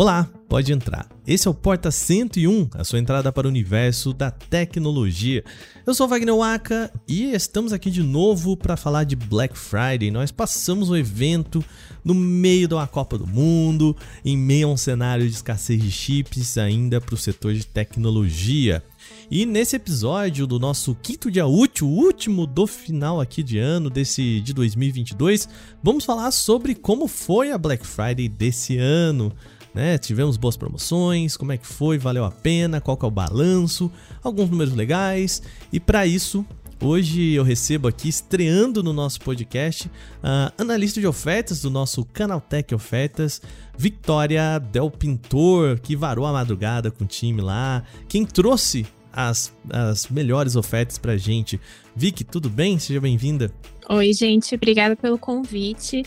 Olá, 0.00 0.26
pode 0.48 0.72
entrar. 0.72 1.06
Esse 1.26 1.46
é 1.46 1.50
o 1.50 1.52
Porta 1.52 1.90
101, 1.90 2.70
a 2.72 2.82
sua 2.84 2.98
entrada 2.98 3.30
para 3.30 3.46
o 3.46 3.50
universo 3.50 4.14
da 4.14 4.30
tecnologia. 4.30 5.44
Eu 5.86 5.92
sou 5.92 6.08
Wagner 6.08 6.34
Waka 6.34 6.90
e 7.06 7.34
estamos 7.34 7.70
aqui 7.70 7.90
de 7.90 8.02
novo 8.02 8.56
para 8.56 8.78
falar 8.78 9.04
de 9.04 9.14
Black 9.14 9.58
Friday. 9.58 10.10
Nós 10.10 10.30
passamos 10.30 10.88
o 10.88 10.96
evento 10.96 11.62
no 12.02 12.14
meio 12.14 12.66
de 12.66 12.72
uma 12.72 12.86
Copa 12.86 13.18
do 13.18 13.26
Mundo, 13.26 13.94
em 14.24 14.38
meio 14.38 14.68
a 14.68 14.72
um 14.72 14.76
cenário 14.78 15.28
de 15.28 15.34
escassez 15.34 15.78
de 15.78 15.90
chips 15.90 16.56
ainda 16.56 16.98
para 16.98 17.14
o 17.14 17.18
setor 17.18 17.52
de 17.52 17.66
tecnologia. 17.66 18.82
E 19.30 19.44
nesse 19.44 19.76
episódio 19.76 20.46
do 20.46 20.58
nosso 20.58 20.94
quinto 20.94 21.30
dia 21.30 21.46
útil, 21.46 21.86
último 21.86 22.46
do 22.46 22.66
final 22.66 23.20
aqui 23.20 23.42
de 23.42 23.58
ano 23.58 23.90
desse 23.90 24.40
de 24.40 24.54
2022, 24.54 25.46
vamos 25.82 26.06
falar 26.06 26.30
sobre 26.30 26.74
como 26.74 27.06
foi 27.06 27.52
a 27.52 27.58
Black 27.58 27.86
Friday 27.86 28.30
desse 28.30 28.78
ano 28.78 29.30
né? 29.74 29.98
Tivemos 29.98 30.36
boas 30.36 30.56
promoções, 30.56 31.36
como 31.36 31.52
é 31.52 31.56
que 31.56 31.66
foi, 31.66 31.98
valeu 31.98 32.24
a 32.24 32.30
pena, 32.30 32.80
qual 32.80 32.96
que 32.96 33.04
é 33.04 33.08
o 33.08 33.10
balanço, 33.10 33.90
alguns 34.22 34.50
números 34.50 34.74
legais. 34.74 35.42
E 35.72 35.78
para 35.78 36.06
isso, 36.06 36.44
hoje 36.82 37.32
eu 37.32 37.44
recebo 37.44 37.88
aqui, 37.88 38.08
estreando 38.08 38.82
no 38.82 38.92
nosso 38.92 39.20
podcast, 39.20 39.90
a 40.22 40.52
analista 40.58 41.00
de 41.00 41.06
ofertas 41.06 41.60
do 41.62 41.70
nosso 41.70 42.04
Canaltech 42.04 42.74
Ofertas, 42.74 43.40
Victoria 43.76 44.58
Del 44.58 44.90
Pintor, 44.90 45.78
que 45.80 45.94
varou 45.94 46.26
a 46.26 46.32
madrugada 46.32 46.90
com 46.90 47.04
o 47.04 47.06
time 47.06 47.40
lá, 47.40 47.82
quem 48.08 48.24
trouxe 48.24 48.86
as, 49.12 49.52
as 49.68 50.08
melhores 50.08 50.56
ofertas 50.56 50.98
pra 50.98 51.16
gente. 51.16 51.60
Vicky, 51.94 52.24
tudo 52.24 52.48
bem? 52.48 52.78
Seja 52.78 53.00
bem-vinda. 53.00 53.52
Oi, 53.88 54.12
gente, 54.12 54.54
obrigada 54.54 54.94
pelo 54.94 55.18
convite. 55.18 56.04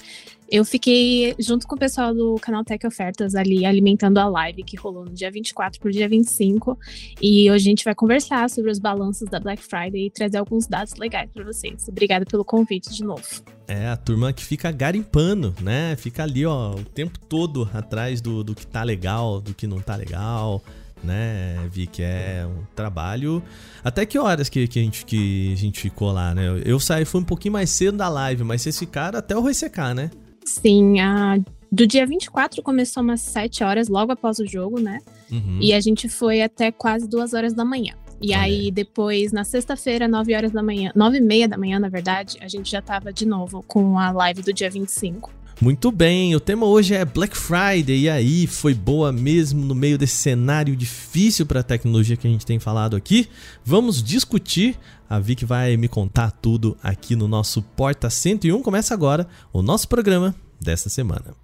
Eu 0.54 0.64
fiquei 0.64 1.34
junto 1.40 1.68
com 1.68 1.74
o 1.74 1.80
pessoal 1.80 2.14
do 2.14 2.36
canal 2.36 2.64
Tech 2.64 2.86
Ofertas 2.86 3.34
ali 3.34 3.66
alimentando 3.66 4.20
a 4.20 4.28
live 4.28 4.62
que 4.62 4.78
rolou 4.78 5.04
no 5.04 5.12
dia 5.12 5.32
24 5.32 5.80
para 5.80 5.90
o 5.90 5.92
dia 5.92 6.08
25. 6.08 6.78
E 7.20 7.50
hoje 7.50 7.66
a 7.66 7.70
gente 7.72 7.84
vai 7.84 7.96
conversar 7.96 8.48
sobre 8.52 8.70
os 8.70 8.78
balanços 8.78 9.28
da 9.28 9.40
Black 9.40 9.64
Friday 9.64 10.06
e 10.06 10.12
trazer 10.12 10.38
alguns 10.38 10.68
dados 10.68 10.94
legais 10.94 11.32
para 11.34 11.44
vocês. 11.44 11.88
Obrigada 11.90 12.24
pelo 12.24 12.46
convite 12.46 12.94
de 12.94 13.04
novo. 13.04 13.24
É, 13.68 13.88
a 13.88 13.98
turma 13.98 14.32
que 14.32 14.46
fica 14.46 14.72
garimpando, 14.72 15.56
né? 15.60 15.96
Fica 15.96 16.22
ali, 16.22 16.46
ó, 16.46 16.76
o 16.76 16.86
tempo 16.86 17.18
todo 17.18 17.68
atrás 17.74 18.22
do, 18.22 18.44
do 18.44 18.54
que 18.54 18.68
tá 18.68 18.84
legal, 18.84 19.42
do 19.42 19.56
que 19.56 19.66
não 19.66 19.80
tá 19.80 19.96
legal 19.96 20.62
né, 21.04 21.68
Vi, 21.70 21.86
que 21.86 22.02
é 22.02 22.46
um 22.48 22.64
trabalho. 22.74 23.44
Até 23.84 24.06
que 24.06 24.18
horas 24.18 24.48
que, 24.48 24.68
que, 24.68 24.80
a, 24.80 24.84
gente, 24.84 25.06
que 25.06 25.52
a 25.52 25.58
gente 25.58 25.82
ficou 25.82 26.12
lá, 26.12 26.34
né? 26.34 26.62
Eu 26.64 26.80
saí, 26.80 27.04
foi 27.04 27.20
um 27.20 27.26
pouquinho 27.26 27.52
mais 27.52 27.70
cedo 27.70 27.98
da 27.98 28.08
live, 28.08 28.44
mas 28.44 28.62
vocês 28.62 28.80
ficaram 28.80 29.20
até 29.20 29.36
o 29.36 29.42
ressecar, 29.42 29.94
né? 29.94 30.10
Sim, 30.46 31.00
a, 31.00 31.38
do 31.72 31.88
dia 31.88 32.06
24 32.06 32.62
começou 32.62 33.02
umas 33.02 33.22
7 33.22 33.64
horas, 33.64 33.88
logo 33.88 34.12
após 34.12 34.40
o 34.40 34.46
jogo, 34.46 34.80
né? 34.80 35.00
Uhum. 35.32 35.58
E 35.60 35.74
a 35.74 35.80
gente 35.80 36.08
foi 36.08 36.42
até 36.42 36.72
quase 36.72 37.08
2 37.10 37.34
horas 37.34 37.54
da 37.54 37.66
manhã. 37.66 37.96
E 38.22 38.34
aí, 38.34 38.72
depois, 38.72 39.34
na 39.34 39.44
sexta-feira, 39.44 40.08
9 40.08 40.34
horas 40.34 40.52
da 40.52 40.64
manhã, 40.64 40.92
9 40.96 41.18
e 41.18 41.22
meia 41.22 41.48
da 41.48 41.58
manhã, 41.58 41.78
na 41.78 41.90
verdade, 41.90 42.38
a 42.42 42.48
gente 42.48 42.72
já 42.72 42.82
tava 42.82 43.12
de 43.12 43.26
novo 43.26 43.64
com 43.68 44.00
a 44.00 44.12
live 44.12 44.42
do 44.42 44.54
dia 44.54 44.70
25. 44.70 45.30
Muito 45.62 45.92
bem, 45.92 46.36
o 46.36 46.40
tema 46.40 46.66
hoje 46.66 46.94
é 46.94 47.04
Black 47.04 47.38
Friday. 47.38 48.02
E 48.02 48.10
aí, 48.10 48.48
foi 48.48 48.74
boa 48.74 49.12
mesmo 49.12 49.66
no 49.66 49.76
meio 49.76 49.98
desse 49.98 50.16
cenário 50.16 50.76
difícil 50.76 51.46
para 51.46 51.60
a 51.60 51.64
tecnologia 51.64 52.16
que 52.16 52.28
a 52.28 52.30
gente 52.30 52.46
tem 52.46 52.60
falado 52.60 52.96
aqui? 52.96 53.28
Vamos 53.64 54.02
discutir. 54.02 54.78
A 55.14 55.20
Vic 55.20 55.46
vai 55.46 55.78
me 55.78 55.88
contar 55.88 56.32
tudo 56.32 56.76
aqui 56.82 57.16
no 57.16 57.28
nosso 57.28 57.62
Porta 57.62 58.10
101. 58.10 58.64
Começa 58.64 58.96
agora 58.96 59.28
o 59.54 59.62
nosso 59.62 59.88
programa 59.88 60.34
desta 60.60 60.90
semana. 60.90 61.36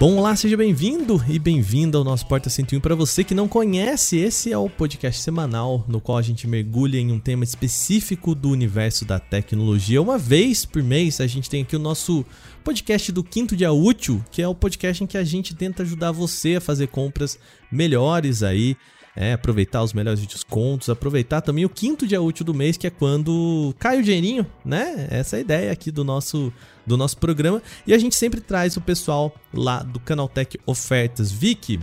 Bom, 0.00 0.16
olá, 0.16 0.34
seja 0.34 0.56
bem-vindo 0.56 1.24
e 1.28 1.38
bem-vinda 1.38 1.96
ao 1.96 2.02
nosso 2.02 2.26
Porta 2.26 2.50
101. 2.50 2.80
Para 2.80 2.96
você 2.96 3.22
que 3.22 3.36
não 3.36 3.46
conhece, 3.46 4.16
esse 4.16 4.52
é 4.52 4.58
o 4.58 4.68
podcast 4.68 5.22
semanal 5.22 5.84
no 5.86 6.00
qual 6.00 6.18
a 6.18 6.22
gente 6.22 6.48
mergulha 6.48 6.98
em 6.98 7.12
um 7.12 7.20
tema 7.20 7.44
específico 7.44 8.34
do 8.34 8.50
universo 8.50 9.04
da 9.04 9.20
tecnologia. 9.20 10.02
Uma 10.02 10.18
vez 10.18 10.64
por 10.64 10.82
mês, 10.82 11.20
a 11.20 11.26
gente 11.28 11.48
tem 11.48 11.62
aqui 11.62 11.76
o 11.76 11.78
nosso 11.78 12.26
podcast 12.62 13.12
do 13.12 13.22
Quinto 13.22 13.56
Dia 13.56 13.72
Útil, 13.72 14.24
que 14.30 14.40
é 14.40 14.48
o 14.48 14.54
podcast 14.54 15.02
em 15.02 15.06
que 15.06 15.18
a 15.18 15.24
gente 15.24 15.54
tenta 15.54 15.82
ajudar 15.82 16.12
você 16.12 16.56
a 16.56 16.60
fazer 16.60 16.88
compras 16.88 17.38
melhores 17.70 18.42
aí 18.42 18.76
é, 19.14 19.34
aproveitar 19.34 19.82
os 19.82 19.92
melhores 19.92 20.24
descontos, 20.26 20.88
aproveitar 20.88 21.40
também 21.40 21.64
o 21.64 21.68
quinto 21.68 22.06
dia 22.06 22.20
útil 22.20 22.44
do 22.44 22.54
mês, 22.54 22.76
que 22.76 22.86
é 22.86 22.90
quando 22.90 23.74
cai 23.78 23.98
o 23.98 24.02
dinheirinho, 24.02 24.46
né? 24.64 25.06
Essa 25.10 25.36
é 25.36 25.38
a 25.38 25.40
ideia 25.40 25.72
aqui 25.72 25.90
do 25.90 26.02
nosso, 26.02 26.52
do 26.86 26.96
nosso 26.96 27.18
programa. 27.18 27.62
E 27.86 27.92
a 27.92 27.98
gente 27.98 28.14
sempre 28.14 28.40
traz 28.40 28.76
o 28.76 28.80
pessoal 28.80 29.34
lá 29.52 29.82
do 29.82 30.00
Canaltech 30.00 30.58
Ofertas. 30.64 31.30
Vicky, 31.30 31.78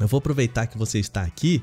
eu 0.00 0.06
vou 0.06 0.18
aproveitar 0.18 0.66
que 0.66 0.78
você 0.78 0.98
está 0.98 1.22
aqui 1.22 1.62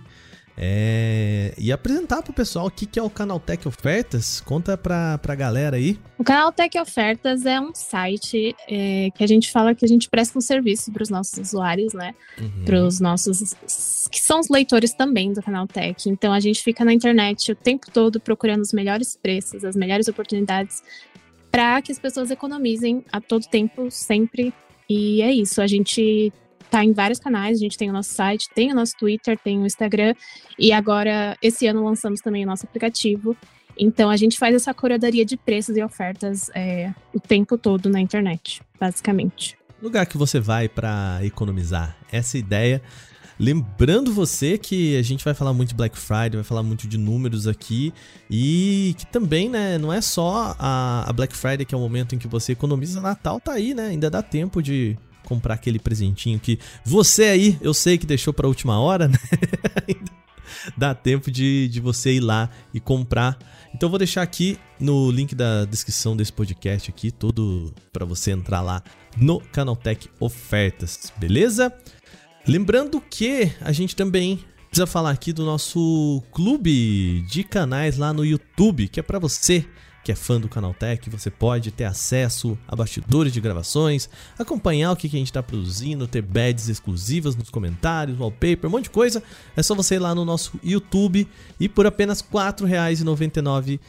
é, 0.57 1.53
e 1.57 1.71
apresentar 1.71 2.21
para 2.21 2.31
o 2.31 2.33
pessoal 2.33 2.67
o 2.67 2.71
que, 2.71 2.85
que 2.85 2.99
é 2.99 3.03
o 3.03 3.09
Canaltech 3.09 3.67
Ofertas. 3.67 4.41
Conta 4.41 4.77
para 4.77 5.19
a 5.23 5.35
galera 5.35 5.77
aí. 5.77 5.99
O 6.17 6.23
Canaltech 6.23 6.77
Ofertas 6.79 7.45
é 7.45 7.59
um 7.59 7.73
site 7.73 8.55
é, 8.67 9.09
que 9.15 9.23
a 9.23 9.27
gente 9.27 9.51
fala 9.51 9.73
que 9.73 9.85
a 9.85 9.87
gente 9.87 10.09
presta 10.09 10.37
um 10.37 10.41
serviço 10.41 10.91
para 10.91 11.03
os 11.03 11.09
nossos 11.09 11.37
usuários, 11.37 11.93
né? 11.93 12.13
Uhum. 12.39 12.65
Para 12.65 12.83
os 12.83 12.99
nossos. 12.99 13.55
que 14.11 14.21
são 14.21 14.39
os 14.39 14.49
leitores 14.49 14.93
também 14.93 15.33
do 15.33 15.41
Canaltech. 15.41 16.09
Então 16.09 16.31
a 16.33 16.39
gente 16.39 16.61
fica 16.61 16.85
na 16.85 16.93
internet 16.93 17.51
o 17.51 17.55
tempo 17.55 17.89
todo 17.91 18.19
procurando 18.19 18.61
os 18.61 18.73
melhores 18.73 19.15
preços, 19.15 19.63
as 19.63 19.75
melhores 19.75 20.07
oportunidades 20.07 20.83
para 21.51 21.81
que 21.81 21.91
as 21.91 21.99
pessoas 21.99 22.31
economizem 22.31 23.03
a 23.11 23.19
todo 23.19 23.45
tempo, 23.45 23.91
sempre. 23.91 24.53
E 24.89 25.21
é 25.21 25.31
isso. 25.31 25.61
A 25.61 25.67
gente 25.67 26.31
tá 26.71 26.85
em 26.85 26.93
vários 26.93 27.19
canais, 27.19 27.57
a 27.57 27.59
gente 27.59 27.77
tem 27.77 27.89
o 27.89 27.93
nosso 27.93 28.13
site, 28.13 28.47
tem 28.55 28.71
o 28.71 28.75
nosso 28.75 28.93
Twitter, 28.97 29.37
tem 29.37 29.61
o 29.61 29.65
Instagram, 29.65 30.15
e 30.57 30.71
agora, 30.71 31.37
esse 31.41 31.67
ano, 31.67 31.83
lançamos 31.83 32.21
também 32.21 32.45
o 32.45 32.47
nosso 32.47 32.65
aplicativo. 32.65 33.35
Então, 33.77 34.09
a 34.09 34.15
gente 34.15 34.39
faz 34.39 34.55
essa 34.55 34.73
curadoria 34.73 35.25
de 35.25 35.35
preços 35.35 35.75
e 35.75 35.83
ofertas 35.83 36.49
é, 36.55 36.93
o 37.13 37.19
tempo 37.19 37.57
todo 37.57 37.89
na 37.89 37.99
internet, 37.99 38.61
basicamente. 38.79 39.57
Lugar 39.81 40.05
que 40.05 40.17
você 40.17 40.39
vai 40.39 40.69
para 40.69 41.19
economizar. 41.23 41.97
Essa 42.09 42.37
ideia. 42.37 42.81
Lembrando 43.39 44.13
você 44.13 44.57
que 44.57 44.95
a 44.95 45.01
gente 45.01 45.25
vai 45.25 45.33
falar 45.33 45.51
muito 45.51 45.69
de 45.69 45.75
Black 45.75 45.97
Friday, 45.97 46.35
vai 46.35 46.43
falar 46.43 46.61
muito 46.61 46.87
de 46.87 46.97
números 46.97 47.47
aqui 47.47 47.91
e 48.29 48.93
que 48.97 49.07
também, 49.07 49.49
né, 49.49 49.79
não 49.79 49.91
é 49.91 49.99
só 49.99 50.55
a, 50.59 51.09
a 51.09 51.11
Black 51.11 51.35
Friday 51.35 51.65
que 51.65 51.73
é 51.73 51.77
o 51.77 51.81
momento 51.81 52.13
em 52.13 52.19
que 52.19 52.27
você 52.27 52.51
economiza, 52.51 53.01
Natal 53.01 53.39
tá 53.39 53.53
aí, 53.53 53.73
né? 53.73 53.87
Ainda 53.87 54.11
dá 54.11 54.21
tempo 54.21 54.61
de 54.61 54.95
comprar 55.31 55.53
aquele 55.53 55.79
presentinho 55.79 56.37
que 56.37 56.59
você 56.83 57.23
aí, 57.23 57.57
eu 57.61 57.73
sei 57.73 57.97
que 57.97 58.05
deixou 58.05 58.33
para 58.33 58.49
última 58.49 58.77
hora, 58.81 59.07
né? 59.07 59.17
Dá 60.75 60.93
tempo 60.93 61.31
de, 61.31 61.69
de 61.69 61.79
você 61.79 62.11
ir 62.11 62.19
lá 62.19 62.49
e 62.73 62.81
comprar. 62.81 63.39
Então 63.73 63.89
vou 63.89 63.97
deixar 63.97 64.23
aqui 64.23 64.59
no 64.77 65.09
link 65.09 65.33
da 65.33 65.63
descrição 65.63 66.17
desse 66.17 66.33
podcast 66.33 66.89
aqui, 66.89 67.11
tudo 67.11 67.73
para 67.93 68.03
você 68.03 68.31
entrar 68.31 68.59
lá 68.59 68.83
no 69.15 69.39
Canaltech 69.39 70.09
Ofertas, 70.19 71.13
beleza? 71.15 71.73
Lembrando 72.45 72.99
que 72.99 73.53
a 73.61 73.71
gente 73.71 73.95
também 73.95 74.43
precisa 74.67 74.85
falar 74.85 75.11
aqui 75.11 75.31
do 75.31 75.45
nosso 75.45 76.21
clube 76.33 77.21
de 77.21 77.45
canais 77.45 77.97
lá 77.97 78.11
no 78.11 78.25
YouTube, 78.25 78.89
que 78.89 78.99
é 78.99 79.03
para 79.03 79.17
você 79.17 79.65
que 80.03 80.11
é 80.11 80.15
fã 80.15 80.39
do 80.39 80.49
Canaltech, 80.49 81.09
você 81.09 81.29
pode 81.29 81.71
ter 81.71 81.83
acesso 81.85 82.57
a 82.67 82.75
bastidores 82.75 83.31
de 83.31 83.39
gravações, 83.39 84.09
acompanhar 84.37 84.91
o 84.91 84.95
que 84.95 85.07
a 85.07 85.09
gente 85.09 85.27
está 85.27 85.43
produzindo, 85.43 86.07
ter 86.07 86.21
badges 86.21 86.69
exclusivas 86.69 87.35
nos 87.35 87.49
comentários, 87.49 88.19
wallpaper, 88.19 88.67
um 88.67 88.71
monte 88.71 88.85
de 88.85 88.89
coisa. 88.89 89.21
É 89.55 89.61
só 89.61 89.75
você 89.75 89.95
ir 89.95 89.99
lá 89.99 90.15
no 90.15 90.25
nosso 90.25 90.59
YouTube 90.63 91.27
e 91.59 91.69
por 91.69 91.85
apenas 91.85 92.21
R$ 92.21 92.27
4,99 92.31 93.79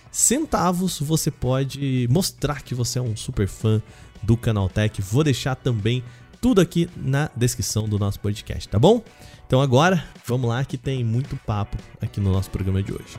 você 1.01 1.31
pode 1.31 2.09
mostrar 2.11 2.63
que 2.63 2.75
você 2.75 2.99
é 2.99 3.03
um 3.03 3.17
super 3.17 3.49
fã 3.49 3.83
do 4.23 4.37
Canaltech. 4.37 5.01
Vou 5.01 5.25
deixar 5.25 5.55
também 5.55 6.03
tudo 6.41 6.61
aqui 6.61 6.89
na 6.97 7.31
descrição 7.37 7.89
do 7.89 7.99
nosso 7.99 8.21
podcast, 8.21 8.69
tá 8.69 8.79
bom? 8.79 9.03
Então 9.47 9.61
agora, 9.61 10.05
vamos 10.27 10.49
lá 10.49 10.65
que 10.65 10.77
tem 10.77 11.05
muito 11.05 11.37
papo 11.37 11.77
aqui 12.01 12.21
no 12.21 12.33
nosso 12.33 12.51
programa 12.51 12.83
de 12.83 12.93
hoje. 12.93 13.19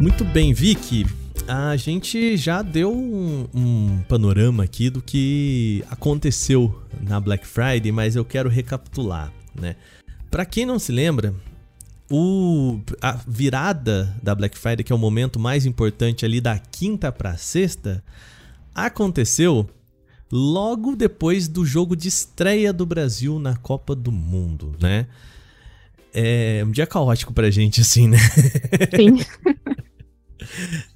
Muito 0.00 0.24
bem, 0.24 0.54
Vicky. 0.54 1.04
A 1.48 1.74
gente 1.74 2.36
já 2.36 2.62
deu 2.62 2.94
um, 2.94 3.48
um, 3.52 3.98
panorama 4.08 4.62
aqui 4.62 4.88
do 4.90 5.02
que 5.02 5.84
aconteceu 5.90 6.80
na 7.02 7.18
Black 7.18 7.44
Friday, 7.44 7.90
mas 7.90 8.14
eu 8.14 8.24
quero 8.24 8.48
recapitular, 8.48 9.32
né? 9.54 9.74
Para 10.30 10.46
quem 10.46 10.64
não 10.64 10.78
se 10.78 10.92
lembra, 10.92 11.34
o, 12.08 12.78
a 13.02 13.18
virada 13.26 14.14
da 14.22 14.36
Black 14.36 14.56
Friday, 14.56 14.84
que 14.84 14.92
é 14.92 14.94
o 14.94 14.98
momento 14.98 15.40
mais 15.40 15.66
importante 15.66 16.24
ali 16.24 16.40
da 16.40 16.56
quinta 16.58 17.10
para 17.10 17.36
sexta, 17.36 18.04
aconteceu 18.72 19.68
logo 20.30 20.94
depois 20.94 21.48
do 21.48 21.66
jogo 21.66 21.96
de 21.96 22.06
estreia 22.06 22.72
do 22.72 22.86
Brasil 22.86 23.40
na 23.40 23.56
Copa 23.56 23.96
do 23.96 24.12
Mundo, 24.12 24.76
né? 24.80 25.08
É 26.14 26.62
um 26.64 26.70
dia 26.70 26.86
caótico 26.86 27.32
pra 27.32 27.50
gente, 27.50 27.80
assim, 27.80 28.06
né? 28.06 28.18
Sim. 28.94 29.18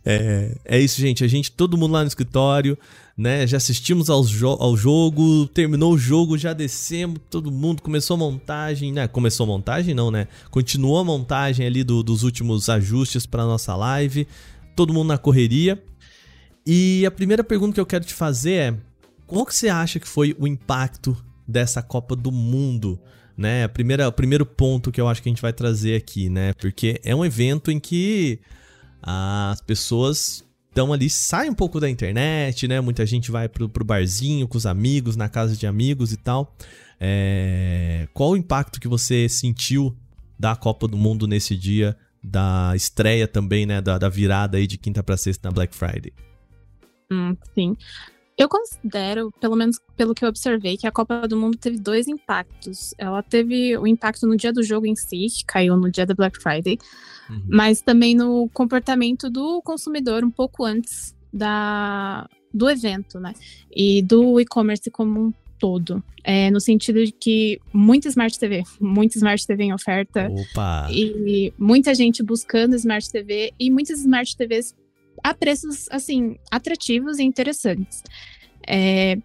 é, 0.04 0.56
é 0.64 0.80
isso, 0.80 1.00
gente. 1.00 1.24
A 1.24 1.28
gente, 1.28 1.50
todo 1.50 1.76
mundo 1.76 1.92
lá 1.92 2.00
no 2.00 2.08
escritório, 2.08 2.76
né? 3.16 3.46
Já 3.46 3.56
assistimos 3.56 4.08
ao, 4.08 4.24
jo 4.24 4.48
ao 4.48 4.76
jogo, 4.76 5.46
terminou 5.48 5.92
o 5.92 5.98
jogo, 5.98 6.38
já 6.38 6.52
descemos, 6.52 7.18
todo 7.30 7.50
mundo 7.50 7.82
começou 7.82 8.14
a 8.14 8.18
montagem, 8.18 8.92
né? 8.92 9.06
Começou 9.06 9.44
a 9.44 9.46
montagem, 9.46 9.94
não, 9.94 10.10
né? 10.10 10.28
Continuou 10.50 10.98
a 10.98 11.04
montagem 11.04 11.66
ali 11.66 11.84
do, 11.84 12.02
dos 12.02 12.22
últimos 12.22 12.68
ajustes 12.68 13.26
para 13.26 13.44
nossa 13.44 13.74
live, 13.76 14.26
todo 14.74 14.92
mundo 14.92 15.08
na 15.08 15.18
correria. 15.18 15.82
E 16.66 17.04
a 17.04 17.10
primeira 17.10 17.44
pergunta 17.44 17.74
que 17.74 17.80
eu 17.80 17.86
quero 17.86 18.04
te 18.04 18.14
fazer 18.14 18.52
é: 18.52 18.74
qual 19.26 19.44
que 19.44 19.54
você 19.54 19.68
acha 19.68 19.98
que 19.98 20.08
foi 20.08 20.34
o 20.38 20.46
impacto 20.46 21.16
dessa 21.46 21.82
Copa 21.82 22.16
do 22.16 22.30
Mundo? 22.30 22.98
Né? 23.36 23.66
Primeira, 23.66 24.08
o 24.08 24.12
primeiro 24.12 24.44
ponto 24.44 24.92
que 24.92 25.00
eu 25.00 25.08
acho 25.08 25.22
que 25.22 25.28
a 25.28 25.32
gente 25.32 25.42
vai 25.42 25.52
trazer 25.52 25.96
aqui, 25.96 26.28
né? 26.28 26.52
Porque 26.54 27.00
é 27.02 27.14
um 27.16 27.24
evento 27.24 27.70
em 27.70 27.80
que 27.80 28.38
as 29.02 29.60
pessoas 29.60 30.44
estão 30.68 30.92
ali, 30.92 31.10
saem 31.10 31.50
um 31.50 31.54
pouco 31.54 31.78
da 31.78 31.88
internet, 31.88 32.66
né? 32.66 32.80
Muita 32.80 33.04
gente 33.04 33.30
vai 33.30 33.48
pro, 33.48 33.68
pro 33.68 33.84
barzinho 33.84 34.48
com 34.48 34.56
os 34.56 34.64
amigos, 34.64 35.16
na 35.16 35.28
casa 35.28 35.56
de 35.56 35.66
amigos 35.66 36.12
e 36.12 36.16
tal. 36.16 36.54
É... 36.98 38.08
Qual 38.14 38.30
o 38.30 38.36
impacto 38.36 38.80
que 38.80 38.88
você 38.88 39.28
sentiu 39.28 39.94
da 40.38 40.56
Copa 40.56 40.88
do 40.88 40.96
Mundo 40.96 41.26
nesse 41.26 41.56
dia, 41.56 41.96
da 42.22 42.72
estreia 42.74 43.28
também, 43.28 43.66
né? 43.66 43.80
Da, 43.80 43.98
da 43.98 44.08
virada 44.08 44.56
aí 44.56 44.66
de 44.66 44.78
quinta 44.78 45.02
para 45.02 45.16
sexta 45.16 45.48
na 45.48 45.52
Black 45.52 45.74
Friday? 45.74 46.12
Hum, 47.10 47.36
sim. 47.54 47.76
Eu 48.38 48.48
considero, 48.48 49.30
pelo 49.40 49.54
menos 49.54 49.76
pelo 49.96 50.14
que 50.14 50.24
eu 50.24 50.28
observei, 50.28 50.76
que 50.76 50.86
a 50.86 50.90
Copa 50.90 51.28
do 51.28 51.36
Mundo 51.36 51.58
teve 51.58 51.78
dois 51.78 52.08
impactos. 52.08 52.94
Ela 52.96 53.22
teve 53.22 53.76
o 53.76 53.86
impacto 53.86 54.26
no 54.26 54.36
dia 54.36 54.52
do 54.52 54.62
jogo 54.62 54.86
em 54.86 54.96
si, 54.96 55.26
que 55.28 55.44
caiu 55.44 55.76
no 55.76 55.90
dia 55.90 56.06
da 56.06 56.14
Black 56.14 56.42
Friday, 56.42 56.78
uhum. 57.28 57.42
mas 57.48 57.80
também 57.80 58.14
no 58.14 58.48
comportamento 58.52 59.30
do 59.30 59.60
consumidor 59.62 60.24
um 60.24 60.30
pouco 60.30 60.64
antes 60.64 61.14
da, 61.32 62.28
do 62.52 62.68
evento, 62.68 63.18
né? 63.18 63.32
E 63.74 64.02
do 64.02 64.38
e-commerce 64.40 64.90
como 64.90 65.28
um 65.28 65.32
todo. 65.58 66.02
É, 66.24 66.50
no 66.50 66.60
sentido 66.60 67.04
de 67.04 67.12
que 67.12 67.60
muita 67.72 68.08
Smart 68.08 68.38
TV, 68.38 68.62
muita 68.80 69.16
Smart 69.16 69.46
TV 69.46 69.64
em 69.64 69.72
oferta. 69.72 70.28
Opa! 70.28 70.88
E 70.90 71.52
muita 71.58 71.94
gente 71.94 72.22
buscando 72.22 72.74
Smart 72.74 73.10
TV 73.10 73.52
e 73.58 73.70
muitas 73.70 74.00
Smart 74.00 74.36
TVs 74.36 74.74
a 75.22 75.32
preços, 75.32 75.88
assim, 75.90 76.36
atrativos 76.50 77.18
e 77.18 77.22
interessantes. 77.22 78.02
É, 78.66 79.16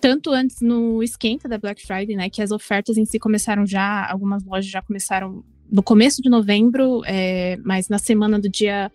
tanto 0.00 0.30
antes 0.30 0.60
no 0.60 1.02
esquenta 1.02 1.48
da 1.48 1.58
Black 1.58 1.84
Friday, 1.84 2.16
né, 2.16 2.30
que 2.30 2.40
as 2.40 2.50
ofertas 2.50 2.96
em 2.96 3.04
si 3.04 3.18
começaram 3.18 3.66
já, 3.66 4.08
algumas 4.08 4.44
lojas 4.44 4.70
já 4.70 4.80
começaram 4.80 5.44
no 5.70 5.82
começo 5.82 6.20
de 6.22 6.28
novembro, 6.28 7.02
é, 7.04 7.56
mas 7.64 7.88
na 7.88 7.98
semana 7.98 8.38
do 8.38 8.48
dia 8.48 8.90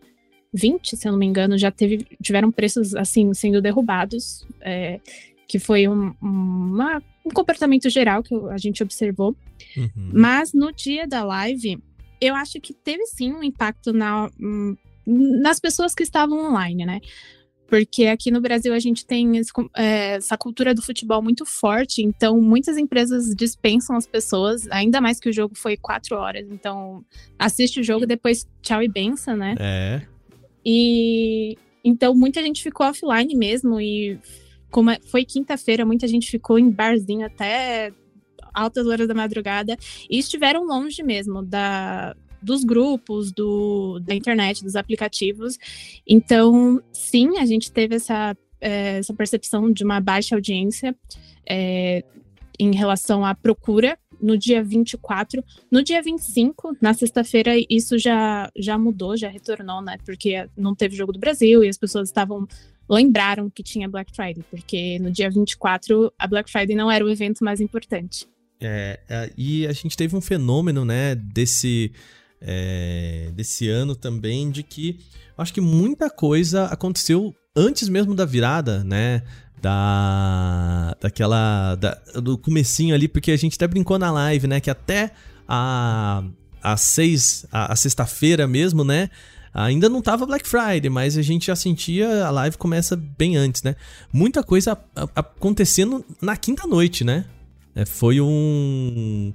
20, 0.53 0.95
se 0.95 1.07
eu 1.07 1.11
não 1.11 1.19
me 1.19 1.25
engano, 1.25 1.57
já 1.57 1.71
teve, 1.71 2.05
tiveram 2.21 2.51
preços, 2.51 2.95
assim, 2.95 3.33
sendo 3.33 3.61
derrubados, 3.61 4.45
é, 4.61 4.99
que 5.47 5.59
foi 5.59 5.87
um, 5.87 6.13
uma, 6.21 7.01
um 7.25 7.29
comportamento 7.29 7.89
geral 7.89 8.23
que 8.23 8.33
a 8.49 8.57
gente 8.57 8.81
observou. 8.81 9.35
Uhum. 9.77 10.11
Mas 10.13 10.53
no 10.53 10.71
dia 10.71 11.07
da 11.07 11.23
live, 11.23 11.81
eu 12.19 12.35
acho 12.35 12.59
que 12.59 12.73
teve 12.73 13.05
sim 13.05 13.33
um 13.33 13.43
impacto 13.43 13.93
na, 13.93 14.29
nas 15.05 15.59
pessoas 15.59 15.93
que 15.93 16.03
estavam 16.03 16.49
online, 16.49 16.85
né? 16.85 17.01
Porque 17.67 18.05
aqui 18.05 18.29
no 18.29 18.41
Brasil 18.41 18.73
a 18.73 18.79
gente 18.79 19.05
tem 19.05 19.37
esse, 19.37 19.51
é, 19.75 20.15
essa 20.15 20.37
cultura 20.37 20.73
do 20.73 20.81
futebol 20.81 21.21
muito 21.21 21.45
forte, 21.45 22.03
então 22.03 22.39
muitas 22.39 22.77
empresas 22.77 23.33
dispensam 23.35 23.95
as 23.95 24.05
pessoas, 24.05 24.67
ainda 24.69 25.01
mais 25.01 25.19
que 25.19 25.29
o 25.29 25.33
jogo 25.33 25.55
foi 25.55 25.75
quatro 25.75 26.15
horas. 26.15 26.47
Então, 26.51 27.03
assiste 27.39 27.79
o 27.79 27.83
jogo, 27.83 28.05
depois 28.05 28.47
tchau 28.61 28.83
e 28.83 28.87
benção, 28.87 29.35
né? 29.35 29.55
É. 29.59 30.01
E 30.63 31.57
então 31.83 32.15
muita 32.15 32.41
gente 32.41 32.61
ficou 32.61 32.85
offline 32.85 33.35
mesmo, 33.35 33.81
e 33.81 34.19
como 34.69 34.91
é, 34.91 34.99
foi 35.05 35.25
quinta-feira, 35.25 35.85
muita 35.85 36.07
gente 36.07 36.29
ficou 36.29 36.59
em 36.59 36.69
barzinho 36.69 37.25
até 37.25 37.91
altas 38.53 38.87
horas 38.87 39.07
da 39.07 39.13
madrugada 39.13 39.77
e 40.09 40.17
estiveram 40.17 40.65
longe 40.65 41.03
mesmo 41.03 41.43
da, 41.43 42.15
dos 42.45 42.63
grupos, 42.63 43.31
do, 43.31 43.99
da 43.99 44.15
internet, 44.15 44.63
dos 44.63 44.75
aplicativos. 44.75 45.57
Então, 46.07 46.81
sim, 46.93 47.37
a 47.37 47.45
gente 47.45 47.71
teve 47.71 47.95
essa, 47.95 48.35
é, 48.61 48.99
essa 48.99 49.13
percepção 49.13 49.71
de 49.71 49.83
uma 49.83 49.99
baixa 49.99 50.35
audiência 50.35 50.95
é, 51.49 52.03
em 52.59 52.73
relação 52.73 53.25
à 53.25 53.35
procura 53.35 53.97
no 54.21 54.37
dia 54.37 54.63
24. 54.63 55.43
No 55.71 55.83
dia 55.83 56.01
25, 56.01 56.77
na 56.81 56.93
sexta-feira, 56.93 57.53
isso 57.69 57.97
já, 57.97 58.49
já 58.57 58.77
mudou, 58.77 59.17
já 59.17 59.29
retornou, 59.29 59.81
né? 59.81 59.97
Porque 60.05 60.47
não 60.57 60.73
teve 60.75 60.95
jogo 60.95 61.11
do 61.11 61.19
Brasil 61.19 61.63
e 61.63 61.69
as 61.69 61.77
pessoas 61.77 62.09
estavam. 62.09 62.47
Lembraram 62.87 63.49
que 63.49 63.63
tinha 63.63 63.89
Black 63.89 64.15
Friday, 64.15 64.43
porque 64.51 64.99
no 64.99 65.09
dia 65.09 65.27
24 65.27 66.13
a 66.19 66.27
Black 66.27 66.51
Friday 66.51 66.75
não 66.75 66.91
era 66.91 67.03
o 67.03 67.09
evento 67.09 67.43
mais 67.43 67.59
importante. 67.59 68.27
É, 68.61 68.99
é 69.09 69.31
e 69.35 69.65
a 69.65 69.73
gente 69.73 69.97
teve 69.97 70.15
um 70.15 70.21
fenômeno, 70.21 70.85
né, 70.85 71.15
desse 71.15 71.91
é, 72.47 73.31
desse 73.33 73.67
ano 73.67 73.95
também, 73.95 74.51
de 74.51 74.61
que 74.61 74.99
acho 75.35 75.51
que 75.51 75.59
muita 75.59 76.11
coisa 76.11 76.65
aconteceu 76.65 77.33
antes 77.55 77.89
mesmo 77.89 78.13
da 78.13 78.23
virada, 78.23 78.83
né? 78.83 79.23
Da. 79.59 80.95
Daquela. 81.01 81.75
Da, 81.75 81.97
do 82.21 82.37
comecinho 82.37 82.93
ali, 82.93 83.07
porque 83.07 83.31
a 83.31 83.37
gente 83.37 83.55
até 83.55 83.67
brincou 83.67 83.97
na 83.97 84.11
live, 84.11 84.45
né? 84.45 84.59
Que 84.59 84.69
até 84.69 85.11
a. 85.47 86.23
a 86.61 86.77
seis. 86.77 87.47
A, 87.51 87.73
a 87.73 87.75
sexta-feira 87.75 88.47
mesmo, 88.47 88.83
né? 88.83 89.09
Ainda 89.51 89.87
não 89.87 90.01
tava 90.01 90.25
Black 90.25 90.47
Friday, 90.47 90.89
mas 90.89 91.17
a 91.17 91.21
gente 91.21 91.47
já 91.47 91.55
sentia. 91.55 92.25
A 92.25 92.29
live 92.29 92.57
começa 92.57 92.95
bem 92.95 93.37
antes, 93.37 93.63
né? 93.63 93.75
Muita 94.13 94.43
coisa 94.43 94.77
acontecendo 95.15 96.05
na 96.21 96.37
quinta 96.37 96.67
noite, 96.67 97.03
né? 97.03 97.25
É, 97.73 97.85
foi 97.85 98.21
um 98.21 99.33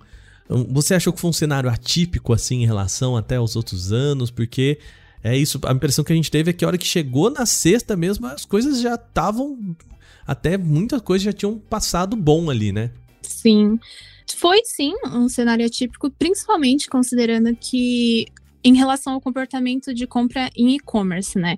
você 0.69 0.95
achou 0.95 1.13
que 1.13 1.21
foi 1.21 1.31
um 1.31 1.35
cenário 1.35 1.71
atípico, 1.71 2.33
assim, 2.33 2.63
em 2.63 2.67
relação 2.67 3.17
até 3.17 3.37
aos 3.37 3.55
outros 3.55 3.93
anos? 3.93 4.31
Porque 4.31 4.79
é 5.23 5.37
isso, 5.37 5.61
a 5.65 5.73
impressão 5.73 6.05
que 6.05 6.13
a 6.13 6.17
gente 6.17 6.31
teve 6.31 6.51
é 6.51 6.53
que 6.53 6.65
a 6.65 6.69
hora 6.69 6.79
que 6.79 6.87
chegou 6.87 7.31
na 7.31 7.47
sexta 7.47 7.97
mesmo, 7.97 8.27
as 8.27 8.45
coisas 8.45 8.81
já 8.81 8.95
estavam. 8.95 9.77
Até 10.27 10.57
muitas 10.59 11.01
coisas 11.03 11.25
já 11.25 11.33
tinham 11.33 11.59
passado 11.59 12.17
bom 12.17 12.51
ali, 12.51 12.73
né? 12.73 12.91
Sim. 13.23 13.79
Foi 14.37 14.61
sim 14.65 14.95
um 15.13 15.29
cenário 15.29 15.67
atípico, 15.67 16.11
principalmente 16.11 16.89
considerando 16.89 17.55
que 17.57 18.27
em 18.63 18.75
relação 18.75 19.15
ao 19.15 19.21
comportamento 19.21 19.93
de 19.93 20.07
compra 20.07 20.51
em 20.57 20.77
e-commerce, 20.77 21.39
né? 21.39 21.57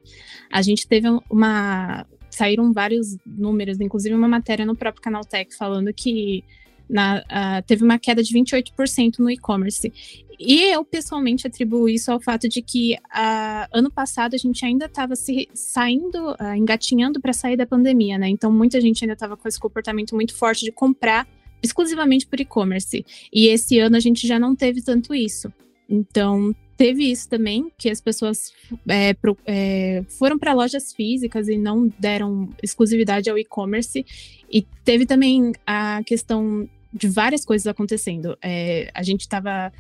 A 0.51 0.63
gente 0.63 0.87
teve 0.87 1.09
uma. 1.31 2.07
Saíram 2.31 2.73
vários 2.73 3.17
números, 3.27 3.79
inclusive 3.79 4.15
uma 4.15 4.29
matéria 4.29 4.65
no 4.65 4.75
próprio 4.75 5.03
Canal 5.03 5.23
Tech 5.23 5.55
falando 5.55 5.93
que 5.93 6.43
na, 6.89 7.19
uh, 7.19 7.63
teve 7.67 7.85
uma 7.85 7.99
queda 7.99 8.23
de 8.23 8.33
28% 8.33 9.19
no 9.19 9.31
e-commerce. 9.31 9.93
E 10.39 10.63
eu 10.73 10.85
pessoalmente 10.85 11.47
atribuo 11.47 11.89
isso 11.89 12.11
ao 12.11 12.21
fato 12.21 12.49
de 12.49 12.61
que 12.61 12.95
uh, 12.95 13.69
ano 13.73 13.91
passado 13.91 14.35
a 14.35 14.39
gente 14.39 14.65
ainda 14.65 14.87
estava 14.87 15.15
se 15.15 15.49
saindo, 15.55 16.33
uh, 16.33 16.55
engatinhando 16.57 17.21
para 17.21 17.33
sair 17.33 17.57
da 17.57 17.67
pandemia, 17.67 18.19
né? 18.19 18.29
Então 18.29 18.51
muita 18.51 18.81
gente 18.81 19.05
ainda 19.05 19.15
estava 19.15 19.37
com 19.37 19.47
esse 19.47 19.61
comportamento 19.61 20.15
muito 20.15 20.35
forte 20.35 20.65
de 20.65 20.73
comprar 20.73 21.29
exclusivamente 21.63 22.27
por 22.27 22.41
e-commerce. 22.41 23.07
E 23.33 23.47
esse 23.47 23.79
ano 23.79 23.97
a 23.97 24.01
gente 24.01 24.27
já 24.27 24.39
não 24.39 24.57
teve 24.57 24.83
tanto 24.83 25.15
isso. 25.15 25.53
Então 25.89 26.55
teve 26.77 27.09
isso 27.09 27.29
também, 27.29 27.71
que 27.79 27.89
as 27.89 28.01
pessoas 28.01 28.53
é, 28.89 29.15
pro, 29.15 29.39
é, 29.47 30.03
foram 30.19 30.37
para 30.37 30.53
lojas 30.53 30.93
físicas 30.93 31.47
e 31.47 31.57
não 31.57 31.89
deram 31.99 32.49
exclusividade 32.61 33.31
ao 33.31 33.39
e-commerce. 33.39 34.05
E 34.53 34.67
teve 34.85 35.07
também 35.07 35.53
a 35.67 36.03
questão 36.05 36.69
de 36.93 37.09
várias 37.09 37.45
coisas 37.45 37.67
acontecendo. 37.67 38.37
É, 38.43 38.91
a 38.93 39.03
gente 39.03 39.23
estava 39.23 39.73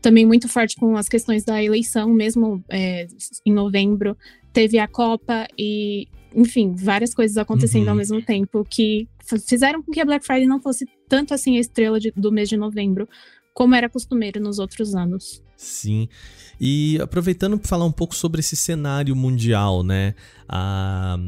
também 0.00 0.24
muito 0.24 0.48
forte 0.48 0.76
com 0.76 0.96
as 0.96 1.08
questões 1.08 1.44
da 1.44 1.62
eleição, 1.62 2.12
mesmo 2.12 2.64
é, 2.68 3.06
em 3.44 3.52
novembro. 3.52 4.16
Teve 4.52 4.78
a 4.78 4.88
Copa 4.88 5.46
e, 5.58 6.08
enfim, 6.34 6.74
várias 6.74 7.14
coisas 7.14 7.36
acontecendo 7.36 7.84
uhum. 7.84 7.90
ao 7.90 7.96
mesmo 7.96 8.22
tempo 8.22 8.66
que 8.68 9.08
fizeram 9.46 9.82
com 9.82 9.92
que 9.92 10.00
a 10.00 10.04
Black 10.04 10.24
Friday 10.24 10.46
não 10.46 10.60
fosse 10.60 10.86
tanto 11.08 11.34
assim 11.34 11.56
a 11.56 11.60
estrela 11.60 11.98
de, 11.98 12.12
do 12.16 12.30
mês 12.30 12.48
de 12.48 12.56
novembro, 12.56 13.08
como 13.52 13.74
era 13.74 13.88
costumeiro 13.88 14.40
nos 14.40 14.58
outros 14.58 14.94
anos. 14.94 15.42
Sim. 15.56 16.08
E 16.60 16.98
aproveitando 17.00 17.58
para 17.58 17.68
falar 17.68 17.84
um 17.84 17.92
pouco 17.92 18.14
sobre 18.14 18.40
esse 18.40 18.56
cenário 18.56 19.14
mundial, 19.14 19.82
né? 19.82 20.14
A, 20.48 21.18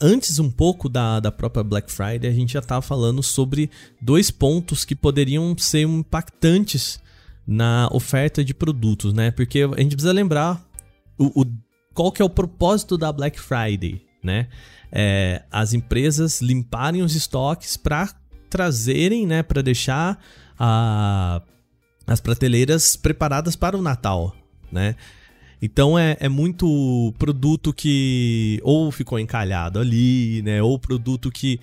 antes 0.00 0.38
um 0.38 0.50
pouco 0.50 0.88
da, 0.88 1.20
da 1.20 1.32
própria 1.32 1.62
Black 1.62 1.90
Friday, 1.90 2.30
a 2.30 2.34
gente 2.34 2.52
já 2.52 2.60
estava 2.60 2.82
falando 2.82 3.22
sobre 3.22 3.70
dois 4.00 4.30
pontos 4.30 4.84
que 4.84 4.94
poderiam 4.94 5.56
ser 5.58 5.82
impactantes 5.82 7.00
na 7.46 7.88
oferta 7.92 8.44
de 8.44 8.54
produtos, 8.54 9.12
né? 9.12 9.30
Porque 9.30 9.60
a 9.62 9.80
gente 9.80 9.96
precisa 9.96 10.12
lembrar 10.12 10.64
o, 11.18 11.42
o 11.42 11.46
qual 11.92 12.10
que 12.10 12.22
é 12.22 12.24
o 12.24 12.30
propósito 12.30 12.96
da 12.98 13.12
Black 13.12 13.38
Friday, 13.38 14.02
né? 14.22 14.48
É, 14.90 15.42
as 15.50 15.72
empresas 15.72 16.40
limparem 16.40 17.02
os 17.02 17.14
estoques 17.14 17.76
para 17.76 18.08
trazerem, 18.48 19.26
né, 19.26 19.42
para 19.42 19.60
deixar 19.62 20.22
a, 20.56 21.42
as 22.06 22.20
prateleiras 22.20 22.94
preparadas 22.94 23.56
para 23.56 23.76
o 23.76 23.82
Natal, 23.82 24.34
né? 24.70 24.94
Então 25.64 25.98
é, 25.98 26.14
é 26.20 26.28
muito 26.28 27.14
produto 27.18 27.72
que 27.72 28.60
ou 28.62 28.92
ficou 28.92 29.18
encalhado 29.18 29.78
ali, 29.78 30.42
né? 30.42 30.62
Ou 30.62 30.78
produto 30.78 31.30
que 31.30 31.58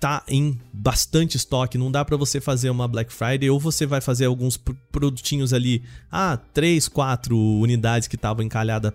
tá 0.00 0.24
em 0.26 0.58
bastante 0.72 1.36
estoque, 1.36 1.78
não 1.78 1.88
dá 1.88 2.04
para 2.04 2.16
você 2.16 2.40
fazer 2.40 2.68
uma 2.68 2.88
Black 2.88 3.12
Friday 3.12 3.48
ou 3.48 3.60
você 3.60 3.86
vai 3.86 4.00
fazer 4.00 4.24
alguns 4.24 4.56
produtinhos 4.90 5.52
ali, 5.52 5.84
ah, 6.10 6.36
três, 6.52 6.88
quatro 6.88 7.38
unidades 7.38 8.08
que 8.08 8.16
estavam 8.16 8.44
encalhadas 8.44 8.92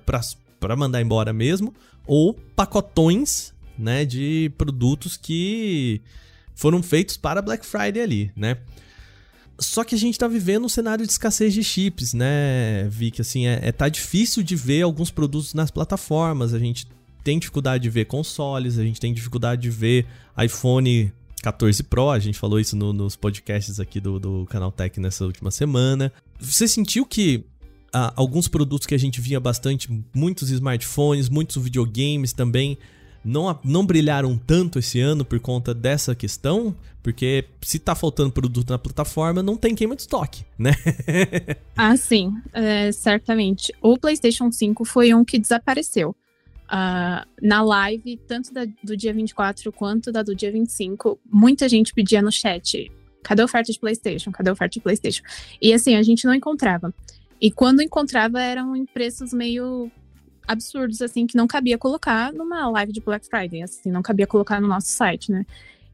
para 0.59 0.75
mandar 0.75 1.01
embora 1.01 1.31
mesmo, 1.31 1.73
ou 2.05 2.33
pacotões, 2.33 3.53
né, 3.77 4.03
de 4.03 4.51
produtos 4.57 5.15
que 5.15 6.01
foram 6.53 6.83
feitos 6.83 7.15
para 7.15 7.41
Black 7.41 7.65
Friday 7.65 8.01
ali, 8.01 8.31
né? 8.35 8.57
Só 9.63 9.83
que 9.83 9.95
a 9.95 9.97
gente 9.97 10.17
tá 10.17 10.27
vivendo 10.27 10.65
um 10.65 10.69
cenário 10.69 11.05
de 11.05 11.11
escassez 11.11 11.53
de 11.53 11.63
chips, 11.63 12.13
né, 12.13 12.87
Vic? 12.89 13.21
Assim, 13.21 13.47
é, 13.47 13.59
é 13.63 13.71
tá 13.71 13.89
difícil 13.89 14.43
de 14.43 14.55
ver 14.55 14.81
alguns 14.81 15.09
produtos 15.11 15.53
nas 15.53 15.71
plataformas. 15.71 16.53
A 16.53 16.59
gente 16.59 16.87
tem 17.23 17.39
dificuldade 17.39 17.83
de 17.83 17.89
ver 17.89 18.05
consoles, 18.05 18.77
a 18.77 18.83
gente 18.83 18.99
tem 18.99 19.13
dificuldade 19.13 19.61
de 19.61 19.69
ver 19.69 20.05
iPhone 20.37 21.11
14 21.41 21.83
Pro, 21.83 22.09
a 22.09 22.19
gente 22.19 22.37
falou 22.37 22.59
isso 22.59 22.75
no, 22.75 22.93
nos 22.93 23.15
podcasts 23.15 23.79
aqui 23.79 23.99
do, 23.99 24.19
do 24.19 24.45
Canal 24.45 24.71
Tech 24.71 24.99
nessa 24.99 25.25
última 25.25 25.51
semana. 25.51 26.11
Você 26.39 26.67
sentiu 26.67 27.05
que 27.05 27.45
ah, 27.91 28.13
alguns 28.15 28.47
produtos 28.47 28.87
que 28.87 28.95
a 28.95 28.97
gente 28.97 29.21
via 29.21 29.39
bastante, 29.39 29.89
muitos 30.15 30.49
smartphones, 30.49 31.29
muitos 31.29 31.61
videogames 31.61 32.33
também, 32.33 32.77
não, 33.23 33.59
não 33.63 33.85
brilharam 33.85 34.37
tanto 34.37 34.79
esse 34.79 34.99
ano 34.99 35.23
por 35.23 35.39
conta 35.39 35.73
dessa 35.73 36.13
questão? 36.13 36.75
Porque 37.01 37.45
se 37.61 37.79
tá 37.79 37.93
faltando 37.95 38.31
produto 38.31 38.69
na 38.69 38.79
plataforma, 38.79 39.43
não 39.43 39.57
tem 39.57 39.75
queima 39.75 39.95
de 39.95 40.03
estoque, 40.03 40.45
né? 40.57 40.71
ah, 41.75 41.95
sim, 41.97 42.33
é, 42.53 42.91
certamente. 42.91 43.73
O 43.81 43.97
PlayStation 43.97 44.51
5 44.51 44.85
foi 44.85 45.13
um 45.13 45.25
que 45.25 45.37
desapareceu. 45.37 46.15
Uh, 46.63 47.27
na 47.41 47.61
live, 47.61 48.17
tanto 48.25 48.53
da, 48.53 48.65
do 48.81 48.95
dia 48.95 49.13
24 49.13 49.71
quanto 49.71 50.11
da 50.11 50.23
do 50.23 50.33
dia 50.33 50.51
25, 50.51 51.19
muita 51.29 51.67
gente 51.67 51.93
pedia 51.93 52.21
no 52.21 52.31
chat: 52.31 52.89
cadê 53.21 53.41
a 53.41 53.45
oferta 53.45 53.71
de 53.71 53.79
PlayStation? 53.79 54.31
Cadê 54.31 54.49
a 54.49 54.53
oferta 54.53 54.73
de 54.73 54.79
PlayStation? 54.79 55.23
E 55.61 55.73
assim, 55.73 55.95
a 55.95 56.01
gente 56.01 56.25
não 56.25 56.33
encontrava. 56.33 56.93
E 57.39 57.51
quando 57.51 57.81
encontrava, 57.81 58.41
eram 58.41 58.75
em 58.75 58.85
preços 58.85 59.33
meio 59.33 59.91
absurdos, 60.47 61.01
assim, 61.01 61.25
que 61.25 61.35
não 61.35 61.47
cabia 61.47 61.77
colocar 61.77 62.31
numa 62.33 62.69
live 62.69 62.91
de 62.91 63.01
Black 63.01 63.25
Friday, 63.27 63.63
assim, 63.63 63.91
não 63.91 64.01
cabia 64.01 64.27
colocar 64.27 64.59
no 64.61 64.67
nosso 64.67 64.87
site, 64.87 65.31
né? 65.31 65.45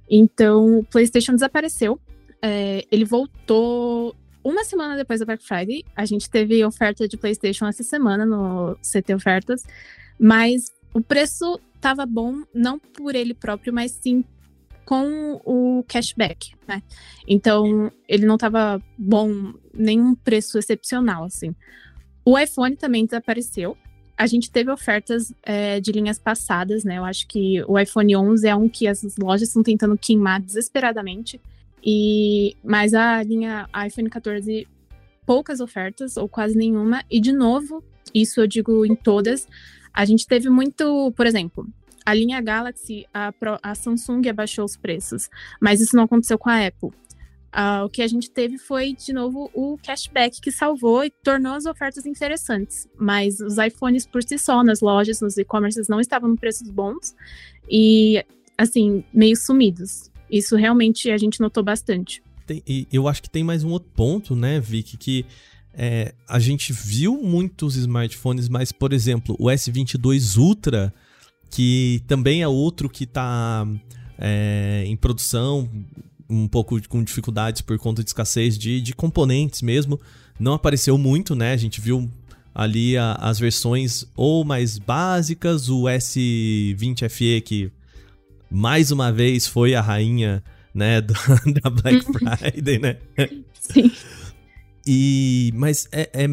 Então, 0.09 0.79
o 0.79 0.83
PlayStation 0.83 1.33
desapareceu. 1.33 1.99
É, 2.41 2.85
ele 2.91 3.05
voltou 3.05 4.15
uma 4.43 4.63
semana 4.63 4.95
depois 4.95 5.19
da 5.19 5.25
Black 5.25 5.43
Friday. 5.43 5.83
A 5.95 6.05
gente 6.05 6.29
teve 6.29 6.63
oferta 6.65 7.07
de 7.07 7.17
PlayStation 7.17 7.67
essa 7.67 7.83
semana 7.83 8.25
no 8.25 8.75
CT 8.77 9.13
Ofertas, 9.13 9.63
mas 10.19 10.73
o 10.93 11.01
preço 11.01 11.59
tava 11.79 12.05
bom, 12.05 12.43
não 12.53 12.79
por 12.79 13.15
ele 13.15 13.33
próprio, 13.33 13.73
mas 13.73 13.91
sim 13.91 14.23
com 14.85 15.39
o 15.45 15.83
cashback, 15.87 16.53
né? 16.67 16.81
Então, 17.27 17.91
ele 18.07 18.25
não 18.25 18.39
tava 18.39 18.81
bom, 18.97 19.53
nenhum 19.71 20.15
preço 20.15 20.57
excepcional, 20.57 21.25
assim. 21.25 21.55
O 22.25 22.37
iPhone 22.37 22.75
também 22.75 23.05
desapareceu. 23.05 23.77
A 24.19 24.27
gente 24.27 24.51
teve 24.51 24.69
ofertas 24.69 25.33
é, 25.41 25.79
de 25.79 25.93
linhas 25.93 26.19
passadas, 26.19 26.83
né? 26.83 26.97
Eu 26.97 27.05
acho 27.05 27.25
que 27.25 27.63
o 27.65 27.79
iPhone 27.79 28.17
11 28.17 28.47
é 28.47 28.55
um 28.55 28.67
que 28.67 28.85
as 28.85 29.01
lojas 29.17 29.47
estão 29.47 29.63
tentando 29.63 29.97
queimar 29.97 30.41
desesperadamente. 30.41 31.39
E 31.81 32.57
mas 32.61 32.93
a 32.93 33.23
linha 33.23 33.69
iPhone 33.87 34.09
14 34.09 34.67
poucas 35.25 35.61
ofertas 35.61 36.17
ou 36.17 36.27
quase 36.27 36.57
nenhuma. 36.57 37.03
E 37.09 37.21
de 37.21 37.31
novo, 37.31 37.81
isso 38.13 38.41
eu 38.41 38.47
digo 38.47 38.85
em 38.85 38.95
todas, 38.95 39.47
a 39.93 40.03
gente 40.03 40.27
teve 40.27 40.49
muito, 40.49 41.13
por 41.15 41.25
exemplo, 41.25 41.67
a 42.05 42.13
linha 42.13 42.41
Galaxy, 42.41 43.05
a, 43.13 43.31
a 43.61 43.75
Samsung 43.75 44.27
abaixou 44.27 44.65
os 44.65 44.75
preços, 44.75 45.29
mas 45.61 45.79
isso 45.79 45.95
não 45.95 46.03
aconteceu 46.05 46.37
com 46.37 46.49
a 46.49 46.65
Apple. 46.65 46.89
Uh, 47.49 47.85
o 47.85 47.89
que 47.89 48.01
a 48.01 48.07
gente 48.07 48.29
teve 48.29 48.57
foi, 48.57 48.93
de 48.93 49.11
novo, 49.11 49.49
o 49.53 49.77
cashback 49.83 50.39
que 50.39 50.51
salvou 50.51 51.03
e 51.03 51.09
tornou 51.09 51.53
as 51.53 51.65
ofertas 51.65 52.05
interessantes. 52.05 52.87
Mas 52.97 53.39
os 53.39 53.57
iPhones 53.57 54.05
por 54.05 54.21
si 54.21 54.37
só, 54.37 54.63
nas 54.63 54.81
lojas, 54.81 55.19
nos 55.19 55.37
e-commerces, 55.37 55.87
não 55.87 55.99
estavam 55.99 56.31
em 56.31 56.35
preços 56.35 56.69
bons 56.69 57.15
e, 57.69 58.23
assim, 58.57 59.03
meio 59.13 59.35
sumidos. 59.35 60.11
Isso 60.29 60.55
realmente 60.55 61.09
a 61.09 61.17
gente 61.17 61.39
notou 61.39 61.63
bastante. 61.63 62.21
Tem, 62.45 62.61
e 62.67 62.87
eu 62.91 63.07
acho 63.07 63.21
que 63.23 63.29
tem 63.29 63.43
mais 63.43 63.63
um 63.63 63.69
outro 63.69 63.89
ponto, 63.95 64.35
né, 64.35 64.59
Vicky, 64.59 64.95
que 64.95 65.25
é, 65.73 66.13
a 66.27 66.39
gente 66.39 66.71
viu 66.71 67.19
muitos 67.21 67.75
smartphones, 67.75 68.47
mas, 68.47 68.71
por 68.71 68.93
exemplo, 68.93 69.35
o 69.39 69.45
S22 69.45 70.37
Ultra, 70.37 70.93
que 71.49 72.03
também 72.07 72.43
é 72.43 72.47
outro 72.47 72.89
que 72.89 73.05
está 73.05 73.67
é, 74.17 74.83
em 74.85 74.95
produção, 74.95 75.69
um 76.29 76.47
pouco 76.47 76.79
com 76.87 77.03
dificulddes 77.03 77.61
por 77.61 77.77
conta 77.79 78.03
de 78.03 78.09
escassez 78.09 78.57
de, 78.57 78.79
de 78.79 78.93
componentes 78.93 79.61
mesmo. 79.61 79.99
Não 80.39 80.53
apareceu 80.53 80.97
muito, 80.97 81.35
né? 81.35 81.53
A 81.53 81.57
gente 81.57 81.81
viu 81.81 82.09
ali 82.53 82.97
a, 82.97 83.13
as 83.13 83.39
versões 83.39 84.05
ou 84.15 84.45
mais 84.45 84.77
básicas, 84.77 85.69
o 85.69 85.83
S20 85.83 87.09
FE 87.09 87.41
que 87.41 87.71
mais 88.49 88.91
uma 88.91 89.11
vez 89.11 89.47
foi 89.47 89.75
a 89.75 89.81
rainha, 89.81 90.43
né, 90.73 91.01
do, 91.01 91.13
da 91.61 91.69
Black 91.69 92.05
uhum. 92.05 92.37
Friday, 92.37 92.79
né? 92.79 92.97
Sim. 93.53 93.91
E 94.85 95.51
mas 95.55 95.87
é, 95.91 96.09
é 96.13 96.27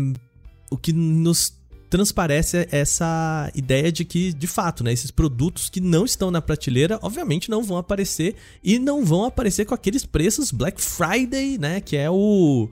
o 0.71 0.77
que 0.77 0.93
nos 0.93 1.57
transparece 1.89 2.69
essa 2.71 3.51
ideia 3.55 3.91
de 3.91 4.05
que, 4.05 4.33
de 4.33 4.47
fato, 4.47 4.83
né, 4.83 4.93
esses 4.93 5.11
produtos 5.11 5.69
que 5.69 5.81
não 5.81 6.05
estão 6.05 6.31
na 6.31 6.43
prateleira, 6.43 6.99
obviamente 7.03 7.51
não 7.51 7.63
vão 7.63 7.79
aparecer 7.79 8.37
e 8.63 8.79
não 8.79 9.05
vão 9.05 9.25
aparecer 9.25 9.65
com 9.65 9.75
aqueles 9.75 10.05
preços 10.05 10.51
Black 10.51 10.81
Friday, 10.81 11.59
né, 11.59 11.81
que 11.81 11.97
é 11.97 12.11
o 12.11 12.69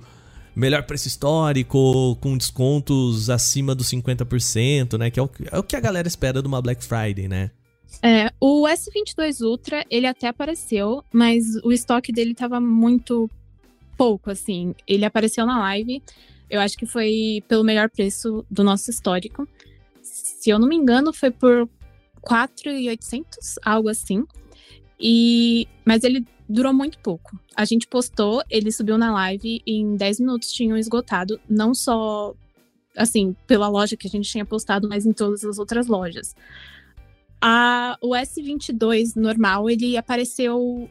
melhor 0.55 0.85
preço 0.85 1.09
histórico, 1.09 2.17
com 2.21 2.37
descontos 2.37 3.31
acima 3.31 3.75
dos 3.75 3.89
50%, 3.89 4.99
né, 4.99 5.11
que 5.11 5.19
é 5.19 5.23
o, 5.23 5.31
é 5.51 5.59
o 5.59 5.63
que 5.63 5.77
a 5.77 5.81
galera 5.81 6.09
espera 6.09 6.41
de 6.41 6.49
uma 6.49 6.61
Black 6.61 6.85
Friday, 6.85 7.29
né? 7.29 7.51
É, 8.03 8.31
o 8.41 8.67
S22 8.67 9.41
Ultra, 9.41 9.85
ele 9.89 10.07
até 10.07 10.29
apareceu, 10.29 11.03
mas 11.13 11.45
o 11.63 11.73
estoque 11.73 12.13
dele 12.13 12.33
estava 12.33 12.61
muito 12.61 13.31
pouco, 13.97 14.31
assim. 14.31 14.75
Ele 14.87 15.05
apareceu 15.05 15.47
na 15.47 15.59
live, 15.61 16.03
eu 16.49 16.61
acho 16.61 16.77
que 16.77 16.87
foi 16.87 17.43
pelo 17.49 17.65
melhor 17.65 17.91
preço 17.91 18.45
do 18.51 18.63
nosso 18.63 18.91
histórico. 18.91 19.49
Se 20.03 20.51
eu 20.51 20.59
não 20.59 20.69
me 20.69 20.77
engano, 20.77 21.13
foi 21.13 21.31
por 21.31 21.69
4,800, 22.23 23.57
algo 23.63 23.89
assim. 23.89 24.25
E 24.99 25.67
mas 25.85 26.05
ele 26.05 26.27
durou 26.49 26.73
muito 26.73 26.99
pouco. 26.99 27.39
A 27.57 27.65
gente 27.65 27.87
postou, 27.87 28.43
ele 28.51 28.71
subiu 28.71 28.99
na 28.99 29.13
live 29.13 29.63
e 29.67 29.81
em 29.81 29.97
10 29.97 30.21
minutos 30.21 30.53
tinham 30.53 30.77
esgotado, 30.77 31.41
não 31.49 31.75
só 31.75 32.35
assim, 32.97 33.35
pela 33.47 33.69
loja 33.69 33.97
que 33.97 34.07
a 34.07 34.11
gente 34.11 34.31
tinha 34.31 34.45
postado, 34.45 34.89
mas 34.89 35.05
em 35.05 35.13
todas 35.13 35.45
as 35.45 35.59
outras 35.59 35.87
lojas. 35.87 36.35
A, 37.41 37.99
o 38.01 38.11
S22 38.11 39.17
normal, 39.17 39.69
ele 39.69 39.97
apareceu 39.97 40.89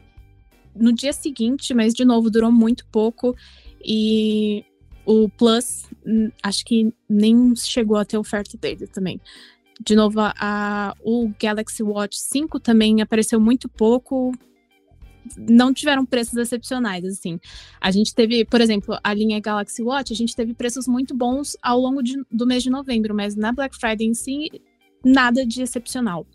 no 0.74 0.92
dia 0.92 1.12
seguinte, 1.12 1.72
mas 1.72 1.94
de 1.94 2.04
novo 2.04 2.30
durou 2.30 2.52
muito 2.52 2.86
pouco 2.86 3.34
e 3.82 4.64
o 5.06 5.28
Plus, 5.28 5.88
acho 6.42 6.64
que 6.64 6.92
nem 7.08 7.54
chegou 7.56 7.96
a 7.96 8.04
ter 8.04 8.16
oferta 8.16 8.56
dele 8.56 8.86
também. 8.86 9.20
De 9.80 9.94
novo, 9.94 10.20
a, 10.20 10.94
o 11.02 11.30
Galaxy 11.40 11.82
Watch 11.82 12.16
5 12.18 12.60
também 12.60 13.02
apareceu 13.02 13.40
muito 13.40 13.68
pouco. 13.68 14.32
Não 15.38 15.72
tiveram 15.72 16.04
preços 16.04 16.36
excepcionais, 16.36 17.04
assim. 17.04 17.40
A 17.80 17.90
gente 17.90 18.14
teve, 18.14 18.44
por 18.44 18.60
exemplo, 18.60 18.98
a 19.02 19.12
linha 19.12 19.40
Galaxy 19.40 19.82
Watch, 19.82 20.12
a 20.12 20.16
gente 20.16 20.36
teve 20.36 20.54
preços 20.54 20.86
muito 20.86 21.14
bons 21.14 21.56
ao 21.62 21.80
longo 21.80 22.02
de, 22.02 22.22
do 22.30 22.46
mês 22.46 22.62
de 22.62 22.70
novembro, 22.70 23.14
mas 23.14 23.34
na 23.34 23.52
Black 23.52 23.76
Friday 23.76 24.06
em 24.06 24.14
si, 24.14 24.50
nada 25.04 25.44
de 25.44 25.62
excepcional. 25.62 26.26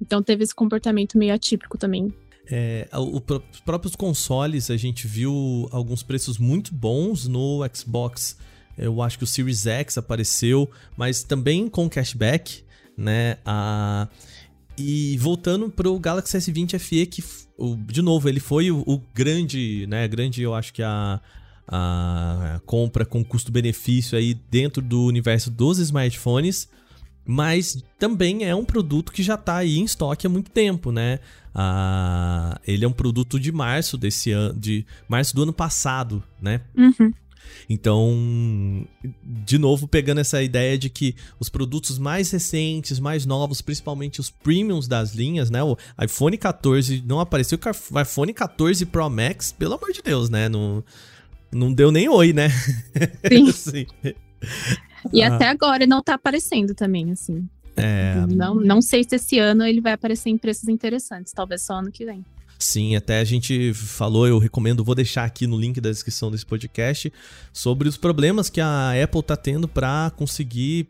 Então 0.00 0.22
teve 0.22 0.42
esse 0.42 0.54
comportamento 0.54 1.16
meio 1.16 1.32
atípico 1.32 1.78
também 1.78 2.12
é, 2.50 2.88
o, 2.92 3.16
os 3.16 3.60
próprios 3.60 3.94
consoles, 3.94 4.70
a 4.70 4.76
gente 4.76 5.06
viu 5.06 5.68
alguns 5.70 6.02
preços 6.02 6.38
muito 6.38 6.74
bons 6.74 7.26
no 7.26 7.60
Xbox. 7.72 8.36
Eu 8.76 9.02
acho 9.02 9.18
que 9.18 9.24
o 9.24 9.26
Series 9.26 9.66
X 9.66 9.98
apareceu, 9.98 10.70
mas 10.96 11.22
também 11.22 11.68
com 11.68 11.88
cashback, 11.88 12.64
né? 12.96 13.36
A, 13.44 14.08
e 14.76 15.16
voltando 15.18 15.68
para 15.70 15.88
o 15.88 15.98
Galaxy 15.98 16.36
S20 16.36 16.78
FE, 16.78 17.06
que, 17.06 17.22
de 17.86 18.02
novo, 18.02 18.28
ele 18.28 18.40
foi 18.40 18.70
o, 18.70 18.82
o 18.86 19.00
grande, 19.14 19.86
né? 19.86 20.08
Grande, 20.08 20.42
eu 20.42 20.54
acho 20.54 20.72
que 20.72 20.82
a, 20.82 21.20
a 21.68 22.60
compra 22.64 23.04
com 23.04 23.24
custo-benefício 23.24 24.16
aí 24.16 24.34
dentro 24.34 24.82
do 24.82 25.04
universo 25.04 25.50
dos 25.50 25.78
smartphones. 25.78 26.68
Mas 27.24 27.82
também 27.98 28.44
é 28.44 28.54
um 28.54 28.64
produto 28.64 29.12
que 29.12 29.22
já 29.22 29.34
está 29.34 29.56
aí 29.56 29.78
em 29.78 29.84
estoque 29.84 30.26
há 30.26 30.30
muito 30.30 30.50
tempo, 30.50 30.90
né? 30.90 31.20
Ah, 31.54 32.58
ele 32.66 32.84
é 32.84 32.88
um 32.88 32.92
produto 32.92 33.38
de 33.38 33.52
março 33.52 33.96
desse 33.96 34.30
ano, 34.32 34.58
de 34.58 34.86
março 35.08 35.34
do 35.34 35.42
ano 35.42 35.52
passado, 35.52 36.22
né? 36.40 36.62
Uhum. 36.76 37.12
Então, 37.68 38.86
de 39.22 39.58
novo, 39.58 39.86
pegando 39.86 40.20
essa 40.20 40.42
ideia 40.42 40.76
de 40.76 40.88
que 40.88 41.14
os 41.38 41.48
produtos 41.48 41.98
mais 41.98 42.30
recentes, 42.30 42.98
mais 42.98 43.26
novos, 43.26 43.60
principalmente 43.60 44.20
os 44.20 44.30
premiums 44.30 44.88
das 44.88 45.14
linhas, 45.14 45.50
né? 45.50 45.62
O 45.62 45.76
iPhone 46.02 46.36
14 46.36 47.02
não 47.06 47.20
apareceu, 47.20 47.58
o 47.90 48.00
iPhone 48.00 48.32
14 48.32 48.86
Pro 48.86 49.08
Max, 49.08 49.52
pelo 49.52 49.74
amor 49.74 49.92
de 49.92 50.02
Deus, 50.02 50.28
né? 50.28 50.48
Não, 50.48 50.82
não 51.52 51.72
deu 51.72 51.92
nem 51.92 52.08
oi, 52.08 52.32
né? 52.32 52.48
Sim. 53.28 53.52
Sim. 53.52 53.86
E 55.12 55.22
ah. 55.22 55.34
até 55.34 55.48
agora 55.48 55.86
não 55.86 56.02
tá 56.02 56.14
aparecendo 56.14 56.74
também, 56.74 57.10
assim. 57.10 57.48
É... 57.76 58.14
Não, 58.28 58.54
não 58.54 58.82
sei 58.82 59.02
se 59.04 59.16
esse 59.16 59.38
ano 59.38 59.64
ele 59.64 59.80
vai 59.80 59.92
aparecer 59.92 60.30
em 60.30 60.36
preços 60.36 60.68
interessantes, 60.68 61.32
talvez 61.32 61.62
só 61.62 61.74
ano 61.74 61.90
que 61.90 62.04
vem. 62.04 62.24
Sim, 62.58 62.94
até 62.94 63.18
a 63.18 63.24
gente 63.24 63.74
falou, 63.74 64.26
eu 64.26 64.38
recomendo, 64.38 64.84
vou 64.84 64.94
deixar 64.94 65.24
aqui 65.24 65.48
no 65.48 65.58
link 65.58 65.80
da 65.80 65.90
descrição 65.90 66.30
desse 66.30 66.46
podcast, 66.46 67.12
sobre 67.52 67.88
os 67.88 67.96
problemas 67.96 68.48
que 68.48 68.60
a 68.60 68.92
Apple 69.02 69.22
tá 69.22 69.36
tendo 69.36 69.66
para 69.66 70.12
conseguir 70.16 70.86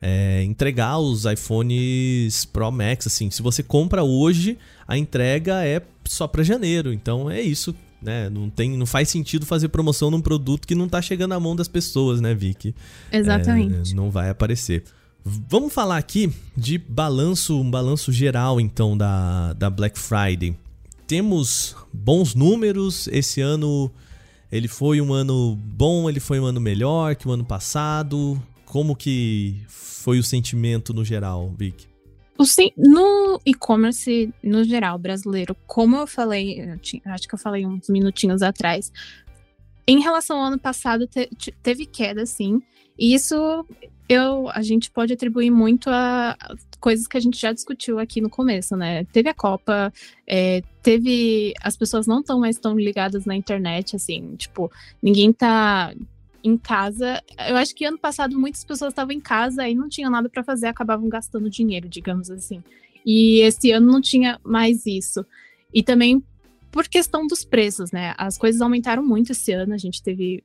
é, 0.00 0.42
entregar 0.42 0.98
os 0.98 1.24
iPhones 1.24 2.44
Pro 2.44 2.72
Max. 2.72 3.06
Assim, 3.06 3.30
se 3.30 3.40
você 3.40 3.62
compra 3.62 4.02
hoje, 4.02 4.58
a 4.86 4.98
entrega 4.98 5.64
é 5.64 5.80
só 6.04 6.26
para 6.26 6.42
janeiro. 6.42 6.92
Então 6.92 7.30
é 7.30 7.40
isso, 7.40 7.72
né? 8.02 8.28
Não, 8.28 8.50
tem, 8.50 8.76
não 8.76 8.86
faz 8.86 9.08
sentido 9.08 9.46
fazer 9.46 9.68
promoção 9.68 10.10
num 10.10 10.20
produto 10.20 10.66
que 10.66 10.74
não 10.74 10.88
tá 10.88 11.00
chegando 11.00 11.30
na 11.30 11.40
mão 11.40 11.54
das 11.54 11.68
pessoas, 11.68 12.20
né, 12.20 12.34
Vicky? 12.34 12.74
Exatamente. 13.10 13.92
É, 13.92 13.94
não 13.94 14.10
vai 14.10 14.30
aparecer. 14.30 14.84
Vamos 15.24 15.72
falar 15.72 15.98
aqui 15.98 16.32
de 16.56 16.78
balanço, 16.78 17.60
um 17.60 17.70
balanço 17.70 18.10
geral, 18.12 18.60
então, 18.60 18.96
da, 18.96 19.52
da 19.52 19.70
Black 19.70 19.98
Friday 19.98 20.56
temos 21.12 21.76
bons 21.92 22.34
números. 22.34 23.06
Esse 23.08 23.42
ano 23.42 23.90
ele 24.50 24.66
foi 24.66 24.98
um 24.98 25.12
ano 25.12 25.58
bom, 25.62 26.08
ele 26.08 26.20
foi 26.20 26.40
um 26.40 26.46
ano 26.46 26.58
melhor 26.58 27.14
que 27.16 27.28
o 27.28 27.32
ano 27.32 27.44
passado. 27.44 28.42
Como 28.64 28.96
que 28.96 29.62
foi 29.68 30.18
o 30.18 30.22
sentimento 30.22 30.94
no 30.94 31.04
geral, 31.04 31.52
Vic? 31.54 31.86
No 32.76 33.40
e-commerce, 33.44 34.32
no 34.42 34.64
geral, 34.64 34.98
brasileiro, 34.98 35.56
como 35.66 35.96
eu 35.96 36.06
falei, 36.06 36.60
eu 36.60 36.78
tinha, 36.78 37.02
acho 37.06 37.28
que 37.28 37.34
eu 37.34 37.38
falei 37.38 37.66
uns 37.66 37.88
minutinhos 37.88 38.42
atrás, 38.42 38.92
em 39.86 40.00
relação 40.00 40.38
ao 40.38 40.44
ano 40.44 40.58
passado, 40.58 41.06
te, 41.06 41.28
teve 41.62 41.86
queda, 41.86 42.24
sim. 42.24 42.62
E 42.98 43.14
isso 43.14 43.66
eu, 44.08 44.48
a 44.50 44.62
gente 44.62 44.90
pode 44.90 45.12
atribuir 45.12 45.50
muito 45.50 45.88
a 45.88 46.36
coisas 46.78 47.06
que 47.06 47.16
a 47.16 47.20
gente 47.20 47.40
já 47.40 47.52
discutiu 47.52 47.98
aqui 47.98 48.20
no 48.20 48.28
começo, 48.28 48.76
né? 48.76 49.04
Teve 49.06 49.28
a 49.28 49.34
Copa, 49.34 49.92
é, 50.26 50.62
teve. 50.82 51.54
As 51.62 51.76
pessoas 51.76 52.06
não 52.06 52.20
estão 52.20 52.38
mais 52.40 52.58
tão 52.58 52.76
ligadas 52.76 53.24
na 53.24 53.34
internet, 53.34 53.96
assim, 53.96 54.34
tipo, 54.36 54.70
ninguém 55.02 55.32
tá 55.32 55.94
em 56.42 56.56
casa. 56.56 57.22
Eu 57.48 57.56
acho 57.56 57.74
que 57.74 57.84
ano 57.84 57.98
passado 57.98 58.38
muitas 58.38 58.64
pessoas 58.64 58.92
estavam 58.92 59.12
em 59.12 59.20
casa 59.20 59.68
e 59.68 59.74
não 59.74 59.88
tinham 59.88 60.10
nada 60.10 60.28
para 60.28 60.42
fazer, 60.42 60.66
acabavam 60.66 61.08
gastando 61.08 61.48
dinheiro, 61.48 61.88
digamos 61.88 62.30
assim. 62.30 62.62
E 63.04 63.40
esse 63.40 63.70
ano 63.72 63.90
não 63.90 64.00
tinha 64.00 64.38
mais 64.44 64.86
isso. 64.86 65.24
E 65.72 65.82
também 65.82 66.22
por 66.70 66.88
questão 66.88 67.26
dos 67.26 67.44
preços, 67.44 67.92
né? 67.92 68.14
As 68.16 68.38
coisas 68.38 68.60
aumentaram 68.60 69.04
muito 69.04 69.32
esse 69.32 69.52
ano, 69.52 69.74
a 69.74 69.78
gente 69.78 70.02
teve 70.02 70.42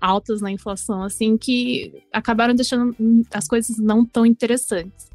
altas 0.00 0.40
na 0.40 0.50
inflação, 0.50 1.04
assim, 1.04 1.38
que 1.38 2.02
acabaram 2.12 2.54
deixando 2.54 2.96
as 3.32 3.46
coisas 3.46 3.78
não 3.78 4.04
tão 4.04 4.26
interessantes. 4.26 5.08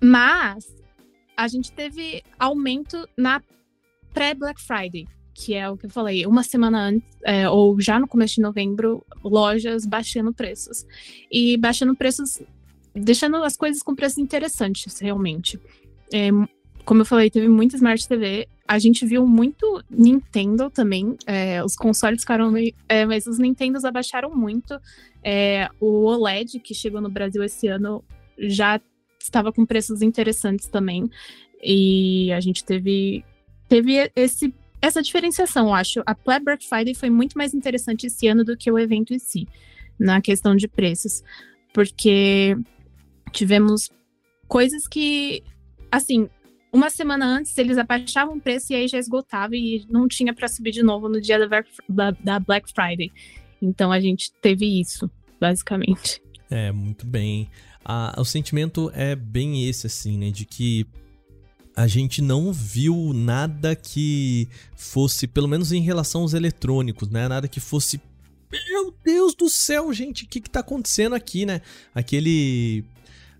Mas 0.00 0.72
a 1.36 1.48
gente 1.48 1.72
teve 1.72 2.22
aumento 2.38 3.08
na 3.16 3.42
pré-Black 4.14 4.60
Friday, 4.62 5.08
que 5.34 5.54
é 5.54 5.68
o 5.68 5.76
que 5.76 5.86
eu 5.86 5.90
falei, 5.90 6.26
uma 6.26 6.42
semana 6.42 6.88
antes, 6.88 7.08
é, 7.24 7.48
ou 7.48 7.80
já 7.80 7.98
no 7.98 8.08
começo 8.08 8.36
de 8.36 8.42
novembro, 8.42 9.04
lojas 9.24 9.86
baixando 9.86 10.32
preços. 10.32 10.86
E 11.30 11.56
baixando 11.56 11.94
preços, 11.94 12.40
deixando 12.94 13.36
as 13.36 13.56
coisas 13.56 13.82
com 13.82 13.94
preços 13.94 14.18
interessantes, 14.18 14.98
realmente. 14.98 15.58
É, 16.12 16.30
como 16.84 17.02
eu 17.02 17.06
falei, 17.06 17.30
teve 17.30 17.48
muita 17.48 17.76
Smart 17.76 18.08
TV. 18.08 18.48
A 18.66 18.78
gente 18.78 19.06
viu 19.06 19.26
muito 19.26 19.82
Nintendo 19.88 20.70
também. 20.70 21.16
É, 21.26 21.62
os 21.64 21.76
consoles 21.76 22.20
ficaram. 22.20 22.52
É, 22.88 23.06
mas 23.06 23.26
os 23.26 23.38
Nintendos 23.38 23.84
abaixaram 23.84 24.34
muito. 24.34 24.78
É, 25.22 25.68
o 25.78 26.04
OLED, 26.04 26.58
que 26.60 26.74
chegou 26.74 27.00
no 27.00 27.10
Brasil 27.10 27.42
esse 27.42 27.68
ano, 27.68 28.02
já 28.38 28.80
estava 29.20 29.52
com 29.52 29.66
preços 29.66 30.02
interessantes 30.02 30.66
também. 30.66 31.08
E 31.62 32.32
a 32.32 32.40
gente 32.40 32.64
teve, 32.64 33.24
teve 33.68 34.10
esse, 34.16 34.52
essa 34.80 35.02
diferenciação, 35.02 35.68
eu 35.68 35.74
acho. 35.74 36.02
A 36.06 36.14
Black 36.38 36.66
Friday 36.66 36.94
foi 36.94 37.10
muito 37.10 37.36
mais 37.36 37.54
interessante 37.54 38.06
esse 38.06 38.26
ano 38.26 38.44
do 38.44 38.56
que 38.56 38.70
o 38.70 38.78
evento 38.78 39.12
em 39.12 39.18
si, 39.18 39.46
na 39.98 40.20
questão 40.20 40.56
de 40.56 40.66
preços. 40.66 41.22
Porque 41.72 42.56
tivemos 43.32 43.90
coisas 44.48 44.88
que, 44.88 45.42
assim, 45.90 46.28
uma 46.72 46.90
semana 46.90 47.26
antes 47.26 47.56
eles 47.58 47.78
abaixavam 47.78 48.36
o 48.36 48.40
preço 48.40 48.72
e 48.72 48.76
aí 48.76 48.88
já 48.88 48.98
esgotava 48.98 49.54
e 49.54 49.84
não 49.88 50.08
tinha 50.08 50.34
para 50.34 50.48
subir 50.48 50.72
de 50.72 50.82
novo 50.82 51.08
no 51.08 51.20
dia 51.20 51.38
da, 51.88 52.40
Black 52.40 52.72
Friday. 52.72 53.12
Então 53.60 53.92
a 53.92 54.00
gente 54.00 54.32
teve 54.40 54.80
isso, 54.80 55.10
basicamente. 55.38 56.22
É, 56.50 56.72
muito 56.72 57.06
bem 57.06 57.48
a, 57.84 58.14
o 58.18 58.24
sentimento 58.24 58.90
é 58.94 59.14
bem 59.16 59.68
esse, 59.68 59.86
assim, 59.86 60.18
né? 60.18 60.30
De 60.30 60.44
que 60.44 60.86
a 61.80 61.86
gente 61.86 62.20
não 62.20 62.52
viu 62.52 63.12
nada 63.14 63.74
que 63.74 64.46
fosse, 64.76 65.26
pelo 65.26 65.48
menos 65.48 65.72
em 65.72 65.80
relação 65.80 66.20
aos 66.20 66.34
eletrônicos, 66.34 67.08
né? 67.08 67.26
Nada 67.26 67.48
que 67.48 67.58
fosse. 67.58 67.98
Meu 68.52 68.94
Deus 69.02 69.34
do 69.34 69.48
céu, 69.48 69.92
gente, 69.92 70.24
o 70.24 70.28
que, 70.28 70.40
que 70.40 70.50
tá 70.50 70.60
acontecendo 70.60 71.14
aqui, 71.14 71.46
né? 71.46 71.62
Aquele. 71.94 72.84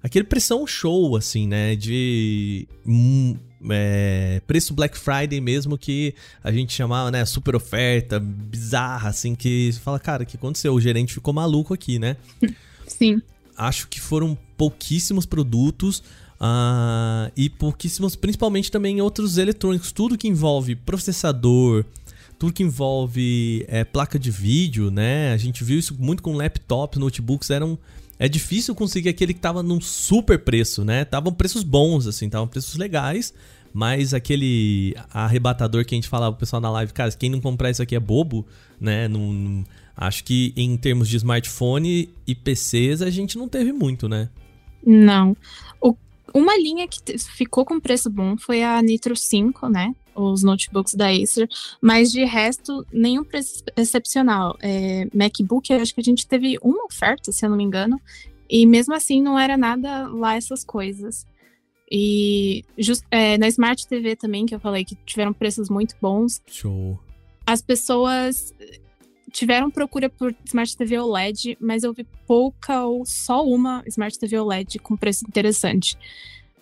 Aquele 0.02 0.24
pressão 0.24 0.66
show, 0.66 1.16
assim, 1.16 1.46
né? 1.46 1.76
De. 1.76 2.66
Hum, 2.86 3.36
é, 3.70 4.40
preço 4.46 4.72
Black 4.72 4.96
Friday 4.96 5.38
mesmo 5.38 5.76
que 5.76 6.14
a 6.42 6.50
gente 6.50 6.72
chamava, 6.72 7.10
né? 7.10 7.26
Super 7.26 7.54
oferta, 7.54 8.18
bizarra, 8.18 9.10
assim, 9.10 9.34
que 9.34 9.70
você 9.70 9.78
fala, 9.78 10.00
cara, 10.00 10.22
o 10.22 10.26
que 10.26 10.38
aconteceu? 10.38 10.72
O 10.72 10.80
gerente 10.80 11.12
ficou 11.12 11.34
maluco 11.34 11.74
aqui, 11.74 11.98
né? 11.98 12.16
Sim 12.88 13.20
acho 13.60 13.88
que 13.88 14.00
foram 14.00 14.36
pouquíssimos 14.56 15.26
produtos 15.26 16.02
uh, 16.40 17.30
e 17.36 17.50
pouquíssimos, 17.50 18.16
principalmente 18.16 18.70
também 18.70 19.00
outros 19.00 19.38
eletrônicos. 19.38 19.92
Tudo 19.92 20.16
que 20.16 20.28
envolve 20.28 20.74
processador, 20.74 21.84
tudo 22.38 22.52
que 22.52 22.62
envolve 22.62 23.64
é, 23.68 23.84
placa 23.84 24.18
de 24.18 24.30
vídeo, 24.30 24.90
né? 24.90 25.32
A 25.32 25.36
gente 25.36 25.62
viu 25.62 25.78
isso 25.78 25.94
muito 25.98 26.22
com 26.22 26.32
laptops, 26.34 26.98
notebooks, 26.98 27.50
eram 27.50 27.78
é 28.18 28.28
difícil 28.28 28.74
conseguir 28.74 29.08
aquele 29.08 29.32
que 29.32 29.40
tava 29.40 29.62
num 29.62 29.80
super 29.80 30.38
preço, 30.38 30.84
né? 30.84 31.06
Tavam 31.06 31.32
preços 31.32 31.62
bons, 31.62 32.06
assim, 32.06 32.26
estavam 32.26 32.46
preços 32.46 32.76
legais, 32.76 33.32
mas 33.72 34.12
aquele 34.12 34.94
arrebatador 35.10 35.86
que 35.86 35.94
a 35.94 35.96
gente 35.96 36.08
falava 36.08 36.32
pro 36.32 36.40
pessoal 36.40 36.60
na 36.60 36.70
live, 36.70 36.92
cara, 36.92 37.10
quem 37.12 37.30
não 37.30 37.40
comprar 37.40 37.70
isso 37.70 37.82
aqui 37.82 37.96
é 37.96 38.00
bobo, 38.00 38.46
né? 38.78 39.08
Não, 39.08 39.32
não 39.32 39.64
Acho 40.00 40.24
que 40.24 40.54
em 40.56 40.78
termos 40.78 41.08
de 41.10 41.18
smartphone 41.18 42.08
e 42.26 42.34
PCs 42.34 43.02
a 43.02 43.10
gente 43.10 43.36
não 43.36 43.46
teve 43.46 43.70
muito, 43.70 44.08
né? 44.08 44.30
Não. 44.84 45.36
O, 45.78 45.94
uma 46.34 46.56
linha 46.56 46.86
que 46.86 47.18
ficou 47.18 47.64
com 47.64 47.80
preço 47.80 48.10
bom 48.10 48.36
foi 48.36 48.62
a 48.62 48.80
Nitro 48.82 49.16
5, 49.16 49.68
né? 49.68 49.94
Os 50.14 50.42
notebooks 50.42 50.94
da 50.94 51.08
Acer, 51.10 51.48
mas 51.80 52.12
de 52.12 52.24
resto, 52.24 52.84
nenhum 52.92 53.24
preço 53.24 53.62
excepcional. 53.76 54.56
É, 54.60 55.06
MacBook, 55.14 55.72
acho 55.72 55.94
que 55.94 56.00
a 56.00 56.04
gente 56.04 56.26
teve 56.26 56.58
uma 56.62 56.84
oferta, 56.84 57.32
se 57.32 57.44
eu 57.44 57.50
não 57.50 57.56
me 57.56 57.64
engano, 57.64 58.00
e 58.48 58.66
mesmo 58.66 58.94
assim 58.94 59.22
não 59.22 59.38
era 59.38 59.56
nada 59.56 60.08
lá 60.08 60.34
essas 60.34 60.64
coisas. 60.64 61.24
E 61.90 62.64
just, 62.78 63.02
é, 63.10 63.36
na 63.38 63.48
Smart 63.48 63.86
TV 63.88 64.14
também, 64.14 64.46
que 64.46 64.54
eu 64.54 64.60
falei 64.60 64.84
que 64.84 64.96
tiveram 65.06 65.32
preços 65.32 65.68
muito 65.68 65.96
bons. 66.00 66.40
Show. 66.46 66.98
As 67.46 67.62
pessoas 67.62 68.54
tiveram 69.30 69.70
procura 69.70 70.08
por 70.08 70.34
Smart 70.44 70.76
TV 70.76 70.98
OLED, 70.98 71.56
mas 71.60 71.82
eu 71.82 71.92
vi 71.92 72.06
pouca 72.26 72.84
ou 72.84 73.04
só 73.06 73.44
uma 73.44 73.82
Smart 73.86 74.18
TV 74.18 74.38
OLED 74.38 74.78
com 74.78 74.96
preço 74.96 75.24
interessante. 75.26 75.96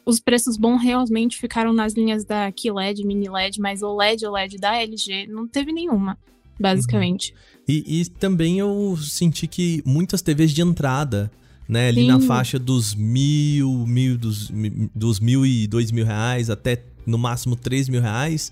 Os 0.04 0.20
preços 0.20 0.56
bons 0.56 0.78
realmente 0.78 1.36
ficaram 1.36 1.72
nas 1.72 1.92
linhas 1.92 2.24
da 2.24 2.50
QLED, 2.50 3.04
Mini 3.04 3.28
LED, 3.28 3.60
mas 3.60 3.82
OLED, 3.82 4.26
OLED 4.26 4.56
da 4.56 4.76
LG 4.80 5.26
não 5.26 5.46
teve 5.46 5.70
nenhuma, 5.70 6.16
basicamente. 6.58 7.32
Uhum. 7.32 7.64
E, 7.68 8.00
e, 8.00 8.04
também 8.06 8.58
eu 8.58 8.96
senti 9.02 9.46
que 9.46 9.82
muitas 9.84 10.22
TVs 10.22 10.52
de 10.52 10.62
entrada, 10.62 11.30
né, 11.68 11.88
ali 11.88 12.02
Sim. 12.02 12.06
na 12.06 12.20
faixa 12.20 12.58
dos 12.58 12.94
mil, 12.94 13.86
mil 13.86 14.16
dos, 14.16 14.50
dos 14.94 15.20
mil 15.20 15.44
e 15.44 15.66
dois 15.66 15.92
mil 15.92 16.06
reais 16.06 16.48
até 16.48 16.82
no 17.04 17.18
máximo 17.18 17.54
três 17.54 17.86
mil 17.88 18.00
reais, 18.00 18.50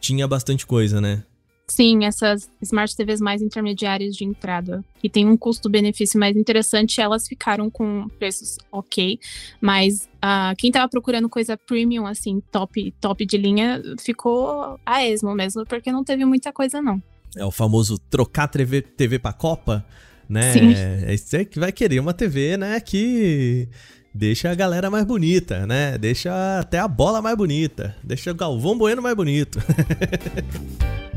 tinha 0.00 0.28
bastante 0.28 0.66
coisa, 0.66 1.00
né? 1.00 1.22
Sim, 1.70 2.06
essas 2.06 2.50
Smart 2.62 2.96
TVs 2.96 3.20
mais 3.20 3.42
intermediárias 3.42 4.16
de 4.16 4.24
entrada, 4.24 4.82
que 4.98 5.08
tem 5.08 5.26
um 5.26 5.36
custo-benefício 5.36 6.18
mais 6.18 6.34
interessante, 6.34 6.98
elas 6.98 7.28
ficaram 7.28 7.68
com 7.68 8.08
preços 8.18 8.56
ok, 8.72 9.20
mas 9.60 10.08
uh, 10.16 10.56
quem 10.56 10.72
tava 10.72 10.88
procurando 10.88 11.28
coisa 11.28 11.58
premium, 11.58 12.06
assim, 12.06 12.42
top, 12.50 12.90
top 12.98 13.26
de 13.26 13.36
linha, 13.36 13.82
ficou 14.00 14.80
a 14.84 15.04
esmo 15.04 15.34
mesmo, 15.34 15.66
porque 15.66 15.92
não 15.92 16.02
teve 16.02 16.24
muita 16.24 16.50
coisa 16.52 16.80
não. 16.80 17.02
É 17.36 17.44
o 17.44 17.50
famoso 17.50 17.98
trocar 17.98 18.48
TV, 18.48 18.80
TV 18.80 19.18
pra 19.18 19.34
Copa, 19.34 19.84
né? 20.26 20.52
Sim. 20.54 20.72
É, 20.74 21.14
você 21.14 21.44
que 21.44 21.60
vai 21.60 21.70
querer 21.70 22.00
uma 22.00 22.14
TV, 22.14 22.56
né, 22.56 22.80
que 22.80 23.68
deixa 24.14 24.50
a 24.50 24.54
galera 24.54 24.90
mais 24.90 25.04
bonita, 25.04 25.66
né? 25.66 25.98
Deixa 25.98 26.60
até 26.60 26.78
a 26.78 26.88
bola 26.88 27.20
mais 27.20 27.36
bonita, 27.36 27.94
deixa 28.02 28.30
o 28.30 28.34
Galvão 28.34 28.78
Bueno 28.78 29.02
mais 29.02 29.14
bonito. 29.14 29.58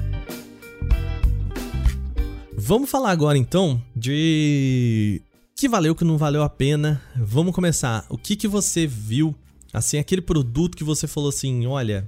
Vamos 2.63 2.91
falar 2.91 3.09
agora 3.09 3.39
então 3.39 3.81
de 3.95 5.19
que 5.55 5.67
valeu, 5.67 5.95
que 5.95 6.03
não 6.03 6.15
valeu 6.15 6.43
a 6.43 6.49
pena. 6.49 7.01
Vamos 7.15 7.55
começar. 7.55 8.05
O 8.07 8.19
que 8.19 8.35
que 8.35 8.47
você 8.47 8.85
viu, 8.85 9.33
assim, 9.73 9.97
aquele 9.97 10.21
produto 10.21 10.77
que 10.77 10.83
você 10.83 11.07
falou 11.07 11.29
assim, 11.29 11.65
olha, 11.65 12.07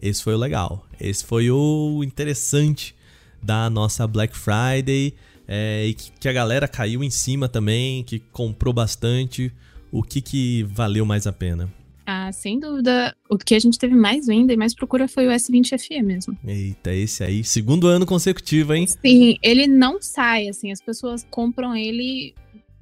esse 0.00 0.22
foi 0.22 0.34
o 0.34 0.38
legal, 0.38 0.86
esse 1.00 1.24
foi 1.24 1.50
o 1.50 2.04
interessante 2.04 2.94
da 3.42 3.68
nossa 3.68 4.06
Black 4.06 4.36
Friday 4.36 5.14
é, 5.48 5.86
e 5.86 5.94
que 5.94 6.28
a 6.28 6.32
galera 6.32 6.68
caiu 6.68 7.02
em 7.02 7.10
cima 7.10 7.48
também, 7.48 8.04
que 8.04 8.20
comprou 8.20 8.72
bastante. 8.72 9.52
O 9.90 10.04
que 10.04 10.20
que 10.20 10.62
valeu 10.62 11.04
mais 11.04 11.26
a 11.26 11.32
pena? 11.32 11.68
Ah, 12.10 12.32
sem 12.32 12.58
dúvida, 12.58 13.14
o 13.28 13.36
que 13.36 13.54
a 13.54 13.58
gente 13.58 13.78
teve 13.78 13.94
mais 13.94 14.28
venda 14.28 14.50
e 14.50 14.56
mais 14.56 14.74
procura 14.74 15.06
foi 15.06 15.26
o 15.26 15.30
S20FE 15.30 16.02
mesmo. 16.02 16.38
Eita, 16.42 16.90
esse 16.90 17.22
aí, 17.22 17.44
segundo 17.44 17.86
ano 17.86 18.06
consecutivo, 18.06 18.72
hein? 18.72 18.86
Sim, 18.86 19.36
ele 19.42 19.66
não 19.66 20.00
sai, 20.00 20.48
assim, 20.48 20.72
as 20.72 20.80
pessoas 20.80 21.26
compram 21.30 21.76
ele 21.76 22.34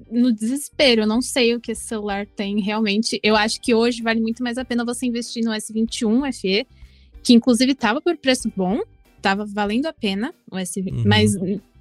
no 0.09 0.31
desespero. 0.31 1.01
Eu 1.01 1.07
não 1.07 1.21
sei 1.21 1.53
o 1.53 1.59
que 1.59 1.73
esse 1.73 1.83
celular 1.83 2.25
tem 2.25 2.61
realmente. 2.61 3.19
Eu 3.21 3.35
acho 3.35 3.59
que 3.59 3.75
hoje 3.75 4.01
vale 4.01 4.21
muito 4.21 4.41
mais 4.41 4.57
a 4.57 4.63
pena 4.63 4.85
você 4.85 5.05
investir 5.05 5.43
no 5.43 5.51
S21FE, 5.51 6.65
que 7.21 7.33
inclusive 7.33 7.75
tava 7.75 7.99
por 7.99 8.15
preço 8.15 8.49
bom, 8.55 8.79
tava 9.21 9.45
valendo 9.45 9.87
a 9.87 9.93
pena 9.93 10.33
o 10.49 10.55
S20, 10.55 10.99
uhum. 10.99 11.03
mas 11.05 11.33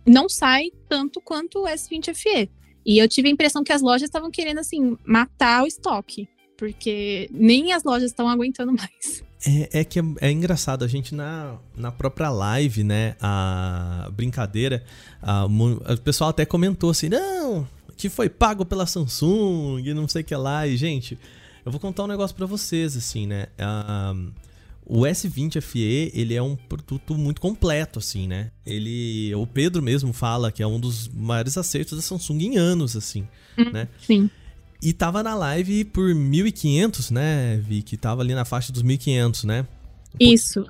não 0.05 0.29
sai 0.29 0.73
tanto 0.89 1.21
quanto 1.21 1.61
o 1.61 1.69
S20FE. 1.69 2.49
E 2.85 2.99
eu 2.99 3.09
tive 3.09 3.29
a 3.29 3.31
impressão 3.31 3.63
que 3.63 3.73
as 3.73 3.83
lojas 3.83 4.09
estavam 4.09 4.33
querendo, 4.33 4.59
assim, 4.59 4.97
matar 5.07 5.63
o 5.63 5.67
estoque 5.69 6.29
porque 6.57 7.29
nem 7.33 7.73
as 7.73 7.85
lojas 7.85 8.11
estão 8.11 8.29
aguentando 8.29 8.73
mais. 8.73 9.23
É, 9.47 9.81
é 9.81 9.85
que 9.85 10.01
é, 10.01 10.03
é, 10.21 10.31
engraçado, 10.31 10.85
a 10.85 10.89
gente 10.89 11.15
na, 11.15 11.57
na 11.77 11.93
própria 11.93 12.31
live, 12.31 12.83
né, 12.83 13.15
a 13.21 14.09
brincadeira, 14.13 14.85
a, 15.23 15.45
o 15.47 16.01
pessoal 16.03 16.31
até 16.31 16.45
comentou 16.45 16.91
assim, 16.91 17.09
não, 17.09 17.67
que 17.97 18.09
foi 18.09 18.29
pago 18.29 18.65
pela 18.65 18.87
Samsung 18.87 19.83
e 19.85 19.95
não 19.95 20.09
sei 20.09 20.23
o 20.23 20.25
que 20.25 20.35
lá, 20.35 20.67
e 20.67 20.77
gente, 20.77 21.19
eu 21.65 21.71
vou 21.71 21.81
contar 21.81 22.05
um 22.05 22.09
negócio 22.09 22.35
para 22.35 22.47
vocês, 22.47 22.97
assim, 22.97 23.27
né, 23.27 23.47
a, 23.59 24.15
o 24.85 25.01
S20 25.03 25.61
FE, 25.61 26.11
ele 26.15 26.35
é 26.35 26.43
um 26.43 26.57
produto 26.57 27.15
muito 27.15 27.41
completo, 27.41 27.99
assim, 27.99 28.27
né, 28.27 28.51
ele, 28.65 29.35
o 29.35 29.47
Pedro 29.47 29.83
mesmo 29.83 30.13
fala 30.13 30.51
que 30.51 30.63
é 30.63 30.67
um 30.67 30.81
dos 30.81 31.09
maiores 31.09 31.59
acertos 31.59 31.97
da 31.97 32.03
Samsung 32.03 32.43
em 32.43 32.57
anos, 32.57 32.97
assim, 32.97 33.29
hum, 33.59 33.71
né. 33.71 33.87
Sim. 34.01 34.31
E 34.83 34.93
tava 34.93 35.23
na 35.23 35.35
live 35.35 35.85
por 35.85 36.15
1.500, 36.15 37.11
né, 37.11 37.57
Vi? 37.59 37.83
Que 37.83 37.97
tava 37.97 38.23
ali 38.23 38.35
na 38.35 38.45
faixa 38.45 38.73
dos 38.73 38.83
1.500, 38.83 39.45
né? 39.45 39.67
Isso. 40.21 40.67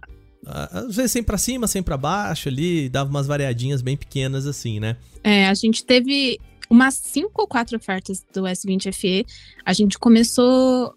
Às 0.47 0.95
vezes 0.95 1.13
sempre 1.13 1.27
pra 1.27 1.39
cima, 1.39 1.67
sempre 1.67 1.87
pra 1.87 1.97
baixo 1.97 2.49
ali, 2.49 2.89
dava 2.89 3.11
umas 3.11 3.27
variadinhas 3.27 3.83
bem 3.83 3.97
pequenas 3.97 4.47
assim, 4.47 4.79
né? 4.79 4.97
É, 5.25 5.49
a 5.49 5.55
gente 5.55 5.85
teve 5.85 6.39
umas 6.71 6.95
5 6.95 7.31
ou 7.35 7.49
4 7.49 7.77
ofertas 7.77 8.25
do 8.33 8.43
S20 8.43 8.93
FE. 8.93 9.27
A 9.65 9.73
gente 9.73 9.99
começou 9.99 10.95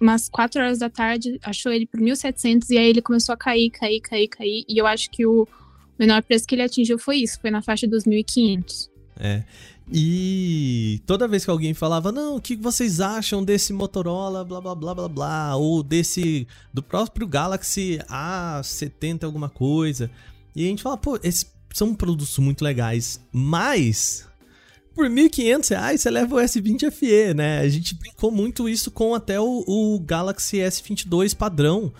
umas 0.00 0.28
4 0.28 0.62
horas 0.62 0.78
da 0.78 0.88
tarde, 0.88 1.38
achou 1.42 1.72
ele 1.72 1.86
por 1.86 2.00
1.700 2.00 2.70
e 2.70 2.78
aí 2.78 2.88
ele 2.88 3.02
começou 3.02 3.32
a 3.32 3.36
cair, 3.36 3.70
cair, 3.70 4.00
cair, 4.00 4.28
cair. 4.28 4.64
E 4.68 4.78
eu 4.78 4.86
acho 4.86 5.10
que 5.10 5.26
o 5.26 5.46
menor 5.98 6.22
preço 6.22 6.46
que 6.46 6.54
ele 6.54 6.62
atingiu 6.62 6.98
foi 6.98 7.16
isso, 7.16 7.40
foi 7.40 7.50
na 7.50 7.60
faixa 7.60 7.86
dos 7.86 8.04
1.500. 8.04 8.88
É. 9.18 9.42
E 9.90 11.00
toda 11.06 11.28
vez 11.28 11.44
que 11.44 11.50
alguém 11.50 11.72
falava, 11.72 12.12
não, 12.12 12.36
o 12.36 12.40
que 12.40 12.54
vocês 12.54 13.00
acham 13.00 13.42
desse 13.42 13.72
Motorola, 13.72 14.44
blá 14.44 14.60
blá 14.60 14.74
blá 14.74 14.94
blá 14.94 15.08
blá, 15.08 15.56
ou 15.56 15.82
desse 15.82 16.46
do 16.72 16.82
próprio 16.82 17.26
Galaxy 17.26 17.98
A70 18.08 19.24
alguma 19.24 19.48
coisa, 19.48 20.10
e 20.54 20.66
a 20.66 20.68
gente 20.68 20.82
fala, 20.82 20.96
pô, 20.96 21.18
esses 21.22 21.46
são 21.72 21.94
produtos 21.94 22.36
muito 22.38 22.62
legais, 22.62 23.20
mas 23.32 24.26
por 24.94 25.06
R$ 25.06 25.14
1.500 25.14 25.96
você 25.96 26.10
leva 26.10 26.34
o 26.34 26.38
S20 26.38 26.90
FE, 26.90 27.32
né? 27.34 27.60
A 27.60 27.68
gente 27.68 27.94
brincou 27.94 28.32
muito 28.32 28.68
isso 28.68 28.90
com 28.90 29.14
até 29.14 29.40
o, 29.40 29.64
o 29.66 30.00
Galaxy 30.00 30.56
S22 30.56 31.36
padrão, 31.36 31.92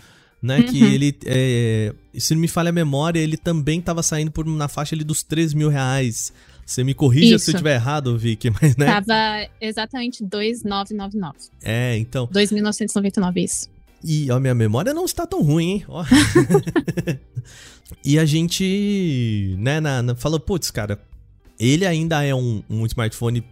né? 0.43 0.59
Uhum. 0.59 0.65
Que 0.65 0.83
ele, 0.83 1.17
é, 1.25 1.95
se 2.15 2.35
não 2.35 2.41
me 2.41 2.49
falha 2.49 2.71
a 2.71 2.73
memória, 2.73 3.21
ele 3.21 3.37
também 3.37 3.79
estava 3.79 4.03
saindo 4.03 4.33
por 4.33 4.45
na 4.45 4.67
faixa 4.67 4.97
ali 4.97 5.05
dos 5.05 5.23
3 5.23 5.55
mil 5.55 5.69
reais. 5.69 6.33
Você 6.69 6.85
me 6.85 6.93
corrija 6.93 7.37
Isso. 7.37 7.47
se 7.47 7.51
eu 7.51 7.55
estiver 7.55 7.77
errado, 7.77 8.19
Vicky, 8.19 8.51
mas 8.61 8.77
né? 8.77 8.85
Tava 8.85 9.49
exatamente 9.59 10.23
2,999. 10.23 11.39
É, 11.63 11.97
então. 11.97 12.27
2.999, 12.27 13.43
isso. 13.43 13.71
E 14.05 14.31
a 14.31 14.39
minha 14.39 14.55
memória 14.55 14.93
não 14.93 15.07
está 15.07 15.27
tão 15.27 15.43
ruim, 15.43 15.71
hein? 15.71 15.85
Ó. 15.89 16.05
e 18.05 18.19
a 18.19 18.27
gente, 18.27 19.57
né, 19.59 19.81
na, 19.81 20.03
na, 20.03 20.15
falou, 20.15 20.39
putz, 20.39 20.71
cara, 20.71 21.01
ele 21.59 21.87
ainda 21.87 22.23
é 22.23 22.35
um, 22.35 22.63
um 22.69 22.85
smartphone 22.85 23.43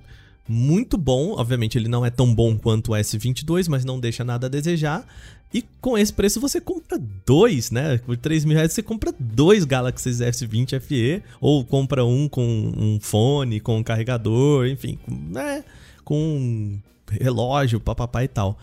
muito 0.46 0.98
bom. 0.98 1.36
Obviamente, 1.38 1.78
ele 1.78 1.88
não 1.88 2.04
é 2.04 2.10
tão 2.10 2.34
bom 2.34 2.54
quanto 2.58 2.92
o 2.92 2.94
S22, 2.94 3.66
mas 3.70 3.82
não 3.82 3.98
deixa 3.98 4.24
nada 4.24 4.46
a 4.46 4.50
desejar. 4.50 5.06
E 5.54 5.64
com 5.80 5.96
esse 5.96 6.12
preço 6.12 6.40
você 6.40 6.60
compra 6.60 6.98
dois, 7.24 7.70
né? 7.70 7.98
Por 7.98 8.16
3 8.16 8.44
mil 8.44 8.56
reais 8.56 8.72
você 8.72 8.82
compra 8.82 9.14
dois 9.18 9.64
Galaxy 9.64 10.10
S20 10.10 10.80
FE, 10.80 11.22
ou 11.40 11.64
compra 11.64 12.04
um 12.04 12.28
com 12.28 12.44
um 12.76 12.98
fone, 13.00 13.60
com 13.60 13.78
um 13.78 13.82
carregador, 13.82 14.66
enfim, 14.66 14.98
né? 15.08 15.64
Com 16.04 16.18
um 16.18 16.78
relógio, 17.10 17.80
papapá 17.80 18.24
e 18.24 18.28
tal. 18.28 18.58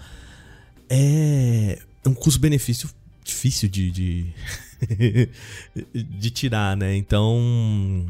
É 0.90 1.80
um 2.06 2.14
custo-benefício 2.14 2.90
difícil 3.24 3.70
de, 3.70 3.90
de, 3.90 4.26
de 5.94 6.30
tirar, 6.30 6.76
né? 6.76 6.96
Então, 6.96 8.06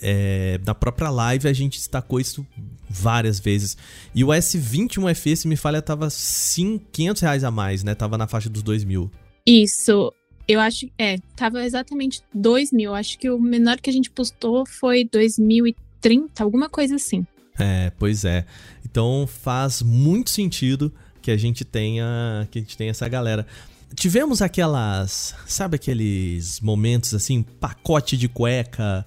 é, 0.00 0.60
na 0.64 0.74
própria 0.74 1.10
live 1.10 1.48
a 1.48 1.52
gente 1.52 1.78
destacou 1.78 2.20
isso 2.20 2.46
várias 2.88 3.38
vezes. 3.38 3.76
E 4.14 4.24
o 4.24 4.28
S21FE, 4.28 5.36
se 5.36 5.48
me 5.48 5.56
falha, 5.56 5.82
tava 5.82 6.08
500 6.08 7.22
reais 7.22 7.44
a 7.44 7.50
mais, 7.50 7.82
né? 7.84 7.94
Tava 7.94 8.16
na 8.16 8.26
faixa 8.26 8.48
dos 8.48 8.62
2 8.62 8.84
mil. 8.84 9.10
Isso. 9.46 10.12
Eu 10.46 10.60
acho, 10.60 10.88
é, 10.98 11.18
tava 11.36 11.64
exatamente 11.64 12.22
2 12.34 12.72
mil. 12.72 12.94
Acho 12.94 13.18
que 13.18 13.30
o 13.30 13.38
menor 13.38 13.78
que 13.80 13.90
a 13.90 13.92
gente 13.92 14.10
postou 14.10 14.64
foi 14.66 15.04
2030, 15.04 16.42
alguma 16.42 16.68
coisa 16.68 16.96
assim. 16.96 17.26
É, 17.58 17.92
pois 17.98 18.24
é. 18.24 18.46
Então 18.84 19.26
faz 19.26 19.82
muito 19.82 20.30
sentido 20.30 20.92
que 21.20 21.30
a 21.30 21.36
gente 21.36 21.64
tenha, 21.64 22.48
que 22.50 22.58
a 22.58 22.62
gente 22.62 22.76
tenha 22.76 22.90
essa 22.90 23.08
galera. 23.08 23.46
Tivemos 23.94 24.40
aquelas, 24.40 25.34
sabe 25.46 25.76
aqueles 25.76 26.60
momentos 26.60 27.14
assim, 27.14 27.42
pacote 27.42 28.16
de 28.16 28.28
cueca, 28.28 29.04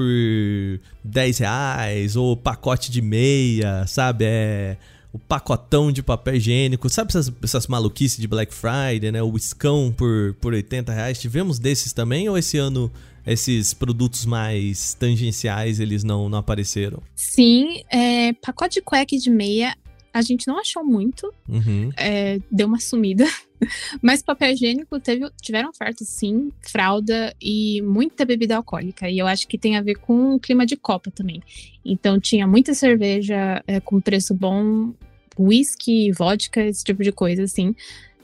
por 0.00 0.80
10 1.04 1.38
reais, 1.38 2.16
ou 2.16 2.34
pacote 2.36 2.90
de 2.90 3.02
meia, 3.02 3.86
sabe? 3.86 4.24
É 4.26 4.76
o 5.12 5.18
pacotão 5.18 5.90
de 5.90 6.04
papel 6.04 6.36
higiênico, 6.36 6.88
sabe 6.88 7.10
essas, 7.10 7.32
essas 7.42 7.66
maluquices 7.66 8.16
de 8.16 8.28
Black 8.28 8.54
Friday, 8.54 9.10
né? 9.10 9.20
O 9.20 9.36
escão 9.36 9.92
por, 9.96 10.34
por 10.40 10.54
80 10.54 10.92
reais. 10.92 11.18
Tivemos 11.18 11.58
desses 11.58 11.92
também 11.92 12.28
ou 12.28 12.38
esse 12.38 12.56
ano 12.56 12.90
esses 13.26 13.74
produtos 13.74 14.24
mais 14.24 14.94
tangenciais 14.94 15.80
eles 15.80 16.04
não, 16.04 16.28
não 16.28 16.38
apareceram? 16.38 17.02
Sim, 17.14 17.82
é, 17.90 18.32
pacote 18.34 18.74
de 18.74 18.82
cueca 18.82 19.16
de 19.16 19.30
meia 19.30 19.74
a 20.12 20.22
gente 20.22 20.46
não 20.48 20.58
achou 20.58 20.84
muito, 20.84 21.32
uhum. 21.48 21.90
é, 21.96 22.38
deu 22.50 22.66
uma 22.66 22.80
sumida. 22.80 23.24
Mas 24.02 24.22
papel 24.22 24.52
higiênico 24.52 24.98
teve, 25.00 25.28
tiveram 25.40 25.70
ofertas, 25.70 26.08
sim, 26.08 26.50
fralda 26.60 27.34
e 27.40 27.82
muita 27.82 28.24
bebida 28.24 28.56
alcoólica. 28.56 29.08
E 29.08 29.18
eu 29.18 29.26
acho 29.26 29.46
que 29.46 29.58
tem 29.58 29.76
a 29.76 29.82
ver 29.82 29.96
com 29.96 30.34
o 30.34 30.40
clima 30.40 30.64
de 30.64 30.76
Copa 30.76 31.10
também. 31.10 31.42
Então 31.84 32.18
tinha 32.18 32.46
muita 32.46 32.74
cerveja 32.74 33.62
é, 33.66 33.80
com 33.80 34.00
preço 34.00 34.34
bom, 34.34 34.92
whisky, 35.38 36.12
vodka, 36.12 36.62
esse 36.62 36.84
tipo 36.84 37.02
de 37.02 37.12
coisa, 37.12 37.44
assim. 37.44 37.74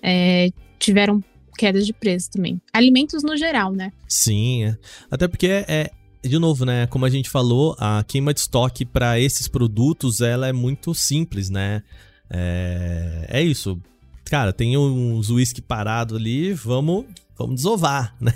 É, 0.03 0.51
tiveram 0.79 1.22
quedas 1.57 1.87
de 1.87 1.92
preço 1.92 2.31
também. 2.31 2.61
Alimentos 2.72 3.22
no 3.22 3.37
geral, 3.37 3.72
né? 3.72 3.92
Sim, 4.07 4.64
é. 4.64 4.79
até 5.11 5.27
porque 5.27 5.46
é, 5.46 5.90
de 6.22 6.38
novo, 6.38 6.64
né? 6.64 6.87
Como 6.87 7.05
a 7.05 7.11
gente 7.11 7.31
falou, 7.31 7.75
a 7.79 8.05
queima 8.07 8.35
de 8.35 8.40
estoque 8.40 8.85
para 8.85 9.18
esses 9.18 9.49
produtos 9.49 10.20
ela 10.20 10.49
é 10.49 10.53
muito 10.53 10.94
simples, 10.94 11.51
né? 11.51 11.83
É, 12.31 13.27
é 13.29 13.42
isso. 13.42 13.81
Cara, 14.27 14.53
tem 14.53 14.77
uns 14.77 15.31
whisky 15.31 15.62
parado 15.62 16.17
ali, 16.17 16.53
vamos, 16.53 17.07
vamos 17.39 17.57
desovar, 17.57 18.15
né? 18.21 18.33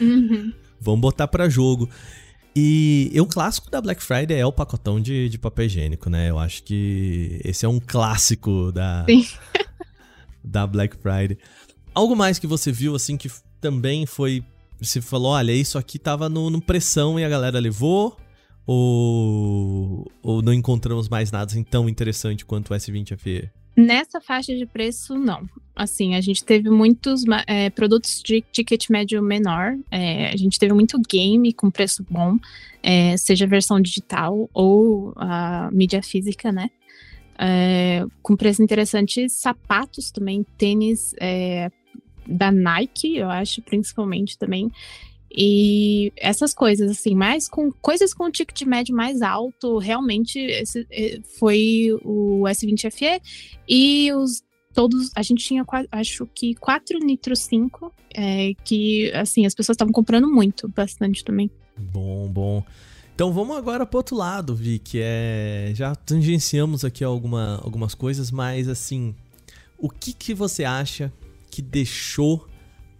Uhum. 0.00 0.52
vamos 0.80 1.00
botar 1.00 1.26
para 1.26 1.48
jogo. 1.48 1.88
E, 2.54 3.10
e 3.12 3.20
o 3.20 3.26
clássico 3.26 3.70
da 3.70 3.82
Black 3.82 4.02
Friday 4.02 4.38
é 4.38 4.46
o 4.46 4.52
pacotão 4.52 4.98
de, 4.98 5.28
de 5.28 5.38
papel 5.38 5.66
higiênico, 5.66 6.08
né? 6.08 6.30
Eu 6.30 6.38
acho 6.38 6.62
que 6.62 7.38
esse 7.44 7.66
é 7.66 7.68
um 7.68 7.78
clássico 7.78 8.72
da, 8.72 9.04
da 10.42 10.66
Black 10.66 10.96
Friday. 10.96 11.36
Algo 11.92 12.16
mais 12.16 12.38
que 12.38 12.46
você 12.46 12.72
viu, 12.72 12.94
assim, 12.94 13.16
que 13.16 13.30
também 13.60 14.06
foi. 14.06 14.42
Você 14.80 15.02
falou, 15.02 15.32
olha, 15.32 15.52
isso 15.52 15.76
aqui 15.76 15.98
tava 15.98 16.28
no, 16.28 16.48
no 16.48 16.62
pressão 16.62 17.18
e 17.20 17.24
a 17.24 17.28
galera 17.28 17.58
levou? 17.58 18.16
Ou, 18.66 20.10
ou 20.22 20.40
não 20.40 20.52
encontramos 20.52 21.08
mais 21.08 21.30
nada 21.30 21.50
assim 21.50 21.62
tão 21.62 21.88
interessante 21.88 22.44
quanto 22.44 22.72
o 22.72 22.76
S20 22.76 23.18
FE? 23.18 23.50
Nessa 23.76 24.20
faixa 24.20 24.56
de 24.56 24.64
preço, 24.64 25.18
não. 25.18 25.46
Assim, 25.74 26.14
a 26.14 26.20
gente 26.22 26.42
teve 26.42 26.70
muitos 26.70 27.24
é, 27.46 27.68
produtos 27.68 28.22
de 28.22 28.42
ticket 28.50 28.88
médio 28.88 29.22
menor. 29.22 29.76
É, 29.90 30.30
a 30.30 30.36
gente 30.36 30.58
teve 30.58 30.72
muito 30.72 30.98
game 31.06 31.52
com 31.52 31.70
preço 31.70 32.04
bom, 32.08 32.38
é, 32.82 33.16
seja 33.18 33.46
versão 33.46 33.78
digital 33.78 34.48
ou 34.54 35.12
a 35.16 35.68
mídia 35.70 36.02
física, 36.02 36.50
né? 36.50 36.70
É, 37.38 38.06
com 38.22 38.34
preço 38.34 38.62
interessante, 38.62 39.28
sapatos 39.28 40.10
também, 40.10 40.46
tênis 40.56 41.14
é, 41.20 41.70
da 42.26 42.50
Nike, 42.50 43.16
eu 43.16 43.28
acho, 43.28 43.60
principalmente 43.60 44.38
também. 44.38 44.70
E 45.30 46.12
essas 46.16 46.54
coisas, 46.54 46.90
assim, 46.90 47.14
mais 47.14 47.48
com 47.48 47.70
coisas 47.72 48.14
com 48.14 48.30
ticket 48.30 48.62
médio 48.62 48.94
mais 48.94 49.22
alto, 49.22 49.78
realmente 49.78 50.38
esse, 50.38 50.86
eh, 50.90 51.20
foi 51.38 51.88
o 52.04 52.44
S20 52.44 52.90
FE 52.90 53.20
e 53.68 54.12
os 54.12 54.42
todos, 54.76 55.10
a 55.16 55.22
gente 55.22 55.42
tinha 55.42 55.64
acho 55.90 56.26
que 56.34 56.54
quatro 56.54 56.98
Nitro 56.98 57.34
5, 57.34 57.90
é, 58.14 58.52
que 58.62 59.10
assim, 59.12 59.46
as 59.46 59.54
pessoas 59.54 59.74
estavam 59.74 59.92
comprando 59.92 60.28
muito, 60.28 60.68
bastante 60.68 61.24
também. 61.24 61.50
Bom, 61.78 62.28
bom. 62.28 62.62
Então 63.14 63.32
vamos 63.32 63.56
agora 63.56 63.86
pro 63.86 63.96
outro 63.96 64.14
lado, 64.14 64.54
Vi, 64.54 64.78
que 64.78 65.00
é. 65.02 65.72
Já 65.74 65.94
tangenciamos 65.94 66.84
aqui 66.84 67.02
alguma, 67.02 67.58
algumas 67.64 67.94
coisas, 67.94 68.30
mas 68.30 68.68
assim, 68.68 69.14
o 69.78 69.88
que, 69.88 70.12
que 70.12 70.34
você 70.34 70.64
acha 70.64 71.10
que 71.50 71.62
deixou 71.62 72.46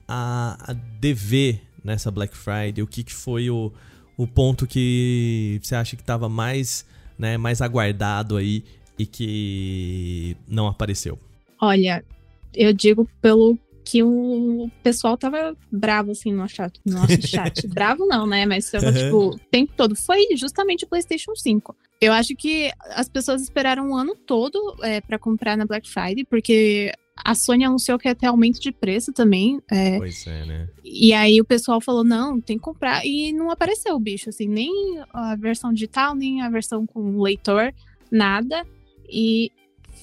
a, 0.09 0.57
a 0.71 0.73
dever 0.73 1.61
nessa 1.87 2.11
Black 2.11 2.37
Friday? 2.37 2.83
O 2.83 2.87
que, 2.87 3.03
que 3.03 3.15
foi 3.15 3.49
o, 3.49 3.73
o 4.17 4.27
ponto 4.27 4.67
que 4.67 5.59
você 5.63 5.75
acha 5.75 5.97
que 5.97 6.03
estava 6.03 6.29
mais, 6.29 6.85
né, 7.19 7.39
mais 7.39 7.63
aguardado 7.63 8.37
aí 8.37 8.65
e 8.99 9.07
que 9.07 10.37
não 10.47 10.67
apareceu? 10.67 11.19
Olha, 11.61 12.05
eu 12.53 12.73
digo 12.73 13.09
pelo 13.23 13.59
que 13.85 14.03
o 14.03 14.69
pessoal 14.83 15.17
tava 15.17 15.57
bravo, 15.71 16.11
assim, 16.11 16.33
no 16.33 16.49
chat. 16.49 16.81
No 16.85 16.95
nosso 16.95 17.23
chat. 17.25 17.67
bravo 17.69 18.05
não, 18.05 18.27
né? 18.27 18.45
Mas, 18.45 18.73
uhum. 18.73 18.93
tipo, 18.93 19.17
o 19.29 19.39
tempo 19.39 19.73
todo. 19.77 19.95
Foi 19.95 20.27
justamente 20.37 20.85
o 20.85 20.89
PlayStation 20.89 21.37
5. 21.37 21.75
Eu 22.01 22.13
acho 22.13 22.35
que 22.35 22.71
as 22.91 23.09
pessoas 23.09 23.43
esperaram 23.43 23.89
um 23.89 23.97
ano 23.97 24.17
todo 24.17 24.77
é, 24.83 25.01
para 25.01 25.21
comprar 25.21 25.57
na 25.57 25.65
Black 25.65 25.89
Friday, 25.89 26.25
porque 26.25 26.93
a 27.25 27.35
Sony 27.35 27.65
anunciou 27.65 27.99
que 27.99 28.09
ia 28.09 28.15
ter 28.15 28.27
aumento 28.27 28.61
de 28.61 28.71
preço 28.71 29.13
também. 29.13 29.61
É, 29.71 29.99
pois 29.99 30.27
é, 30.27 30.45
né? 30.45 30.69
E 30.85 31.13
aí 31.13 31.41
o 31.41 31.45
pessoal 31.45 31.81
falou, 31.81 32.05
não, 32.05 32.41
tem 32.41 32.57
que 32.59 32.63
comprar. 32.63 33.05
E 33.05 33.33
não 33.33 33.51
apareceu 33.51 33.95
o 33.95 34.01
bicho, 34.01 34.29
assim, 34.29 34.47
nem 34.47 34.71
a 35.13 35.35
versão 35.37 35.73
digital, 35.73 36.15
nem 36.15 36.43
a 36.43 36.51
versão 36.51 36.87
com 36.87 37.21
leitor, 37.21 37.73
nada. 38.11 38.65
E 39.09 39.51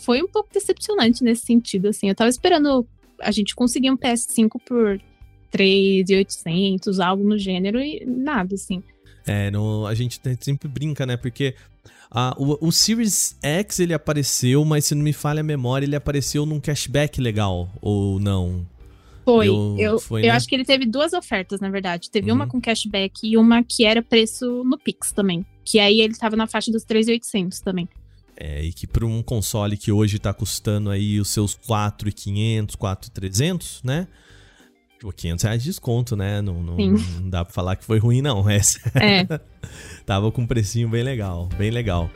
foi 0.02 0.22
um 0.22 0.28
pouco 0.28 0.50
decepcionante 0.52 1.24
nesse 1.24 1.46
sentido, 1.46 1.88
assim. 1.88 2.10
Eu 2.10 2.16
tava 2.16 2.30
esperando 2.30 2.86
a 3.22 3.32
gente 3.32 3.56
conseguir 3.56 3.92
um 3.92 3.98
PS5 3.98 4.60
por 4.66 5.00
3,800, 5.52 7.00
algo 7.00 7.24
no 7.24 7.38
gênero, 7.38 7.80
e 7.80 8.04
nada, 8.06 8.56
assim. 8.56 8.84
É, 9.26 9.50
no, 9.52 9.86
a 9.86 9.94
gente 9.94 10.20
sempre 10.42 10.68
brinca, 10.68 11.06
né? 11.06 11.16
Porque 11.16 11.56
ah, 12.14 12.36
o, 12.38 12.68
o, 12.68 12.72
Series 12.72 13.36
X 13.42 13.80
ele 13.80 13.94
apareceu, 13.94 14.64
mas 14.64 14.86
se 14.86 14.94
não 14.94 15.02
me 15.02 15.14
falha 15.14 15.40
a 15.40 15.44
memória, 15.44 15.86
ele 15.86 15.96
apareceu 15.96 16.46
num 16.46 16.60
cashback 16.60 17.20
legal, 17.20 17.70
ou 17.82 18.20
não? 18.20 18.66
Foi. 19.26 19.48
Eu, 19.48 19.76
eu, 19.80 20.00
foi, 20.00 20.22
eu 20.22 20.28
né? 20.28 20.32
acho 20.32 20.48
que 20.48 20.54
ele 20.54 20.66
teve 20.66 20.86
duas 20.86 21.14
ofertas, 21.14 21.60
na 21.60 21.70
verdade. 21.70 22.10
Teve 22.12 22.30
uhum. 22.30 22.36
uma 22.36 22.48
com 22.48 22.62
cashback 22.62 23.22
e 23.24 23.38
uma 23.38 23.64
que 23.64 23.86
era 23.86 24.02
preço 24.02 24.64
no 24.64 24.78
Pix 24.78 25.12
também. 25.12 25.46
Que 25.66 25.80
aí 25.80 26.02
ele 26.02 26.14
tava 26.14 26.36
na 26.36 26.46
faixa 26.46 26.72
dos 26.72 26.84
3,800 26.84 27.62
também. 27.62 27.88
É, 28.36 28.64
e 28.64 28.74
que 28.74 28.86
para 28.86 29.06
um 29.06 29.24
console 29.24 29.78
que 29.78 29.92
hoje 29.92 30.20
tá 30.20 30.34
custando 30.34 30.90
aí 30.90 31.20
os 31.20 31.30
seus 31.30 31.56
4,500, 31.56 32.76
4,300, 32.76 33.82
né? 33.84 34.08
500 35.12 35.44
reais 35.44 35.64
de 35.64 35.70
desconto, 35.70 36.16
né? 36.16 36.42
Não, 36.42 36.62
não, 36.62 36.78
não, 36.78 37.30
dá 37.30 37.44
pra 37.44 37.54
falar 37.54 37.76
que 37.76 37.84
foi 37.84 37.98
ruim, 38.00 38.22
não. 38.22 38.48
Essa 38.50 38.80
é. 38.96 39.40
Tava 40.06 40.32
com 40.32 40.44
um 40.44 40.48
precinho 40.48 40.88
bem 40.90 41.04
legal, 41.04 41.50
bem 41.58 41.72
legal. 41.72 42.10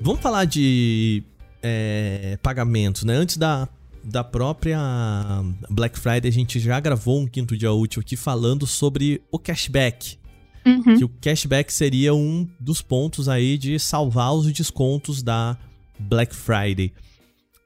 Vamos 0.00 0.20
falar 0.20 0.44
de 0.44 1.22
é, 1.62 2.38
pagamentos, 2.42 3.04
né? 3.04 3.14
Antes 3.14 3.36
da, 3.36 3.68
da 4.04 4.22
própria 4.22 4.78
Black 5.68 5.98
Friday, 5.98 6.28
a 6.28 6.32
gente 6.32 6.60
já 6.60 6.78
gravou 6.78 7.20
um 7.20 7.26
quinto 7.26 7.56
dia 7.56 7.72
útil 7.72 8.00
aqui 8.00 8.16
falando 8.16 8.66
sobre 8.66 9.20
o 9.30 9.38
cashback. 9.38 10.18
Uhum. 10.64 10.98
Que 10.98 11.04
o 11.04 11.08
cashback 11.08 11.72
seria 11.72 12.14
um 12.14 12.48
dos 12.58 12.82
pontos 12.82 13.28
aí 13.28 13.58
de 13.58 13.78
salvar 13.78 14.34
os 14.34 14.52
descontos 14.52 15.22
da 15.22 15.56
Black 15.98 16.34
Friday. 16.34 16.92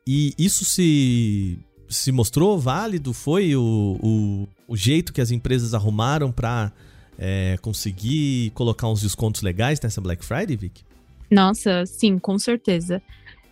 E 0.07 0.35
isso 0.39 0.65
se 0.65 1.59
se 1.91 2.13
mostrou 2.13 2.59
válido? 2.59 3.13
Foi 3.13 3.55
o, 3.57 3.99
o, 4.01 4.49
o 4.69 4.77
jeito 4.77 5.13
que 5.13 5.21
as 5.21 5.31
empresas 5.31 5.75
arrumaram 5.75 6.31
para 6.31 6.73
é, 7.19 7.59
conseguir 7.61 8.51
colocar 8.51 8.89
uns 8.89 9.03
descontos 9.03 9.43
legais 9.43 9.81
nessa 9.81 10.01
Black 10.01 10.25
Friday, 10.25 10.57
Vic? 10.57 10.83
Nossa, 11.31 11.85
sim, 11.85 12.19
com 12.19 12.39
certeza. 12.39 13.03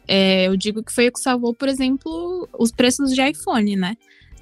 É, 0.07 0.47
eu 0.47 0.57
digo 0.57 0.83
que 0.83 0.93
foi 0.93 1.09
o 1.09 1.13
que 1.13 1.21
salvou, 1.21 1.53
por 1.53 1.69
exemplo, 1.69 2.49
os 2.59 2.73
preços 2.73 3.15
de 3.15 3.21
iPhone, 3.21 3.77
né? 3.77 3.97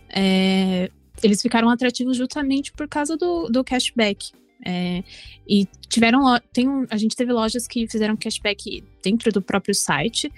É, 0.08 0.90
eles 1.22 1.42
ficaram 1.42 1.68
atrativos 1.68 2.16
justamente 2.16 2.72
por 2.72 2.86
causa 2.86 3.16
do, 3.16 3.48
do 3.48 3.64
cashback. 3.64 4.30
É, 4.64 5.02
e 5.46 5.66
tiveram 5.88 6.22
tem 6.52 6.66
a 6.90 6.96
gente 6.96 7.14
teve 7.14 7.32
lojas 7.32 7.66
que 7.66 7.86
fizeram 7.86 8.16
cashback 8.16 8.82
dentro 9.02 9.30
do 9.30 9.42
próprio 9.42 9.74
site, 9.74 10.32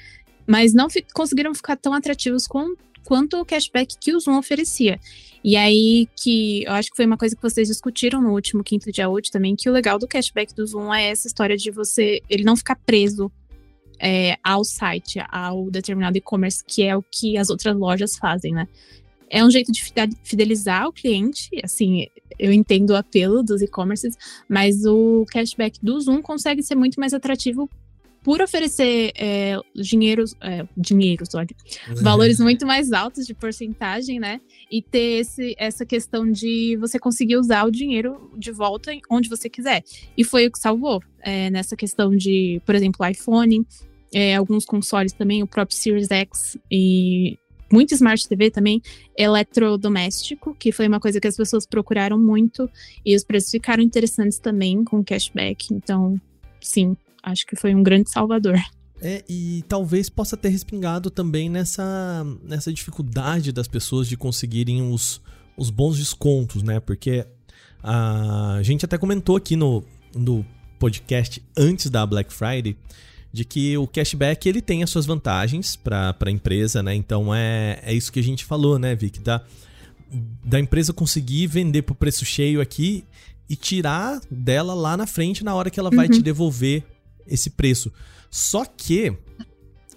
mas 0.47 0.73
não 0.73 0.89
conseguiram 1.15 1.55
ficar 1.55 1.77
tão 1.77 1.93
atrativos 1.93 2.47
com, 2.47 2.75
quanto 3.09 3.41
o 3.41 3.45
cashback 3.45 3.97
que 3.99 4.15
o 4.15 4.21
Zoom 4.21 4.37
oferecia. 4.37 5.01
E 5.43 5.57
aí 5.57 6.07
que 6.15 6.63
eu 6.65 6.73
acho 6.73 6.91
que 6.91 6.97
foi 6.97 7.07
uma 7.07 7.17
coisa 7.17 7.35
que 7.35 7.41
vocês 7.41 7.67
discutiram 7.67 8.21
no 8.21 8.33
último 8.35 8.63
quinto 8.63 8.93
dia 8.93 9.09
útil 9.09 9.33
também, 9.33 9.57
que 9.57 9.71
o 9.71 9.73
legal 9.73 9.99
do 9.99 10.07
cashback 10.07 10.55
do 10.55 10.67
Zoom 10.67 10.93
é 10.93 11.09
essa 11.09 11.27
história 11.27 11.57
de 11.57 11.71
você 11.71 12.21
ele 12.29 12.45
não 12.45 12.55
ficar 12.55 12.77
preso 12.77 13.33
é, 13.99 14.37
ao 14.45 14.63
site, 14.63 15.21
ao 15.31 15.71
determinado 15.71 16.19
e-commerce, 16.19 16.63
que 16.63 16.83
é 16.83 16.95
o 16.95 17.03
que 17.03 17.39
as 17.39 17.49
outras 17.49 17.75
lojas 17.75 18.15
fazem, 18.19 18.53
né? 18.53 18.69
É 19.31 19.43
um 19.43 19.51
jeito 19.51 19.73
de 19.73 19.83
fidelizar 20.23 20.87
o 20.87 20.93
cliente, 20.93 21.49
assim, 21.65 22.09
eu 22.39 22.53
entendo 22.53 22.91
o 22.91 22.97
apelo 22.97 23.43
dos 23.43 23.63
e-commerces, 23.63 24.19
mas 24.47 24.85
o 24.85 25.25
cashback 25.31 25.79
do 25.83 25.99
Zoom 25.99 26.21
consegue 26.21 26.63
ser 26.63 26.75
muito 26.75 27.01
mais 27.01 27.15
atrativo 27.15 27.71
por 28.23 28.43
oferecer 28.43 29.13
é, 29.17 29.57
dinheiros, 29.75 30.35
é, 30.41 30.67
olha, 31.35 31.49
valores 32.03 32.41
muito 32.41 32.67
mais 32.67 32.93
altos 32.93 33.27
de 33.27 33.35
porcentagem, 33.35 34.19
né? 34.19 34.41
E 34.71 34.83
ter 34.83 35.21
esse, 35.21 35.55
essa 35.59 35.87
questão 35.87 36.31
de 36.31 36.77
você 36.77 36.99
conseguir 36.99 37.37
usar 37.37 37.65
o 37.65 37.71
dinheiro 37.71 38.31
de 38.37 38.51
volta 38.51 38.93
onde 39.11 39.29
você 39.29 39.49
quiser. 39.49 39.83
E 40.17 40.25
foi 40.25 40.47
o 40.47 40.53
que 40.53 40.59
salvou 40.59 41.03
é, 41.21 41.49
nessa 41.51 41.77
questão 41.77 42.15
de, 42.15 42.61
por 42.67 42.75
exemplo, 42.75 43.07
iPhone, 43.07 43.67
é, 44.13 44.37
alguns 44.37 44.65
consoles 44.65 45.13
também, 45.13 45.43
o 45.43 45.47
próprio 45.47 45.77
Series 45.77 46.11
X 46.11 46.59
e 46.71 47.39
muito 47.71 47.95
Smart 47.95 48.27
TV 48.27 48.51
também, 48.51 48.81
eletrodoméstico, 49.17 50.55
que 50.55 50.73
foi 50.73 50.89
uma 50.89 50.99
coisa 50.99 51.21
que 51.21 51.29
as 51.29 51.37
pessoas 51.37 51.67
procuraram 51.67 52.19
muito 52.19 52.69
e 53.05 53.15
os 53.15 53.23
preços 53.23 53.51
ficaram 53.51 53.83
interessantes 53.83 54.39
também 54.39 54.83
com 54.85 55.05
cashback. 55.05 55.73
Então, 55.73 56.19
sim, 56.61 56.97
acho 57.23 57.47
que 57.47 57.57
foi 57.57 57.75
um 57.75 57.83
grande 57.83 58.11
salvador. 58.11 58.59
É, 59.01 59.25
e 59.29 59.65
talvez 59.69 60.09
possa 60.09 60.37
ter 60.37 60.49
respingado 60.49 61.11
também 61.11 61.49
nessa, 61.49 62.27
nessa 62.43 62.73
dificuldade 62.73 63.53
das 63.53 63.69
pessoas 63.69 64.09
de 64.09 64.17
conseguirem 64.17 64.83
os, 64.91 65.21
os 65.57 65.71
bons 65.71 65.99
descontos, 65.99 66.63
né? 66.63 66.81
Porque 66.81 67.25
a 67.83 68.59
gente 68.63 68.85
até 68.85 68.99
comentou 68.99 69.37
aqui 69.37 69.55
no, 69.55 69.85
no 70.15 70.45
podcast 70.79 71.43
antes 71.57 71.89
da 71.91 72.05
Black 72.05 72.33
Friday 72.33 72.77
de 73.33 73.45
que 73.45 73.77
o 73.77 73.87
cashback 73.87 74.49
ele 74.49 74.61
tem 74.61 74.83
as 74.83 74.91
suas 74.91 75.07
vantagens 75.07 75.77
para 75.77 76.17
a 76.21 76.31
empresa, 76.31 76.83
né? 76.83 76.95
Então 76.95 77.35
é, 77.35 77.79
é 77.83 77.93
isso 77.95 78.11
que 78.11 78.19
a 78.19 78.23
gente 78.23 78.45
falou, 78.45 78.79
né, 78.79 78.95
Vic? 78.97 79.21
Da, 79.21 79.43
da 80.45 80.59
empresa 80.59 80.93
conseguir 80.93 81.47
vender 81.47 81.83
por 81.83 81.95
preço 81.95 82.25
cheio 82.25 82.61
aqui 82.61 83.05
e 83.49 83.55
tirar 83.55 84.21
dela 84.31 84.75
lá 84.75 84.97
na 84.97 85.07
frente 85.07 85.45
na 85.45 85.55
hora 85.55 85.71
que 85.71 85.79
ela 85.79 85.91
vai 85.91 86.07
uhum. 86.07 86.13
te 86.13 86.23
devolver 86.23 86.85
esse 87.29 87.51
preço. 87.51 87.93
Só 88.31 88.65
que 88.65 89.17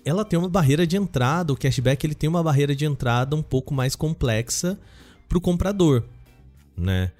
ela 0.04 0.26
tem 0.26 0.38
uma 0.38 0.50
barreira 0.50 0.86
de 0.86 0.98
entrada, 0.98 1.54
o 1.54 1.58
cashback 1.58 2.06
ele 2.06 2.15
tem 2.15 2.30
uma 2.30 2.44
barreira 2.44 2.76
de 2.76 2.86
entrada 2.86 3.36
um 3.36 3.44
pouco 3.44 3.74
mais 3.74 3.96
complexa 3.96 4.80
para 5.28 5.38
o 5.38 5.41
comprador. 5.41 6.04
né? 6.78 7.12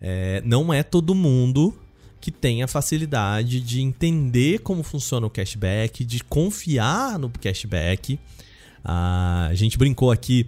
É, 0.00 0.40
não 0.44 0.72
é 0.72 0.82
todo 0.82 1.14
mundo 1.14 1.76
que 2.20 2.30
tem 2.30 2.62
a 2.62 2.68
facilidade 2.68 3.60
de 3.60 3.80
entender 3.80 4.60
como 4.60 4.82
funciona 4.82 5.26
o 5.26 5.30
cashback, 5.30 6.04
de 6.04 6.22
confiar 6.24 7.18
no 7.18 7.30
cashback. 7.30 8.18
A 8.84 9.50
gente 9.54 9.78
brincou 9.78 10.10
aqui 10.10 10.46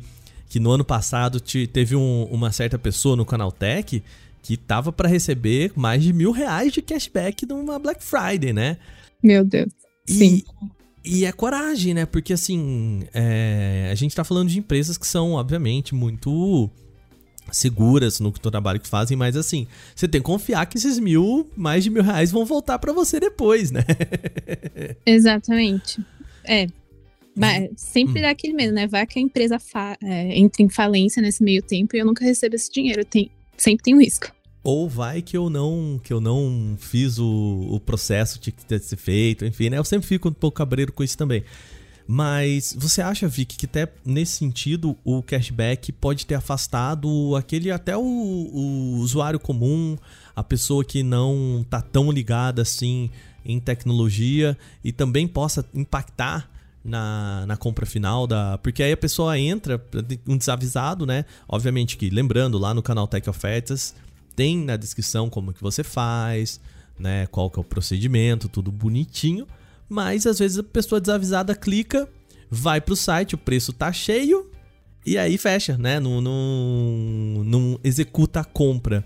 que 0.49 0.61
no 0.61 0.71
ano 0.71 0.85
passado 0.85 1.41
teve 1.41 1.97
um, 1.97 2.25
uma 2.25 2.53
certa 2.53 2.79
pessoa 2.79 3.17
no 3.17 3.25
Canaltech 3.25 4.03
que 4.43 4.57
tava 4.57 4.93
para 4.93 5.09
receber 5.09 5.73
mais 5.75 6.03
de 6.03 6.13
mil 6.13 6.31
reais 6.31 6.73
de 6.73 6.83
cashback 6.83 7.47
numa 7.47 7.79
Black 7.79 8.03
Friday, 8.03 8.53
né? 8.53 8.77
Meu 9.23 9.45
Deus. 9.45 9.73
Sim. 10.07 10.43
E, 11.05 11.25
é 11.25 11.33
coragem, 11.33 11.95
né? 11.95 12.07
Porque 12.07 12.33
assim, 12.33 13.05
é, 13.13 13.89
a 13.91 13.95
gente 13.95 14.15
tá 14.15 14.25
falando 14.25 14.49
de 14.49 14.59
empresas 14.59 14.97
que 14.97 15.07
são, 15.07 15.33
obviamente, 15.33 15.95
muito 15.95 16.71
seguras 17.51 18.21
no 18.21 18.33
trabalho 18.33 18.81
que 18.81 18.89
fazem, 18.89 19.17
mas 19.17 19.37
assim, 19.37 19.67
você 19.95 20.09
tem 20.09 20.21
que 20.21 20.25
confiar 20.25 20.65
que 20.67 20.79
esses 20.79 20.99
mil, 20.99 21.51
mais 21.57 21.85
de 21.85 21.91
mil 21.91 22.03
reais 22.03 22.31
vão 22.31 22.45
voltar 22.45 22.79
para 22.79 22.93
você 22.93 23.21
depois, 23.21 23.71
né? 23.71 23.85
Exatamente. 25.05 26.01
É. 26.45 26.67
Mas 27.37 27.71
sempre 27.77 28.21
hum. 28.21 28.23
dá 28.23 28.31
aquele 28.31 28.53
medo, 28.53 28.73
né? 28.73 28.87
Vai 28.87 29.07
que 29.07 29.19
a 29.19 29.23
empresa 29.23 29.59
é, 30.03 30.39
entre 30.39 30.63
em 30.63 30.69
falência 30.69 31.23
nesse 31.23 31.43
meio 31.43 31.63
tempo 31.63 31.97
e 31.97 31.99
eu 31.99 32.07
nunca 32.07 32.25
recebo 32.25 32.55
esse 32.55 32.71
dinheiro. 32.71 33.05
Tem, 33.05 33.31
sempre 33.57 33.85
tem 33.85 33.95
um 33.95 34.01
risco. 34.01 34.31
Ou 34.65 34.89
vai 34.89 35.23
que 35.23 35.37
eu 35.37 35.51
não 35.51 36.01
que 36.03 36.13
eu 36.13 36.21
não 36.21 36.77
fiz 36.79 37.19
o, 37.19 37.69
o 37.71 37.81
processo 37.81 38.39
que 38.39 38.53
tinha 38.53 38.79
que 38.79 38.87
ser 38.87 38.97
feito, 38.97 39.45
enfim, 39.45 39.71
né? 39.71 39.79
Eu 39.79 39.85
sempre 39.85 40.07
fico 40.07 40.29
um 40.29 40.33
pouco 40.33 40.57
cabreiro 40.57 40.93
com 40.93 41.03
isso 41.03 41.19
também. 41.19 41.43
Mas 42.07 42.77
você 42.79 43.01
acha, 43.01 43.29
Vic, 43.29 43.57
que 43.57 43.67
até 43.67 43.89
nesse 44.05 44.33
sentido 44.33 44.97
o 45.05 45.23
cashback 45.23 45.93
pode 45.93 46.27
ter 46.27 46.35
afastado 46.35 47.35
aquele 47.37 47.71
até 47.71 47.97
o, 47.97 48.03
o 48.03 48.97
usuário 48.99 49.41
comum, 49.41 49.97
a 50.35 50.43
pessoa 50.43 50.85
que 50.85 51.03
não 51.03 51.65
tá 51.69 51.81
tão 51.81 52.11
ligada 52.11 52.63
assim 52.63 53.11
em 53.45 53.59
tecnologia 53.59 54.57
e 54.85 54.93
também 54.93 55.27
possa 55.27 55.65
impactar 55.75 56.49
na, 56.85 57.45
na 57.47 57.57
compra 57.57 57.87
final 57.87 58.27
da. 58.27 58.59
Porque 58.59 58.83
aí 58.83 58.93
a 58.93 58.97
pessoa 58.97 59.39
entra, 59.39 59.85
um 60.27 60.37
desavisado, 60.37 61.07
né? 61.07 61.25
Obviamente 61.49 61.97
que, 61.97 62.11
lembrando, 62.11 62.59
lá 62.59 62.75
no 62.75 62.83
canal 62.83 63.07
Tech 63.07 63.29
Ofertas, 63.29 63.95
tem 64.35 64.59
na 64.59 64.77
descrição 64.77 65.29
como 65.29 65.53
que 65.53 65.63
você 65.63 65.83
faz, 65.83 66.61
né? 66.99 67.27
Qual 67.27 67.51
que 67.51 67.59
é 67.59 67.63
o 67.63 67.65
procedimento, 67.65 68.49
tudo 68.49 68.71
bonitinho. 68.73 69.47
Mas 69.89 70.27
às 70.27 70.39
vezes 70.39 70.59
a 70.59 70.63
pessoa 70.63 71.01
desavisada 71.01 71.55
clica, 71.55 72.09
vai 72.51 72.81
pro 72.81 72.97
site, 72.97 73.35
o 73.35 73.39
preço 73.39 73.73
tá 73.73 73.93
cheio 73.93 74.51
e 75.05 75.19
aí 75.19 75.37
fecha, 75.37 75.77
né? 75.77 75.99
Não, 75.99 76.21
não, 76.21 77.45
não 77.45 77.81
executa 77.83 78.41
a 78.41 78.45
compra. 78.45 79.05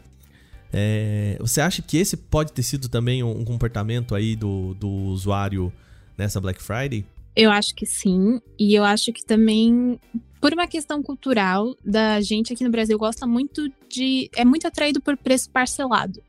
É, 0.72 1.36
você 1.40 1.60
acha 1.60 1.80
que 1.80 1.96
esse 1.96 2.16
pode 2.16 2.52
ter 2.52 2.62
sido 2.62 2.88
também 2.88 3.22
um 3.22 3.44
comportamento 3.44 4.14
aí 4.14 4.36
do, 4.36 4.74
do 4.74 4.88
usuário 4.88 5.72
nessa 6.18 6.40
Black 6.40 6.62
Friday? 6.62 7.04
Eu 7.34 7.50
acho 7.50 7.74
que 7.74 7.86
sim. 7.86 8.40
E 8.58 8.74
eu 8.74 8.84
acho 8.84 9.12
que 9.12 9.24
também, 9.24 9.98
por 10.46 10.54
uma 10.54 10.68
questão 10.68 11.02
cultural, 11.02 11.74
da 11.84 12.20
gente 12.20 12.52
aqui 12.52 12.62
no 12.62 12.70
Brasil 12.70 12.96
gosta 12.96 13.26
muito 13.26 13.68
de. 13.88 14.30
é 14.36 14.44
muito 14.44 14.64
atraído 14.64 15.00
por 15.00 15.16
preço 15.16 15.50
parcelado. 15.50 16.22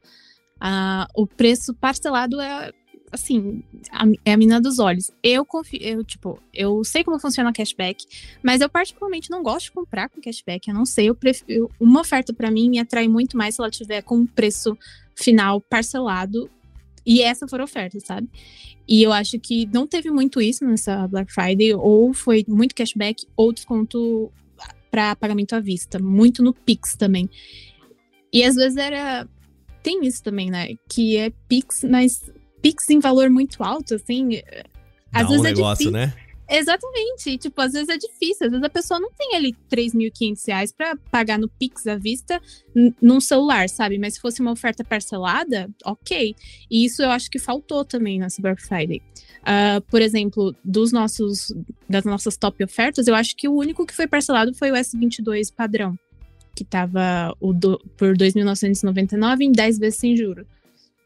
Ah, 0.60 1.08
o 1.16 1.28
preço 1.28 1.72
parcelado 1.76 2.42
é 2.42 2.72
assim, 3.12 3.64
a, 3.92 4.06
é 4.26 4.34
a 4.34 4.38
mina 4.38 4.60
dos 4.60 4.80
olhos. 4.80 5.12
Eu 5.22 5.46
confio, 5.46 5.80
eu, 5.80 6.04
tipo, 6.04 6.42
eu 6.52 6.84
sei 6.84 7.04
como 7.04 7.20
funciona 7.20 7.52
o 7.52 7.54
cashback, 7.54 8.08
mas 8.42 8.60
eu 8.60 8.68
particularmente 8.68 9.30
não 9.30 9.44
gosto 9.44 9.66
de 9.66 9.74
comprar 9.74 10.10
com 10.10 10.20
cashback. 10.20 10.68
Eu 10.68 10.74
não 10.74 10.84
sei, 10.84 11.10
eu 11.10 11.14
prefiro. 11.14 11.70
Uma 11.80 12.02
oferta 12.02 12.34
para 12.34 12.50
mim 12.50 12.72
me 12.72 12.80
atrai 12.80 13.08
muito 13.08 13.38
mais 13.38 13.54
se 13.54 13.62
ela 13.62 13.70
tiver 13.70 14.02
com 14.02 14.18
um 14.18 14.26
preço 14.26 14.76
final 15.14 15.62
parcelado. 15.62 16.50
E 17.08 17.22
essa 17.22 17.48
for 17.48 17.62
a 17.62 17.64
oferta, 17.64 17.98
sabe? 18.02 18.28
E 18.86 19.02
eu 19.02 19.14
acho 19.14 19.40
que 19.40 19.66
não 19.74 19.88
teve 19.88 20.12
muito 20.12 20.42
isso 20.42 20.66
nessa 20.66 21.08
Black 21.08 21.34
Friday, 21.34 21.74
ou 21.74 22.14
foi 22.14 22.44
muito 22.46 22.76
cashback, 22.76 23.26
ou 23.36 23.54
desconto 23.54 24.30
para 24.92 25.16
pagamento 25.16 25.54
à 25.54 25.62
vista, 25.62 26.00
muito 26.00 26.44
no 26.44 26.54
Pix 26.54 26.98
também. 26.98 27.30
E 28.34 28.44
às 28.44 28.56
vezes 28.56 28.78
era 28.78 29.26
tem 29.82 30.06
isso 30.06 30.22
também, 30.22 30.52
né? 30.52 30.76
Que 30.90 31.16
é 31.16 31.32
Pix, 31.48 31.86
mas 31.90 32.30
Pix 32.62 32.90
em 32.90 33.00
valor 33.00 33.30
muito 33.30 33.64
alto, 33.64 33.96
assim. 33.96 34.42
Às 35.14 35.24
Dá 35.24 35.28
vezes 35.30 35.42
um 35.42 35.46
é 35.46 35.50
negócio, 35.54 35.92
difícil. 35.92 35.92
né? 35.92 36.14
Exatamente. 36.50 37.38
Tipo, 37.38 37.62
às 37.62 37.74
vezes 37.74 37.90
é 37.90 37.98
difícil. 37.98 38.48
Às 38.48 38.52
vezes 38.52 38.64
a 38.64 38.70
pessoa 38.70 39.00
não 39.00 39.12
tem 39.12 39.36
ali 39.36 39.56
3.500 39.70 40.48
reais 40.48 40.72
pra 40.72 40.96
pagar 41.12 41.38
no 41.38 41.50
Pix 41.50 41.86
à 41.88 41.96
vista 41.96 42.42
num 43.02 43.20
celular, 43.20 43.68
sabe? 43.70 43.98
Mas 43.98 44.16
se 44.16 44.22
fosse 44.22 44.42
uma 44.42 44.52
oferta 44.52 44.84
parcelada, 44.84 45.70
ok. 45.84 46.36
E 46.70 46.86
isso 46.86 47.02
eu 47.02 47.10
acho 47.10 47.30
que 47.30 47.40
faltou 47.40 47.84
também 47.84 48.20
na 48.20 48.28
Black 48.40 48.62
Friday. 48.62 49.02
Uh, 49.42 49.82
por 49.90 50.02
exemplo, 50.02 50.56
dos 50.64 50.92
nossos, 50.92 51.54
das 51.90 52.04
nossas 52.04 52.36
top 52.38 52.64
ofertas, 52.64 53.08
eu 53.08 53.16
acho 53.16 53.36
que 53.36 53.48
o 53.48 53.54
único 53.54 53.86
que 53.86 53.94
foi 53.94 54.06
parcelado 54.06 54.54
foi 54.54 54.72
o 54.72 54.76
S22 54.76 55.54
padrão, 55.54 55.98
que 56.54 56.66
tava 56.66 57.34
o 57.40 57.54
do, 57.54 57.80
por 57.96 58.18
2.999 58.18 59.42
em 59.42 59.52
10 59.52 59.80
vezes 59.80 60.00
sem 60.00 60.16
juros. 60.18 60.46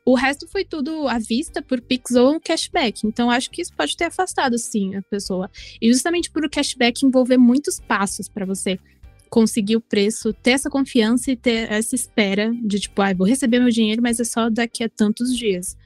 O 0.05 0.15
resto 0.15 0.47
foi 0.47 0.65
tudo 0.65 1.07
à 1.07 1.19
vista 1.19 1.61
por 1.61 1.79
Pix 1.79 2.11
ou 2.15 2.39
cashback. 2.39 3.05
Então, 3.05 3.29
acho 3.29 3.51
que 3.51 3.61
isso 3.61 3.73
pode 3.73 3.95
ter 3.95 4.05
afastado, 4.05 4.57
sim, 4.57 4.95
a 4.95 5.01
pessoa. 5.03 5.49
E 5.79 5.91
justamente 5.91 6.31
por 6.31 6.43
o 6.43 6.49
cashback 6.49 7.05
envolver 7.05 7.37
muitos 7.37 7.79
passos 7.79 8.27
para 8.27 8.45
você 8.45 8.79
conseguir 9.29 9.77
o 9.77 9.81
preço, 9.81 10.33
ter 10.33 10.51
essa 10.51 10.69
confiança 10.69 11.31
e 11.31 11.37
ter 11.37 11.71
essa 11.71 11.95
espera 11.95 12.53
de 12.63 12.79
tipo, 12.79 13.01
ah, 13.01 13.13
vou 13.13 13.25
receber 13.25 13.59
meu 13.59 13.69
dinheiro, 13.69 14.01
mas 14.01 14.19
é 14.19 14.25
só 14.25 14.49
daqui 14.49 14.83
a 14.83 14.89
tantos 14.89 15.37
dias. 15.37 15.77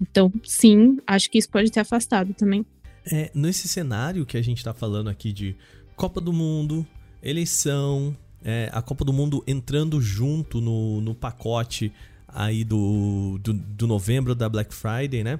Então, 0.00 0.32
sim, 0.44 0.98
acho 1.06 1.30
que 1.30 1.38
isso 1.38 1.48
pode 1.48 1.70
ter 1.70 1.80
afastado 1.80 2.32
também. 2.34 2.64
É, 3.10 3.30
nesse 3.34 3.66
cenário 3.66 4.24
que 4.24 4.36
a 4.36 4.42
gente 4.42 4.62
tá 4.62 4.72
falando 4.72 5.08
aqui 5.08 5.32
de 5.32 5.56
Copa 5.96 6.20
do 6.20 6.32
Mundo, 6.32 6.86
eleição, 7.20 8.16
é, 8.44 8.70
a 8.72 8.80
Copa 8.80 9.04
do 9.04 9.12
Mundo 9.12 9.42
entrando 9.46 10.00
junto 10.00 10.60
no, 10.60 11.00
no 11.00 11.14
pacote 11.14 11.92
aí 12.34 12.64
do, 12.64 13.38
do, 13.42 13.52
do 13.52 13.86
novembro 13.86 14.34
da 14.34 14.48
Black 14.48 14.74
Friday, 14.74 15.22
né? 15.22 15.38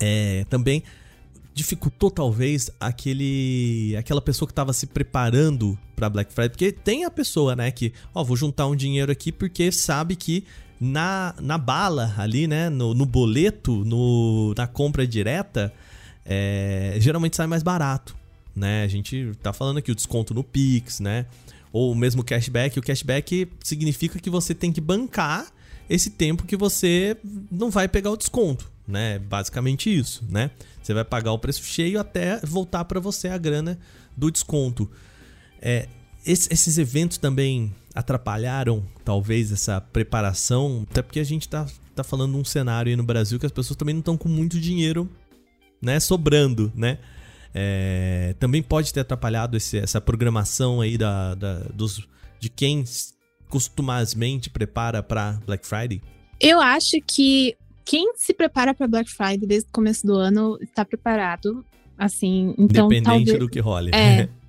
É, 0.00 0.44
também 0.50 0.82
dificultou 1.54 2.10
talvez 2.10 2.68
aquele 2.80 3.94
aquela 3.96 4.20
pessoa 4.20 4.46
que 4.46 4.52
estava 4.52 4.72
se 4.72 4.86
preparando 4.88 5.78
para 5.94 6.10
Black 6.10 6.32
Friday, 6.32 6.50
porque 6.50 6.72
tem 6.72 7.04
a 7.04 7.10
pessoa, 7.10 7.54
né, 7.54 7.70
que, 7.70 7.92
ó, 8.12 8.24
vou 8.24 8.36
juntar 8.36 8.66
um 8.66 8.74
dinheiro 8.74 9.12
aqui 9.12 9.30
porque 9.30 9.70
sabe 9.70 10.16
que 10.16 10.44
na, 10.80 11.34
na 11.40 11.56
bala 11.56 12.12
ali, 12.18 12.48
né, 12.48 12.68
no, 12.68 12.92
no 12.92 13.06
boleto, 13.06 13.84
no, 13.84 14.52
na 14.58 14.66
compra 14.66 15.06
direta, 15.06 15.72
é, 16.24 16.96
geralmente 16.98 17.36
sai 17.36 17.46
mais 17.46 17.62
barato, 17.62 18.16
né? 18.54 18.82
A 18.82 18.88
gente 18.88 19.32
tá 19.42 19.52
falando 19.52 19.78
aqui 19.78 19.92
o 19.92 19.94
desconto 19.94 20.34
no 20.34 20.42
Pix, 20.42 20.98
né? 21.00 21.26
Ou 21.72 21.94
mesmo 21.94 22.24
cashback. 22.24 22.78
O 22.78 22.82
cashback 22.82 23.48
significa 23.62 24.18
que 24.18 24.30
você 24.30 24.54
tem 24.54 24.72
que 24.72 24.80
bancar 24.80 25.46
esse 25.88 26.10
tempo 26.10 26.44
que 26.44 26.56
você 26.56 27.16
não 27.50 27.70
vai 27.70 27.88
pegar 27.88 28.10
o 28.10 28.16
desconto, 28.16 28.70
né? 28.86 29.18
Basicamente 29.18 29.94
isso, 29.94 30.24
né? 30.28 30.50
Você 30.82 30.94
vai 30.94 31.04
pagar 31.04 31.32
o 31.32 31.38
preço 31.38 31.62
cheio 31.64 31.98
até 31.98 32.38
voltar 32.40 32.84
para 32.84 33.00
você 33.00 33.28
a 33.28 33.38
grana 33.38 33.78
do 34.16 34.30
desconto. 34.30 34.90
É, 35.60 35.88
esses 36.26 36.78
eventos 36.78 37.18
também 37.18 37.74
atrapalharam, 37.94 38.84
talvez, 39.04 39.52
essa 39.52 39.80
preparação, 39.80 40.86
até 40.90 41.00
porque 41.00 41.20
a 41.20 41.24
gente 41.24 41.48
tá, 41.48 41.66
tá 41.94 42.02
falando 42.02 42.36
um 42.36 42.44
cenário 42.44 42.90
aí 42.90 42.96
no 42.96 43.04
Brasil 43.04 43.38
que 43.38 43.46
as 43.46 43.52
pessoas 43.52 43.76
também 43.76 43.94
não 43.94 44.00
estão 44.00 44.16
com 44.16 44.28
muito 44.28 44.58
dinheiro, 44.58 45.08
né, 45.80 46.00
sobrando, 46.00 46.72
né? 46.74 46.98
É, 47.54 48.34
também 48.40 48.62
pode 48.62 48.92
ter 48.92 49.00
atrapalhado 49.00 49.56
esse, 49.56 49.78
essa 49.78 50.00
programação 50.00 50.80
aí 50.80 50.98
da, 50.98 51.36
da, 51.36 51.58
dos, 51.72 52.02
de 52.40 52.48
quem 52.48 52.84
costumazmente 53.48 54.50
prepara 54.50 55.02
para 55.02 55.32
Black 55.46 55.66
Friday? 55.66 56.02
Eu 56.40 56.60
acho 56.60 57.00
que 57.06 57.56
quem 57.84 58.12
se 58.16 58.32
prepara 58.32 58.74
para 58.74 58.88
Black 58.88 59.10
Friday 59.10 59.46
desde 59.46 59.68
o 59.68 59.72
começo 59.72 60.06
do 60.06 60.14
ano 60.14 60.58
está 60.60 60.84
preparado, 60.84 61.64
assim, 61.98 62.54
então 62.58 62.86
Independente 62.86 63.04
talvez... 63.04 63.38
do 63.38 63.48
que 63.48 63.60
role. 63.60 63.90
É. 63.94 64.28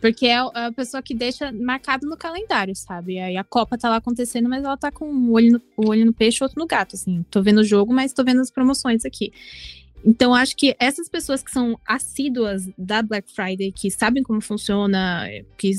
Porque 0.00 0.26
é 0.26 0.38
a 0.38 0.72
pessoa 0.74 1.02
que 1.02 1.14
deixa 1.14 1.52
marcado 1.52 2.06
no 2.08 2.16
calendário, 2.16 2.74
sabe? 2.74 3.18
Aí 3.18 3.36
a 3.36 3.44
Copa 3.44 3.76
tá 3.76 3.88
lá 3.88 3.96
acontecendo, 3.96 4.48
mas 4.48 4.64
ela 4.64 4.76
tá 4.76 4.90
com 4.90 5.06
um 5.06 5.32
olho 5.32 5.52
no, 5.52 5.84
um 5.84 5.88
olho 5.88 6.06
no 6.06 6.12
peixe 6.12 6.38
e 6.40 6.44
outro 6.44 6.58
no 6.58 6.66
gato, 6.66 6.94
assim. 6.94 7.24
Tô 7.30 7.42
vendo 7.42 7.58
o 7.58 7.64
jogo, 7.64 7.92
mas 7.92 8.12
tô 8.12 8.24
vendo 8.24 8.40
as 8.40 8.50
promoções 8.50 9.04
aqui. 9.04 9.32
Então, 10.04 10.34
acho 10.34 10.54
que 10.54 10.76
essas 10.78 11.08
pessoas 11.08 11.42
que 11.42 11.50
são 11.50 11.80
assíduas 11.86 12.68
da 12.76 13.02
Black 13.02 13.32
Friday, 13.32 13.72
que 13.72 13.90
sabem 13.90 14.22
como 14.22 14.40
funciona, 14.40 15.26
que 15.56 15.70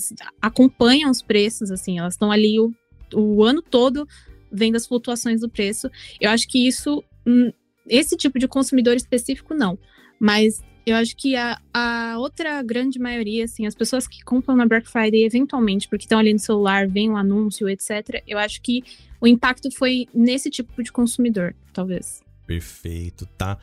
acompanham 0.42 1.12
os 1.12 1.22
preços, 1.22 1.70
assim, 1.70 2.00
elas 2.00 2.16
estão 2.16 2.32
ali 2.32 2.60
o, 2.60 2.74
o 3.14 3.44
ano 3.44 3.62
todo 3.62 4.08
vendo 4.52 4.76
as 4.78 4.88
flutuações 4.88 5.42
do 5.42 5.50
preço. 5.50 5.92
Eu 6.20 6.32
acho 6.32 6.48
que 6.48 6.68
isso, 6.68 7.04
hum, 7.28 7.52
esse 7.88 8.18
tipo 8.18 8.40
de 8.40 8.48
consumidor 8.48 8.96
específico, 8.96 9.54
não. 9.54 9.78
Mas 10.20 10.64
Eu 10.86 10.96
acho 10.98 11.16
que 11.18 11.36
a, 11.36 11.60
a 11.74 12.20
outra 12.20 12.62
grande 12.62 13.00
maioria, 13.00 13.46
assim, 13.46 13.66
as 13.66 13.74
pessoas 13.74 14.08
que 14.08 14.24
compram 14.24 14.56
na 14.56 14.68
Black 14.68 14.88
Friday 14.88 15.26
eventualmente, 15.26 15.88
porque 15.88 16.06
estão 16.06 16.20
ali 16.20 16.32
no 16.32 16.38
celular, 16.38 16.88
vem 16.88 17.10
um 17.10 17.18
anúncio, 17.18 17.68
etc., 17.68 18.22
eu 18.28 18.38
acho 18.38 18.62
que 18.62 18.84
o 19.20 19.26
impacto 19.26 19.72
foi 19.72 20.08
nesse 20.14 20.50
tipo 20.52 20.84
de 20.84 20.92
consumidor, 20.92 21.56
talvez. 21.74 22.22
Perfeito, 22.46 23.26
tá? 23.36 23.58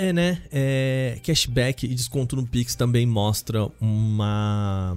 É, 0.00 0.12
né? 0.12 0.40
É, 0.52 1.18
cashback 1.24 1.84
e 1.84 1.92
desconto 1.92 2.36
no 2.36 2.46
Pix 2.46 2.76
também 2.76 3.04
mostra 3.04 3.68
uma 3.80 4.96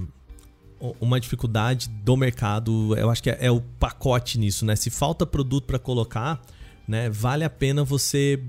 uma 1.00 1.20
dificuldade 1.20 1.90
do 1.90 2.16
mercado. 2.16 2.96
Eu 2.96 3.10
acho 3.10 3.22
que 3.22 3.32
é, 3.32 3.38
é 3.42 3.52
o 3.52 3.62
pacote 3.62 4.38
nisso, 4.38 4.64
né? 4.64 4.76
Se 4.76 4.92
falta 4.92 5.26
produto 5.26 5.66
para 5.66 5.80
colocar, 5.80 6.40
né? 6.88 7.10
Vale 7.10 7.44
a 7.44 7.50
pena 7.50 7.84
você 7.84 8.40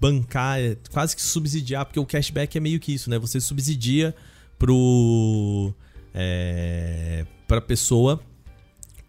bancar, 0.00 0.58
é, 0.58 0.74
quase 0.90 1.14
que 1.14 1.20
subsidiar, 1.20 1.84
porque 1.84 2.00
o 2.00 2.06
cashback 2.06 2.56
é 2.56 2.60
meio 2.60 2.80
que 2.80 2.94
isso, 2.94 3.10
né? 3.10 3.18
Você 3.18 3.38
subsidia 3.38 4.14
pro 4.58 5.74
é, 6.14 7.26
para 7.46 7.60
pessoa 7.60 8.18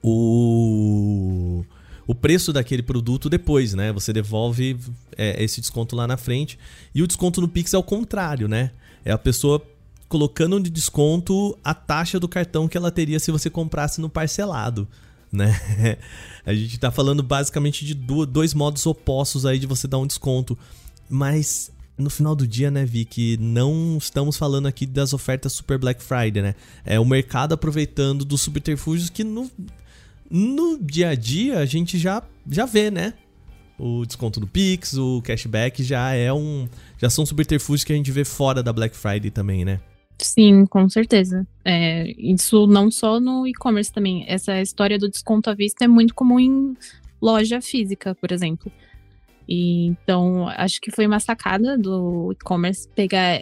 o 0.02 1.64
o 2.06 2.14
preço 2.14 2.52
daquele 2.52 2.84
produto 2.84 3.30
depois, 3.30 3.74
né? 3.74 3.92
Você 3.94 4.12
devolve 4.12 4.78
é, 5.18 5.42
esse 5.44 5.62
desconto 5.62 5.96
lá 5.96 6.08
na 6.08 6.18
frente. 6.18 6.60
E 6.94 7.02
o 7.02 7.08
desconto 7.08 7.40
no 7.40 7.48
Pix 7.48 7.74
é 7.74 7.78
o 7.78 7.84
contrário, 7.84 8.48
né? 8.48 8.72
É 9.06 9.12
a 9.12 9.18
pessoa 9.18 9.62
colocando 10.08 10.60
de 10.60 10.70
desconto 10.70 11.58
a 11.64 11.74
taxa 11.74 12.20
do 12.20 12.28
cartão 12.28 12.68
que 12.68 12.78
ela 12.78 12.92
teria 12.92 13.20
se 13.20 13.32
você 13.32 13.50
comprasse 13.50 14.00
no 14.00 14.10
parcelado, 14.10 14.88
né? 15.32 15.60
A 16.46 16.54
gente 16.54 16.78
tá 16.78 16.92
falando 16.92 17.24
basicamente 17.24 17.86
de 17.86 17.94
dois 17.94 18.54
modos 18.54 18.86
opostos 18.86 19.46
aí 19.46 19.58
de 19.58 19.66
você 19.66 19.88
dar 19.88 19.98
um 19.98 20.06
desconto. 20.06 20.58
Mas 21.10 21.72
no 21.98 22.10
final 22.10 22.36
do 22.36 22.46
dia, 22.46 22.70
né, 22.70 22.86
Vi, 22.86 23.06
que 23.06 23.38
não 23.38 23.98
estamos 23.98 24.36
falando 24.36 24.68
aqui 24.68 24.86
das 24.86 25.14
ofertas 25.14 25.54
Super 25.54 25.78
Black 25.78 26.04
Friday, 26.04 26.44
né? 26.44 26.56
É 26.86 27.00
o 27.00 27.06
mercado 27.06 27.54
aproveitando 27.54 28.26
dos 28.26 28.42
subterfúgios 28.42 29.10
que 29.10 29.24
no, 29.24 29.50
no 30.36 30.80
dia 30.80 31.10
a 31.10 31.16
dia 31.16 31.60
a 31.60 31.66
gente 31.66 32.00
já, 32.00 32.24
já 32.50 32.66
vê, 32.66 32.90
né? 32.90 33.14
O 33.78 34.04
desconto 34.06 34.40
do 34.40 34.48
Pix, 34.48 34.94
o 34.94 35.22
cashback 35.22 35.84
já 35.84 36.14
é 36.14 36.34
um. 36.34 36.68
Já 36.98 37.10
são 37.10 37.26
subterfúgios 37.26 37.84
que 37.84 37.94
a 37.94 37.96
gente 37.96 38.12
vê 38.12 38.26
fora 38.26 38.64
da 38.64 38.74
Black 38.74 38.96
Friday 38.96 39.30
também, 39.30 39.64
né? 39.64 39.80
Sim, 40.20 40.66
com 40.66 40.90
certeza. 40.90 41.46
É, 41.64 42.12
isso 42.18 42.66
não 42.66 42.90
só 42.90 43.20
no 43.20 43.46
e-commerce 43.46 43.92
também. 43.92 44.26
Essa 44.28 44.60
história 44.62 44.98
do 44.98 45.10
desconto 45.10 45.50
à 45.50 45.54
vista 45.54 45.86
é 45.86 45.88
muito 45.88 46.16
comum 46.16 46.40
em 46.40 46.78
loja 47.22 47.62
física, 47.62 48.16
por 48.16 48.32
exemplo. 48.32 48.72
E, 49.48 49.88
então, 49.88 50.48
acho 50.50 50.80
que 50.80 50.92
foi 50.92 51.06
uma 51.06 51.20
sacada 51.20 51.78
do 51.78 52.32
e-commerce 52.32 52.88
pegar 52.90 53.40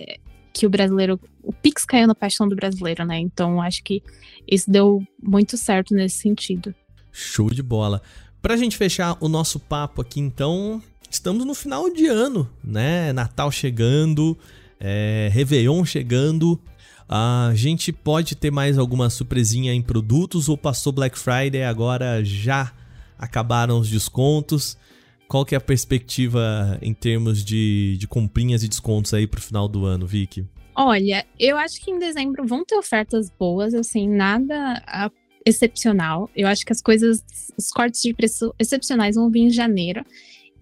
que 0.53 0.65
o 0.65 0.69
brasileiro. 0.69 1.19
O 1.43 1.53
Pix 1.53 1.85
caiu 1.85 2.07
na 2.07 2.15
paixão 2.15 2.47
do 2.47 2.55
brasileiro, 2.55 3.05
né? 3.05 3.19
Então, 3.19 3.61
acho 3.61 3.83
que 3.83 4.03
isso 4.49 4.69
deu 4.69 5.03
muito 5.21 5.57
certo 5.57 5.93
nesse 5.93 6.17
sentido. 6.17 6.73
Show 7.11 7.49
de 7.49 7.61
bola. 7.61 8.01
Pra 8.41 8.57
gente 8.57 8.77
fechar 8.77 9.17
o 9.19 9.27
nosso 9.27 9.59
papo 9.59 10.01
aqui, 10.01 10.19
então, 10.19 10.81
estamos 11.09 11.45
no 11.45 11.53
final 11.53 11.91
de 11.93 12.07
ano, 12.07 12.49
né? 12.63 13.13
Natal 13.13 13.51
chegando, 13.51 14.37
é, 14.79 15.29
Réveillon 15.31 15.85
chegando. 15.85 16.59
A 17.07 17.51
gente 17.53 17.91
pode 17.91 18.35
ter 18.35 18.51
mais 18.51 18.77
alguma 18.77 19.09
surpresinha 19.09 19.73
em 19.73 19.81
produtos 19.81 20.47
ou 20.47 20.57
passou 20.57 20.93
Black 20.93 21.19
Friday 21.19 21.63
agora 21.63 22.23
já 22.23 22.71
acabaram 23.21 23.79
os 23.79 23.89
descontos? 23.89 24.77
Qual 25.27 25.45
que 25.45 25.53
é 25.53 25.57
a 25.57 25.61
perspectiva 25.61 26.77
em 26.81 26.93
termos 26.93 27.45
de, 27.45 27.95
de 27.97 28.07
comprinhas 28.07 28.63
e 28.63 28.67
descontos 28.67 29.13
aí 29.13 29.27
pro 29.27 29.39
final 29.39 29.67
do 29.67 29.85
ano, 29.85 30.07
Vicky? 30.07 30.45
Olha, 30.75 31.25
eu 31.39 31.57
acho 31.57 31.79
que 31.79 31.91
em 31.91 31.99
dezembro 31.99 32.45
vão 32.45 32.65
ter 32.65 32.75
ofertas 32.75 33.29
boas, 33.29 33.73
assim, 33.73 34.09
nada 34.09 34.81
excepcional. 35.45 36.29
Eu 36.35 36.47
acho 36.47 36.65
que 36.65 36.71
as 36.71 36.81
coisas, 36.81 37.23
os 37.57 37.69
cortes 37.69 38.01
de 38.01 38.13
preço 38.13 38.53
excepcionais 38.59 39.15
vão 39.15 39.29
vir 39.29 39.41
em 39.41 39.49
janeiro, 39.49 40.05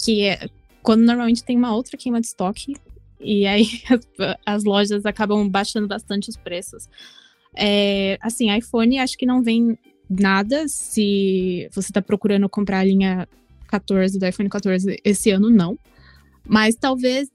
que 0.04 0.24
é 0.24 0.50
quando 0.82 1.02
normalmente 1.02 1.44
tem 1.44 1.58
uma 1.58 1.76
outra 1.76 1.98
queima 1.98 2.22
de 2.22 2.28
estoque 2.28 2.76
e 3.20 3.46
aí 3.46 3.68
as 4.46 4.64
lojas 4.64 5.06
acabam 5.06 5.48
baixando 5.48 5.88
bastante 5.88 6.30
os 6.30 6.38
preços. 6.38 6.88
É, 7.56 8.18
assim, 8.22 8.56
iPhone 8.56 9.00
acho 9.00 9.18
que 9.18 9.26
não 9.26 9.44
vem 9.44 9.78
nada 10.10 10.68
se 10.68 11.70
você 11.72 11.90
está 11.90 12.02
procurando 12.02 12.50
comprar 12.50 12.80
a 12.80 12.84
linha 12.84 13.28
14 13.68 14.18
do 14.18 14.26
iPhone 14.26 14.50
14 14.50 15.00
esse 15.04 15.32
ano, 15.32 15.50
não. 15.50 15.78
Mas 16.48 16.76
talvez 16.76 17.30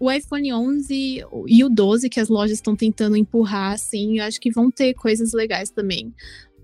o 0.00 0.10
iPhone 0.10 0.52
11 0.52 1.24
e 1.46 1.64
o 1.64 1.68
12 1.68 2.08
que 2.08 2.20
as 2.20 2.28
lojas 2.28 2.58
estão 2.58 2.76
tentando 2.76 3.16
empurrar, 3.16 3.72
assim, 3.72 4.18
eu 4.18 4.24
acho 4.24 4.40
que 4.40 4.50
vão 4.50 4.70
ter 4.70 4.94
coisas 4.94 5.32
legais 5.32 5.70
também. 5.70 6.14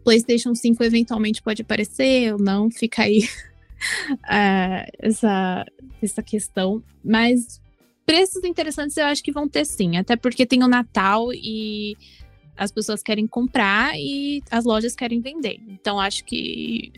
PlayStation 0.05 0.55
5 0.55 0.85
eventualmente 0.85 1.43
pode 1.43 1.63
aparecer 1.63 2.33
ou 2.35 2.39
não, 2.39 2.71
fica 2.71 3.03
aí 3.03 3.21
uh, 3.21 4.91
essa, 5.01 5.65
essa 6.03 6.23
questão. 6.23 6.83
Mas 7.03 7.61
preços 8.05 8.45
interessantes 8.45 8.97
eu 8.97 9.07
acho 9.07 9.23
que 9.23 9.33
vão 9.33 9.49
ter 9.49 9.65
sim, 9.65 9.97
até 9.97 10.15
porque 10.15 10.47
tem 10.47 10.63
o 10.63 10.69
Natal 10.69 11.33
e 11.33 11.97
as 12.57 12.71
pessoas 12.71 13.03
querem 13.03 13.27
comprar 13.27 13.99
e 13.99 14.43
as 14.51 14.65
lojas 14.65 14.95
querem 14.95 15.21
vender. 15.21 15.59
Então 15.67 15.99
acho 15.99 16.25
que 16.25 16.93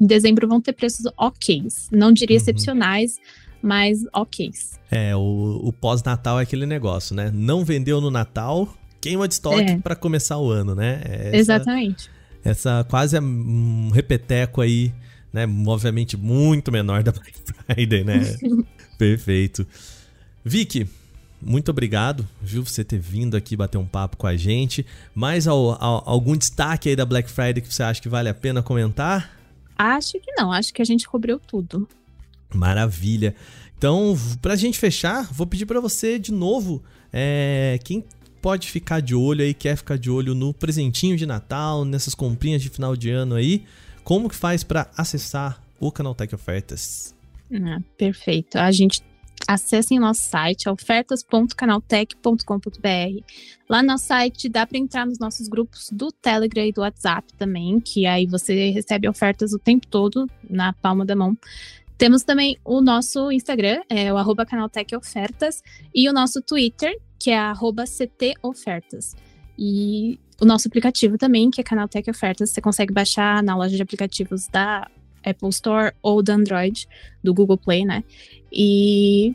em 0.00 0.06
dezembro 0.06 0.48
vão 0.48 0.60
ter 0.60 0.72
preços 0.72 1.10
ok. 1.18 1.66
Não 1.90 2.12
diria 2.12 2.36
uhum. 2.36 2.42
excepcionais, 2.42 3.18
mas 3.60 4.04
ok. 4.14 4.50
É, 4.90 5.16
o, 5.16 5.60
o 5.64 5.72
pós-Natal 5.72 6.38
é 6.38 6.44
aquele 6.44 6.66
negócio, 6.66 7.14
né? 7.14 7.30
Não 7.34 7.64
vendeu 7.64 8.00
no 8.00 8.10
Natal, 8.10 8.72
queima 9.00 9.26
de 9.26 9.34
estoque 9.34 9.72
é. 9.72 9.78
para 9.78 9.96
começar 9.96 10.38
o 10.38 10.50
ano, 10.50 10.74
né? 10.74 11.02
É 11.04 11.28
essa, 11.28 11.36
Exatamente. 11.36 12.15
Essa 12.46 12.86
quase 12.88 13.18
um 13.18 13.90
repeteco 13.90 14.60
aí, 14.60 14.92
né? 15.32 15.46
Obviamente 15.66 16.16
muito 16.16 16.70
menor 16.70 17.02
da 17.02 17.10
Black 17.10 17.34
Friday, 17.44 18.04
né? 18.04 18.20
Perfeito. 18.96 19.66
Vicky, 20.44 20.88
muito 21.42 21.70
obrigado, 21.70 22.26
viu, 22.40 22.64
você 22.64 22.84
ter 22.84 23.00
vindo 23.00 23.36
aqui 23.36 23.56
bater 23.56 23.78
um 23.78 23.84
papo 23.84 24.16
com 24.16 24.28
a 24.28 24.36
gente. 24.36 24.86
Mais 25.12 25.48
ao, 25.48 25.82
ao, 25.82 26.08
algum 26.08 26.36
destaque 26.36 26.88
aí 26.88 26.94
da 26.94 27.04
Black 27.04 27.28
Friday 27.28 27.60
que 27.60 27.72
você 27.72 27.82
acha 27.82 28.00
que 28.00 28.08
vale 28.08 28.28
a 28.28 28.34
pena 28.34 28.62
comentar? 28.62 29.36
Acho 29.76 30.12
que 30.20 30.32
não, 30.36 30.52
acho 30.52 30.72
que 30.72 30.80
a 30.80 30.84
gente 30.84 31.06
cobriu 31.08 31.40
tudo. 31.40 31.88
Maravilha. 32.54 33.34
Então, 33.76 34.16
pra 34.40 34.54
gente 34.54 34.78
fechar, 34.78 35.30
vou 35.32 35.48
pedir 35.48 35.66
para 35.66 35.80
você 35.80 36.16
de 36.18 36.32
novo, 36.32 36.82
é, 37.12 37.78
quem 37.82 38.04
pode 38.40 38.70
ficar 38.70 39.00
de 39.00 39.14
olho 39.14 39.42
aí, 39.42 39.54
quer 39.54 39.76
ficar 39.76 39.98
de 39.98 40.10
olho 40.10 40.34
no 40.34 40.54
presentinho 40.54 41.16
de 41.16 41.26
Natal, 41.26 41.84
nessas 41.84 42.14
comprinhas 42.14 42.62
de 42.62 42.68
final 42.68 42.96
de 42.96 43.10
ano 43.10 43.34
aí, 43.34 43.64
como 44.04 44.28
que 44.28 44.36
faz 44.36 44.62
para 44.62 44.88
acessar 44.96 45.60
o 45.80 45.90
Canaltech 45.90 46.32
Ofertas? 46.34 47.14
Ah, 47.52 47.80
perfeito. 47.96 48.56
A 48.56 48.70
gente 48.70 49.02
acessem 49.46 49.98
o 49.98 50.00
nosso 50.00 50.22
site, 50.22 50.66
ofertas.canaltech.com.br. 50.68 53.24
Lá 53.68 53.82
no 53.82 53.98
site 53.98 54.48
dá 54.48 54.64
para 54.66 54.78
entrar 54.78 55.04
nos 55.06 55.18
nossos 55.18 55.48
grupos 55.48 55.90
do 55.92 56.12
Telegram 56.12 56.64
e 56.64 56.72
do 56.72 56.80
WhatsApp 56.80 57.30
também, 57.34 57.78
que 57.80 58.06
aí 58.06 58.26
você 58.26 58.70
recebe 58.70 59.06
ofertas 59.08 59.52
o 59.52 59.58
tempo 59.58 59.86
todo 59.86 60.26
na 60.48 60.72
palma 60.72 61.04
da 61.04 61.14
mão. 61.14 61.36
Temos 61.98 62.22
também 62.22 62.58
o 62.64 62.80
nosso 62.80 63.30
Instagram, 63.32 63.80
é 63.88 64.12
o 64.12 64.16
arroba 64.16 64.44
canaltechofertas, 64.44 65.62
e 65.94 66.08
o 66.08 66.12
nosso 66.12 66.42
Twitter, 66.42 66.98
que 67.18 67.30
é 67.30 67.38
arroba 67.38 67.84
ctofertas. 67.86 69.14
E 69.58 70.18
o 70.40 70.44
nosso 70.44 70.68
aplicativo 70.68 71.16
também, 71.16 71.50
que 71.50 71.60
é 71.60 71.64
Canaltech 71.64 72.10
Ofertas, 72.10 72.50
você 72.50 72.60
consegue 72.60 72.92
baixar 72.92 73.42
na 73.42 73.56
loja 73.56 73.74
de 73.74 73.82
aplicativos 73.82 74.46
da 74.48 74.86
Apple 75.24 75.48
Store 75.48 75.92
ou 76.02 76.22
do 76.22 76.30
Android, 76.30 76.86
do 77.24 77.32
Google 77.32 77.56
Play, 77.56 77.84
né? 77.84 78.04
E 78.52 79.34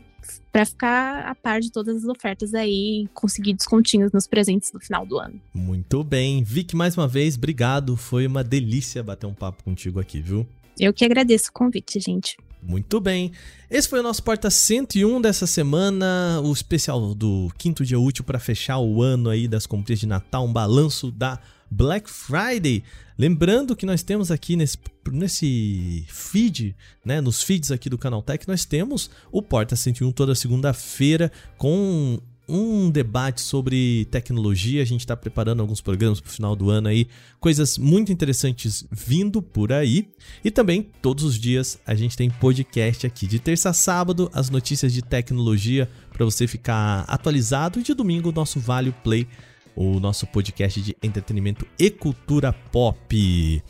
para 0.52 0.66
ficar 0.66 1.26
a 1.26 1.34
par 1.34 1.60
de 1.60 1.72
todas 1.72 1.98
as 1.98 2.06
ofertas 2.06 2.54
aí, 2.54 3.08
conseguir 3.14 3.54
descontinhos 3.54 4.12
nos 4.12 4.28
presentes 4.28 4.72
no 4.72 4.80
final 4.80 5.06
do 5.06 5.18
ano. 5.18 5.42
Muito 5.54 6.04
bem. 6.04 6.44
Vic, 6.44 6.76
mais 6.76 6.96
uma 6.96 7.08
vez, 7.08 7.36
obrigado. 7.36 7.98
Foi 7.98 8.28
uma 8.28 8.44
delícia 8.44 9.02
bater 9.02 9.26
um 9.26 9.34
papo 9.34 9.64
contigo 9.64 10.00
aqui, 10.00 10.22
viu? 10.22 10.48
Eu 10.80 10.94
que 10.94 11.06
agradeço 11.06 11.50
o 11.50 11.54
convite, 11.54 12.00
gente. 12.00 12.38
Muito 12.62 13.00
bem. 13.00 13.32
Esse 13.70 13.90
foi 13.90 14.00
o 14.02 14.04
nosso 14.04 14.22
Porta 14.22 14.50
101 14.50 15.20
dessa 15.20 15.48
semana, 15.48 16.40
o 16.44 16.54
especial 16.54 17.16
do 17.16 17.52
quinto 17.58 17.84
dia 17.84 18.00
útil 18.00 18.24
para 18.24 18.38
fechar 18.38 18.78
o 18.78 19.02
ano 19.02 19.30
aí 19.30 19.48
das 19.48 19.66
compras 19.66 20.00
de 20.00 20.06
Natal, 20.06 20.46
um 20.46 20.54
balanço 20.54 21.12
da 21.12 21.40
Black 21.72 22.10
Friday. 22.10 22.84
Lembrando 23.18 23.76
que 23.76 23.86
nós 23.86 24.04
temos 24.04 24.30
aqui 24.30 24.56
nesse, 24.56 24.78
nesse 25.12 26.06
feed, 26.08 26.76
né, 27.04 27.20
nos 27.20 27.42
feeds 27.42 27.72
aqui 27.72 27.90
do 27.90 27.98
Canal 27.98 28.22
Tech, 28.22 28.48
nós 28.48 28.66
temos 28.66 29.10
o 29.32 29.42
Porta 29.42 29.76
101 29.76 30.12
toda 30.12 30.36
segunda-feira 30.36 31.32
com 31.58 32.20
um 32.52 32.90
debate 32.90 33.40
sobre 33.40 34.06
tecnologia. 34.12 34.82
A 34.82 34.86
gente 34.86 35.00
está 35.00 35.16
preparando 35.16 35.62
alguns 35.62 35.80
programas 35.80 36.20
para 36.20 36.30
o 36.30 36.32
final 36.32 36.56
do 36.56 36.70
ano 36.70 36.90
aí, 36.90 37.08
coisas 37.40 37.78
muito 37.78 38.12
interessantes 38.12 38.86
vindo 38.92 39.42
por 39.42 39.72
aí. 39.72 40.10
E 40.44 40.52
também, 40.52 40.90
todos 41.02 41.24
os 41.24 41.40
dias, 41.40 41.80
a 41.88 41.96
gente 41.96 42.18
tem 42.18 42.30
podcast 42.30 43.08
aqui. 43.08 43.26
De 43.26 43.40
terça 43.40 43.70
a 43.70 43.74
sábado, 43.74 44.30
as 44.34 44.50
notícias 44.50 44.92
de 44.92 45.02
tecnologia 45.02 45.90
para 46.12 46.26
você 46.26 46.46
ficar 46.46 47.06
atualizado. 47.08 47.80
E 47.80 47.84
de 47.84 47.94
domingo, 47.94 48.30
o 48.30 48.34
nosso 48.34 48.60
Vale 48.60 48.94
Play, 49.04 49.26
o 49.74 50.00
nosso 50.00 50.28
podcast 50.28 50.82
de 50.82 50.96
entretenimento 51.02 51.66
e 51.80 51.90
cultura 51.90 52.52
pop. 52.52 53.64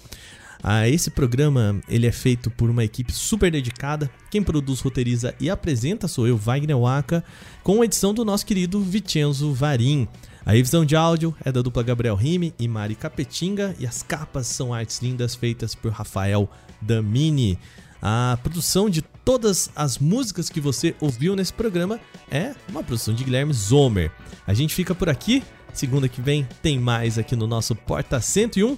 Ah, 0.63 0.87
esse 0.87 1.09
programa 1.09 1.81
ele 1.89 2.05
é 2.05 2.11
feito 2.11 2.51
por 2.51 2.69
uma 2.69 2.83
equipe 2.83 3.11
super 3.11 3.51
dedicada. 3.51 4.09
Quem 4.29 4.43
produz, 4.43 4.79
roteiriza 4.79 5.33
e 5.39 5.49
apresenta 5.49 6.07
sou 6.07 6.27
eu, 6.27 6.37
Wagner 6.37 6.77
Waka, 6.77 7.23
com 7.63 7.81
a 7.81 7.85
edição 7.85 8.13
do 8.13 8.23
nosso 8.23 8.45
querido 8.45 8.79
Vicenzo 8.79 9.53
Varim. 9.53 10.07
A 10.45 10.53
revisão 10.53 10.85
de 10.85 10.95
áudio 10.95 11.35
é 11.43 11.51
da 11.51 11.61
dupla 11.61 11.83
Gabriel 11.83 12.15
Rime 12.15 12.53
e 12.59 12.67
Mari 12.67 12.95
Capetinga 12.95 13.75
e 13.79 13.85
as 13.85 14.01
capas 14.01 14.47
são 14.47 14.73
artes 14.73 14.99
lindas 14.99 15.35
feitas 15.35 15.75
por 15.75 15.91
Rafael 15.91 16.49
Damini. 16.81 17.59
A 18.01 18.37
produção 18.41 18.89
de 18.89 19.01
todas 19.01 19.69
as 19.75 19.99
músicas 19.99 20.49
que 20.49 20.59
você 20.59 20.95
ouviu 20.99 21.35
nesse 21.35 21.53
programa 21.53 21.99
é 22.29 22.55
uma 22.67 22.83
produção 22.83 23.13
de 23.13 23.23
Guilherme 23.23 23.53
Zomer. 23.53 24.11
A 24.47 24.53
gente 24.53 24.73
fica 24.73 24.95
por 24.95 25.09
aqui. 25.09 25.43
Segunda 25.73 26.09
que 26.09 26.21
vem 26.21 26.47
tem 26.61 26.79
mais 26.79 27.17
aqui 27.17 27.35
no 27.35 27.45
nosso 27.47 27.75
Porta 27.75 28.19
101. 28.19 28.77